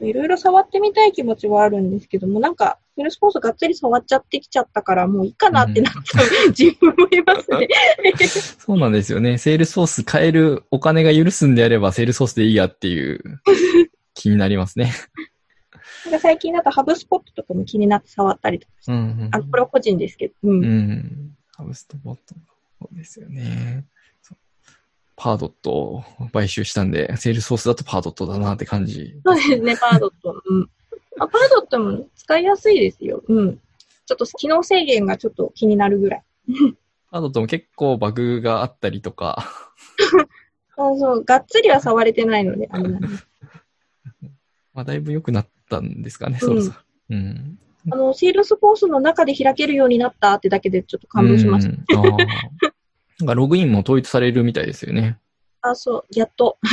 [0.00, 7.68] いろいろ触ってみたい気持ちはあるんですけども、なんか、セールスフォースがっつり触っちゃってきちゃったから、もういいかなってなっちゃう、自分もいますね。
[8.58, 9.38] そうなんですよね。
[9.38, 13.22] セールスフォース買えるお金が許すんであれば、セールスフォースでいいやっていう
[14.14, 14.92] 気になりますね。
[16.06, 19.28] なんか最近だとハブスポットとかも気になって触ったりとかして、うん、うん。
[19.30, 20.64] あの、これは個人ですけど、うん。
[20.64, 21.36] うん。
[21.56, 22.34] ハブストボット。
[22.80, 23.84] そうですよね。
[25.22, 29.20] パードットを買収したんで、セールスソースだとパードットだなって感じ。
[29.22, 30.42] そうですね、パードット。
[30.48, 30.70] うん。
[31.18, 33.22] あパードットも使いやすいですよ。
[33.28, 33.56] うん。
[34.06, 36.22] ちょっと機能制限がちょっと気になるぐらい。
[37.10, 39.46] パードットも結構バグがあったりとか、
[40.74, 43.02] そうそう、がっつりは触れてないので、あれなん。
[44.72, 46.76] まあだいぶ良くなったんですかね、うんそろそろ。
[47.10, 47.58] うん。
[47.90, 51.74] あの、セールスフォースの中で開けるようになったってだけでちょっと感動しました。
[53.20, 55.18] なんかログインも統一されるみたいですよね。
[55.62, 56.58] あ、そう、やっと。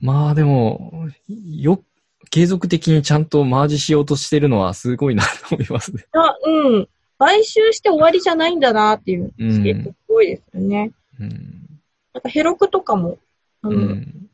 [0.00, 1.82] まあでも、よ、
[2.30, 6.06] 継続的にちゃんとマージしようとしてるのはすごいなと思いますね。
[6.12, 6.88] あ、うん。
[7.18, 10.92] 買収して終わりじゃないんだなっていう、うん結構すごいですよね。
[11.18, 11.80] うん。
[12.14, 13.18] なんかヘロクとかも、
[13.62, 14.28] あうの、ん。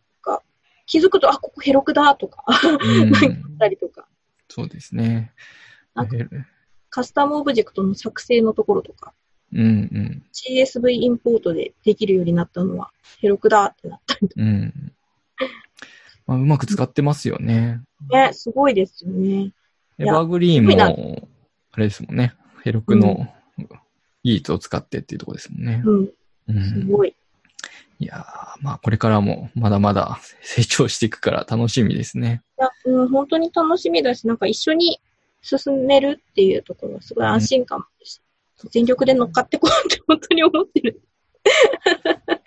[0.87, 4.07] 気づくと、あ、ここヘロクだとか、うんたりとか、
[4.49, 5.33] そうですね。
[5.95, 6.29] なんかえ
[6.91, 9.15] カスタムオブジェクトの作成のところとか、
[9.55, 10.23] うんうん。
[10.33, 12.91] CSV インポートでできるようになったのは、
[13.21, 14.93] ヘロクだってなったりとうん。
[16.27, 17.81] まあ、うまく使ってますよね。
[18.11, 19.53] かね、すごいですよね。
[19.99, 21.29] エバーグリーンも、
[21.73, 22.35] あれですもんね。
[22.63, 23.29] ヘロクの
[24.23, 25.83] 技術を使ってっていうところですもんね。
[25.85, 26.09] うん、
[26.49, 26.65] うん。
[26.65, 27.15] すごい。
[28.01, 32.43] いやーまあこれからもまだまだ成長していくから楽しみですね。
[32.59, 35.01] いや、うん、本当に楽しみだし、なんか一緒に
[35.43, 38.21] 進めるっていうところはすごい安心感もし、
[38.71, 41.03] 全力で乗っかってこうって本当に思ってる。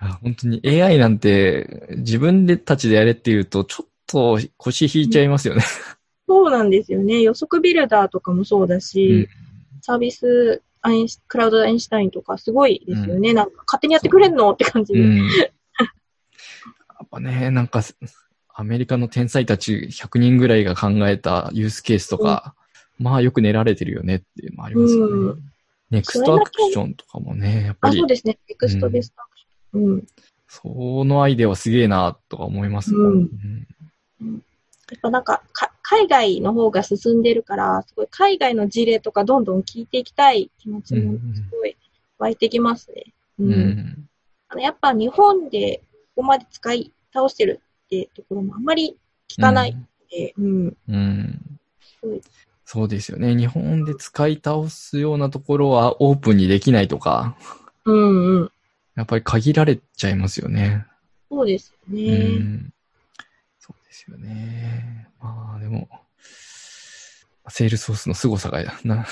[0.00, 5.62] あ本当に AI なんて自分でたちでやれっていうとちょっと腰引いちゃいますよね。
[6.28, 7.22] そうなんですよね。
[7.22, 9.28] 予測ビルダーとかもそうだし、
[9.80, 13.32] サービスアインシ、クラウドアインシュタインとかすごいですよね。
[13.32, 15.00] なんか勝手にやってくれんのって感じで。
[15.00, 15.16] うん。
[15.16, 15.24] や
[17.04, 17.82] っぱね、なんか
[18.54, 22.54] アメリカの天才たち100人ぐらいが考えたユースケースとか、
[22.98, 25.12] まあよく練られてるよねっていうのもありますよね。
[25.12, 25.44] うん
[25.90, 28.38] ネクストアクションとかもね、やっぱあ、りそうですね。
[28.48, 29.84] エクストベストアクション。
[29.84, 30.06] うん。
[30.46, 33.12] そのアイデアはすげえなとか思いますもん。
[33.12, 34.42] うん
[34.90, 41.76] やっぱなんかか、海外の方が進んでるから、すごい海外の事例とかどんどん聞いていきたい気持ちもすごい
[42.18, 43.04] 湧いてきますね。
[43.38, 44.08] ううんん。
[44.48, 45.82] あのやっぱ日本で
[46.14, 48.96] ここまで使い倒してるってところもあんまり
[49.28, 50.76] 聞かないんで、うん。
[50.88, 51.40] うん
[51.80, 52.22] すごい
[52.70, 53.34] そうですよね。
[53.34, 57.34] 日本で使い倒すようなところはオープンにできないとか、
[57.86, 58.52] うんうん。
[58.94, 60.84] やっぱり限られちゃいますよね。
[61.30, 62.18] そうですようね。
[62.36, 62.72] ん。
[63.58, 65.08] そうですよね。
[65.18, 65.88] まあでも、
[67.48, 69.06] セールソースの凄さがな、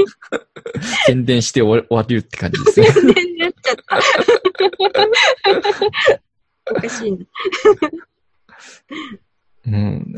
[1.04, 2.86] 宣伝して終わるって感じですね。
[2.90, 4.00] 全然やっちゃった。
[6.72, 7.18] おかしいな。
[9.66, 10.14] うん。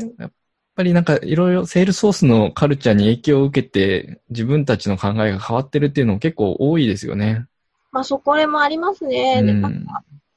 [0.75, 7.45] やっぱりなんかいろいろセールソースのカルチャーに影響を受けて自分たちの考えが変わってるっていうのも結構多いですよね。
[7.93, 9.41] まあそこらもありますね。
[9.41, 9.85] でうん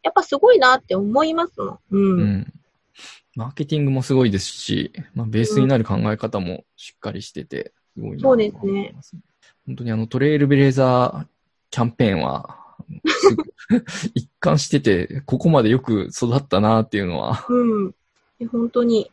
[0.05, 1.79] やっぱすごいなって思いますもん。
[1.91, 2.21] うん。
[2.21, 2.53] うん。
[3.35, 9.27] マーケティングもすごいですし、まあ、ベースになる考え方もしっかりしてて、すごいなと思いますそうで
[9.67, 11.27] 本当にあのトレイルブレーザー
[11.71, 12.59] キャンペーンは、
[14.15, 17.95] 一貫してて、ここまでよく育ったなっていうのは、うん。
[18.51, 19.11] 本当に。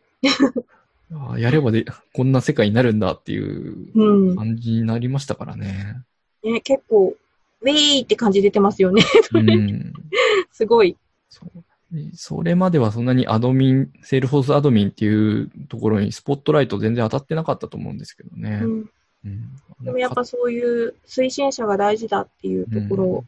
[1.31, 4.35] あやればで、こんな世界になるんだっていううん。
[4.35, 6.03] 感じになりましたからね。
[6.43, 7.15] ね、結構、
[7.61, 9.03] ウェイって感じ出てますよね。
[9.33, 9.93] うん。
[10.51, 10.97] すごい。
[11.29, 11.63] そう
[12.13, 18.61] それまではそんなにアドミン、セールフォースアドミンっていうところにスポットライト全然当たってなかったと思うんですけどね。
[18.63, 18.89] うん。
[19.25, 19.49] うん
[19.81, 23.25] でもやっぱそういう推進者が大事だっていうところを、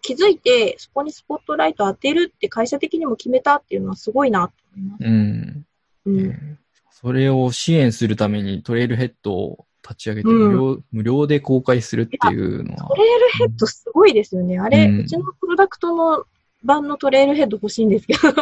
[0.00, 5.04] 気づいて、そこにスポットライト当てるって会社的にも決めたっていうのはすごいなと思います。
[5.04, 5.66] うん。
[6.06, 6.58] うん。
[7.02, 12.94] それを支援するためにトレイルヘッドを立ち上げてうん無料,、無料で公開するっていうのはト。
[12.94, 14.58] レイルヘッドすごいですよね。
[14.58, 16.24] あれ、うんうちのプロダクトの
[16.62, 18.20] 版のトレイルヘッド欲しいんですけど。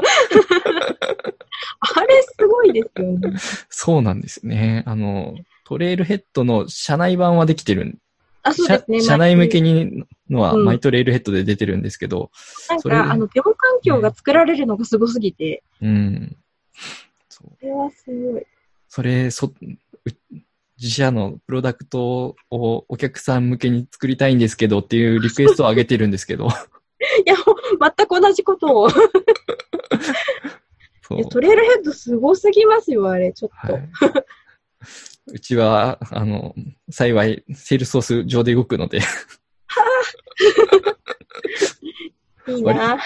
[1.80, 3.34] あれすごいですよね。
[3.68, 4.82] そうなんですね。
[4.86, 7.98] あの、トレイルヘッドの社内版はできてるん
[8.42, 9.00] あ、そうですね。
[9.00, 9.72] 社社内向けに。
[9.84, 12.30] にのは、うんマイトレイルヘッドで出てるんですけど、
[12.68, 16.36] なんそれでか、あの、デモ環境が作られるのがすごすぎて、うん。
[17.38, 17.50] そう。
[17.50, 18.46] これはすごい。
[18.88, 19.54] それ、そ、う
[20.80, 26.48] 自社のプロダクトをお客さん向けに作りたいんですけどっていうリクエストを上げてるんですけど、 い
[27.26, 27.34] や、
[27.96, 28.88] 全く同じことを。
[31.02, 33.72] そうトレイルヘッドすごすぎますよ、あれ、ちょっと。
[33.72, 33.88] はい。
[35.32, 36.54] うちは、あの、
[36.90, 38.98] 幸い、セールスソース上で動くので、
[42.48, 42.98] いいな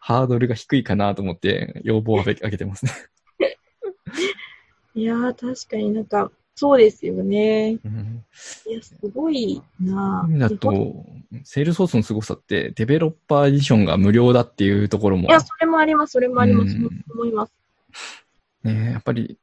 [0.00, 2.92] ハードルが低いかなと思って、要望を上げてますね。
[4.94, 7.78] いやー、確かになんか、そうですよね。
[7.84, 8.24] うん。
[8.66, 10.28] いや、すごいな。
[10.38, 11.04] だと、
[11.42, 15.28] セールスソースの凄さって、デベロッパーエディションが無料だっていうところも。
[15.28, 16.76] い、や、それもあります、それもあります。
[16.76, 17.04] うん。
[17.12, 17.52] 思います。
[18.62, 19.36] ね、やっぱり、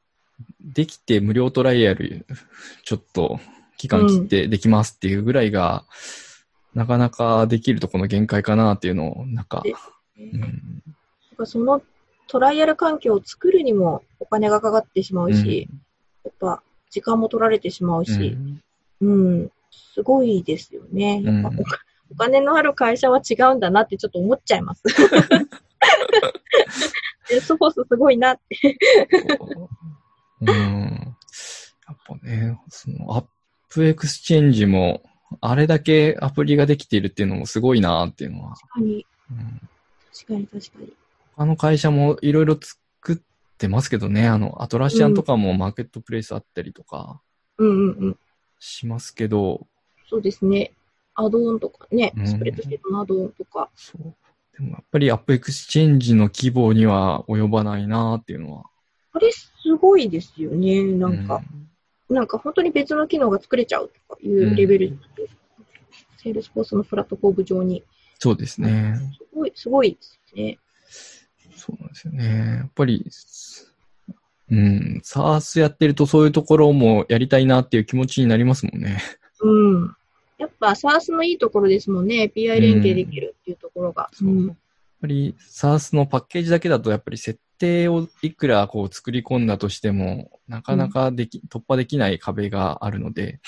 [0.61, 2.25] できて無料トライアル、
[2.85, 3.39] ちょっと
[3.77, 5.85] 期間切ってできますっていうぐらいが、
[6.73, 9.73] なかなかできるとこの限界かなっていうのを、なんか、で
[10.17, 10.51] うん、なん
[11.37, 11.81] かその
[12.31, 15.67] トライアル環境を作るにもお金がかかってしまうし、
[16.23, 18.37] やっぱ時間も取られてしまううんし、
[19.01, 21.21] うん、すごいですよね。
[21.21, 21.65] やっぱうんお金
[22.09, 24.83] お金のある会社は違うんだなってちょっと思っちゃいます。
[27.31, 28.77] セールスフォースすごいなって。
[30.39, 30.49] うん。
[30.49, 33.25] やっぱね、そのアッ
[33.67, 35.03] プエクスチェンジも、
[35.41, 39.61] あれだけアプリができているっていうのもすごいなっていうのは、確かに、うん、
[40.13, 40.93] 確かに確かに。
[41.35, 43.17] 他の会社もいろいろ作っ
[43.57, 47.21] てますけどね、あの、アトラシアンとかもマーケットプレイスあったりとか
[47.57, 48.17] うんうんうん。
[48.59, 49.67] しますけど、
[50.09, 50.73] そうですね。
[51.15, 53.69] アドオンとかねう、んスプレッドシートのアドオンとか。
[53.75, 54.15] そう。
[54.53, 58.65] でもやっぱりアップエクスチェンジの規模には及ばないなっていうのは。
[59.13, 59.49] あれす
[59.79, 60.83] ごいですよね。
[60.83, 61.41] なんか、
[62.09, 64.99] なんか本当に別の機能が作れちゃうとかいうレベル、
[66.17, 67.83] セールスフォースのプラットフォーム上に。
[68.19, 68.95] そうですね。
[69.17, 70.59] すごい、すごいですね。
[71.61, 72.57] そうなんですよね。
[72.57, 73.05] やっぱり、
[74.49, 78.99] うん、 SaaS やってるとそういうところもやりたいなっていう気持ちになりますもんね。
[79.41, 79.95] うん。
[80.39, 82.31] やっぱ SARS のいいところですもんね。
[82.35, 84.09] API 連携できるっていうところが。
[84.11, 84.55] そうやっ
[85.01, 93.39] ぱり SARS のパッケージだけだとやっぱり設定をいくらこう作り込んだとしても、なかなかでき、突破できない壁があるので、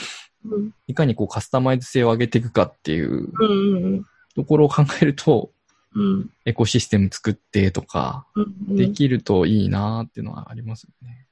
[0.46, 0.72] うん。
[0.88, 4.06] いかにこうカスタマイズ性を上げていくかっていううんうんうん。
[4.36, 5.52] ところを考えると、
[5.96, 6.30] うん。
[6.46, 11.28] エコシステム作ってとか、うんうんできるといいなっていうのはありますよね。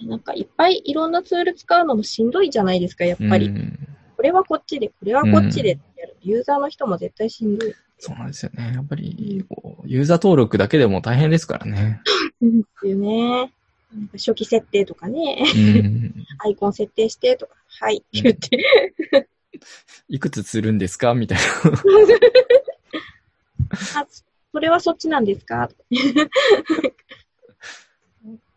[0.00, 3.46] なんかいっぱいいろんなツール使うのもしんどいじゃないですか、やっぱり。
[3.46, 6.16] うんこれはこっちで、これはこっちでってやる。
[6.22, 7.72] ユーザーの人も絶対しんどい。
[8.00, 8.72] そうなんですよね。
[8.74, 12.00] やっぱり、こうユーザー登録だけでも大変ですからね。
[12.42, 12.48] で
[12.80, 13.52] すよね。
[14.14, 16.14] 初期設定とかね、うん。
[16.44, 19.28] アイコン設定してとか、はい、言って。
[20.08, 21.14] いくつ釣るんですか？
[21.14, 21.44] みたいな。
[23.70, 24.06] あ、
[24.52, 25.68] それはそっちなんですか？
[25.90, 25.98] で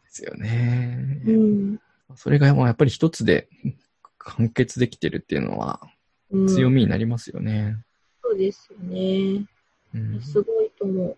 [0.10, 1.22] すよね。
[1.26, 1.80] うん。
[2.16, 3.48] それがもうやっぱり一つで
[4.18, 5.80] 完結できてるっていうのは
[6.32, 7.78] うん、強みになりますよね。
[8.24, 9.46] そうですよね。
[9.94, 11.18] うんすごいと思う。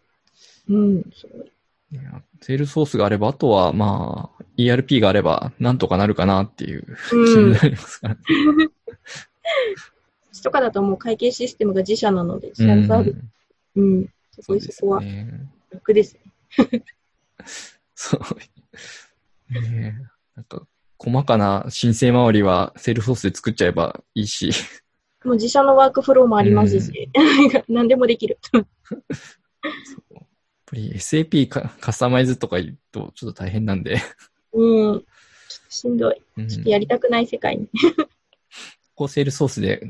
[0.70, 1.52] うん、すごい。
[1.92, 7.52] いやセールスフォースがあれば、あとはまあ、ERP があればなんとかなるかなっていう気うん。
[7.52, 8.22] になりますからね。
[10.32, 13.18] うちとかだともう会計システムが自社なので、自社のサービス。
[13.76, 14.10] うん。
[14.32, 15.02] すごいそこは。
[15.72, 16.84] 楽ですね。
[17.96, 19.54] そう。
[19.54, 20.66] ねえなんか、
[20.98, 24.52] 細かな申請周りはセールスフォースで作っちゃえばいいし、
[25.24, 27.10] もう自社のワークフローもありますし、
[27.68, 28.40] 何でもできる。
[28.54, 28.66] やっ
[30.66, 34.02] ぱり SAP かカスタマイズとか言うとちょっと大変なんで、
[34.54, 35.00] うん。
[35.00, 35.06] ちょっと
[35.70, 36.22] しんどい。
[36.38, 37.68] うんちょっとやりたくない世界に。
[38.96, 39.82] こうセールスフォースで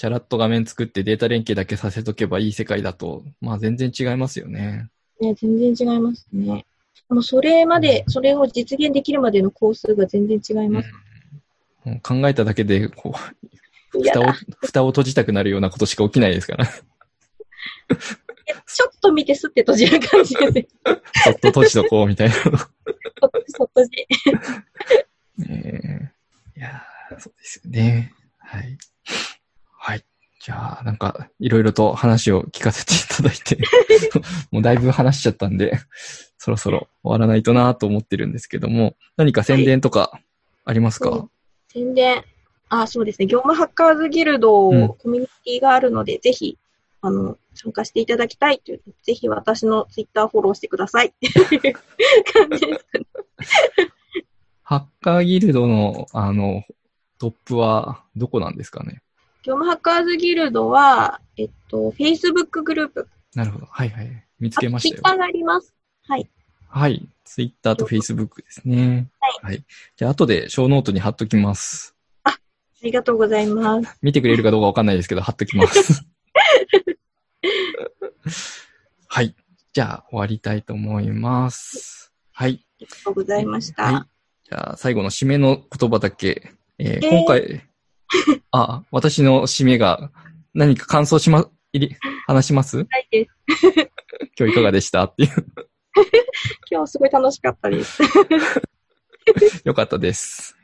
[0.00, 4.88] チャラッと画面作ってデータ連携だけさせとけばいい世界だと、まあ全然違いますよね。
[5.20, 6.64] ね、全然違いますね。
[7.10, 10.90] もうそれまで、それを実現できるまでの工数が全然違います。
[11.84, 13.12] もう考えただけで、こ
[13.94, 14.32] う、蓋を
[14.62, 16.64] 蓋を閉じたくなるようなことしか起きないですから。
[16.72, 20.66] ちょっと見てすって閉じる感じですね。
[21.24, 22.34] そっと閉じとこうみたいな。
[22.34, 22.64] そっと
[23.48, 23.90] そっとじ。
[25.46, 28.14] えーいやーそうですよね。
[28.38, 28.78] はい。
[30.40, 30.44] はい。
[30.44, 33.58] じゃあ、なんか、いろいろと話を聞かせていただいて、
[34.50, 35.78] もうだいぶ話しちゃったんで、
[36.38, 40.20] そろそろ終わらないとなと思ってるんですけども、何か宣伝とか
[40.64, 41.28] ありますか、はい
[41.72, 42.24] 宣伝。
[42.68, 43.26] あ、そうですね。
[43.26, 46.58] 業務ハッカーズギルド、うんコミュニティがあるので、ぜひ、
[47.00, 51.14] あの、参加していただきたいという、ぜひ私のツイッターフォローしてください。
[52.32, 53.06] 感じですかね。
[54.62, 56.64] ハッカーギルドの、あの、
[57.18, 59.02] トップはどこなんですかね？
[59.42, 63.08] 業務ハッカーズギルドは、えっと、Facebook グループ。
[63.34, 63.66] なるほど。
[63.70, 64.24] はいはい。
[64.38, 64.94] 見つけましたよ。
[64.96, 65.74] ツイッターがあります。
[66.06, 66.28] はい。
[66.68, 67.08] はい。
[67.24, 69.08] ツイッターとフェイスブックですね。
[69.42, 69.64] はい。
[69.96, 71.94] じゃあ、後でショーノートに貼っときます。
[72.24, 72.36] あ
[72.82, 73.98] りがとうございます。
[74.02, 76.04] 見てくれるかどうかわかんないですけど、貼っときます。
[79.08, 79.34] はい。
[79.72, 82.12] じゃあ、終わりたいと思います。
[82.32, 82.60] はい。
[82.62, 83.82] ありがとうございました。
[83.84, 84.02] はい。
[84.48, 86.52] じゃあ、最後の締めの言葉だけ。
[86.78, 87.66] えーえー今回、
[88.50, 90.10] あ、私の締めが
[90.54, 91.96] 何か感想しま、いり、
[92.26, 92.78] 話します？
[92.78, 93.66] はいです。
[94.38, 95.30] 今日いかがでしたっていう。
[96.70, 98.02] 今日すごい楽しかったです。
[99.64, 100.56] よかったです。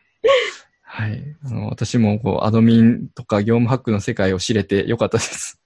[0.83, 1.37] はい。
[1.45, 5.61] あの、私もこう、アドミンとか業務ハックの世界を知れてよかったです。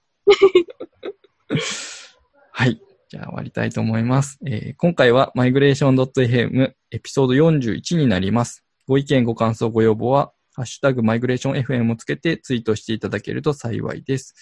[2.51, 2.81] はい。
[3.09, 4.39] じゃあ終わりたいと思います。
[4.45, 8.63] えー今回は migration.fm エピソード41になります。
[8.87, 14.35] ご意見、ご感想、ご要望は、ハッシュタグマイグレーション FM をつけてツイートしていただけると幸いです。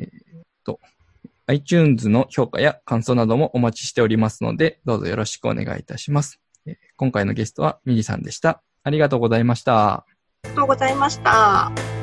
[0.00, 0.10] えーっ
[0.64, 0.80] と、
[1.46, 6.40] iTunes の評価や感想などもお待ちしておりますので、どうぞよろしくお願いいたします。
[6.66, 8.62] えー今回のゲストはミリさんでした。
[8.82, 9.92] ありがとうございました。
[9.92, 10.06] あ
[10.44, 11.93] りがとうございました。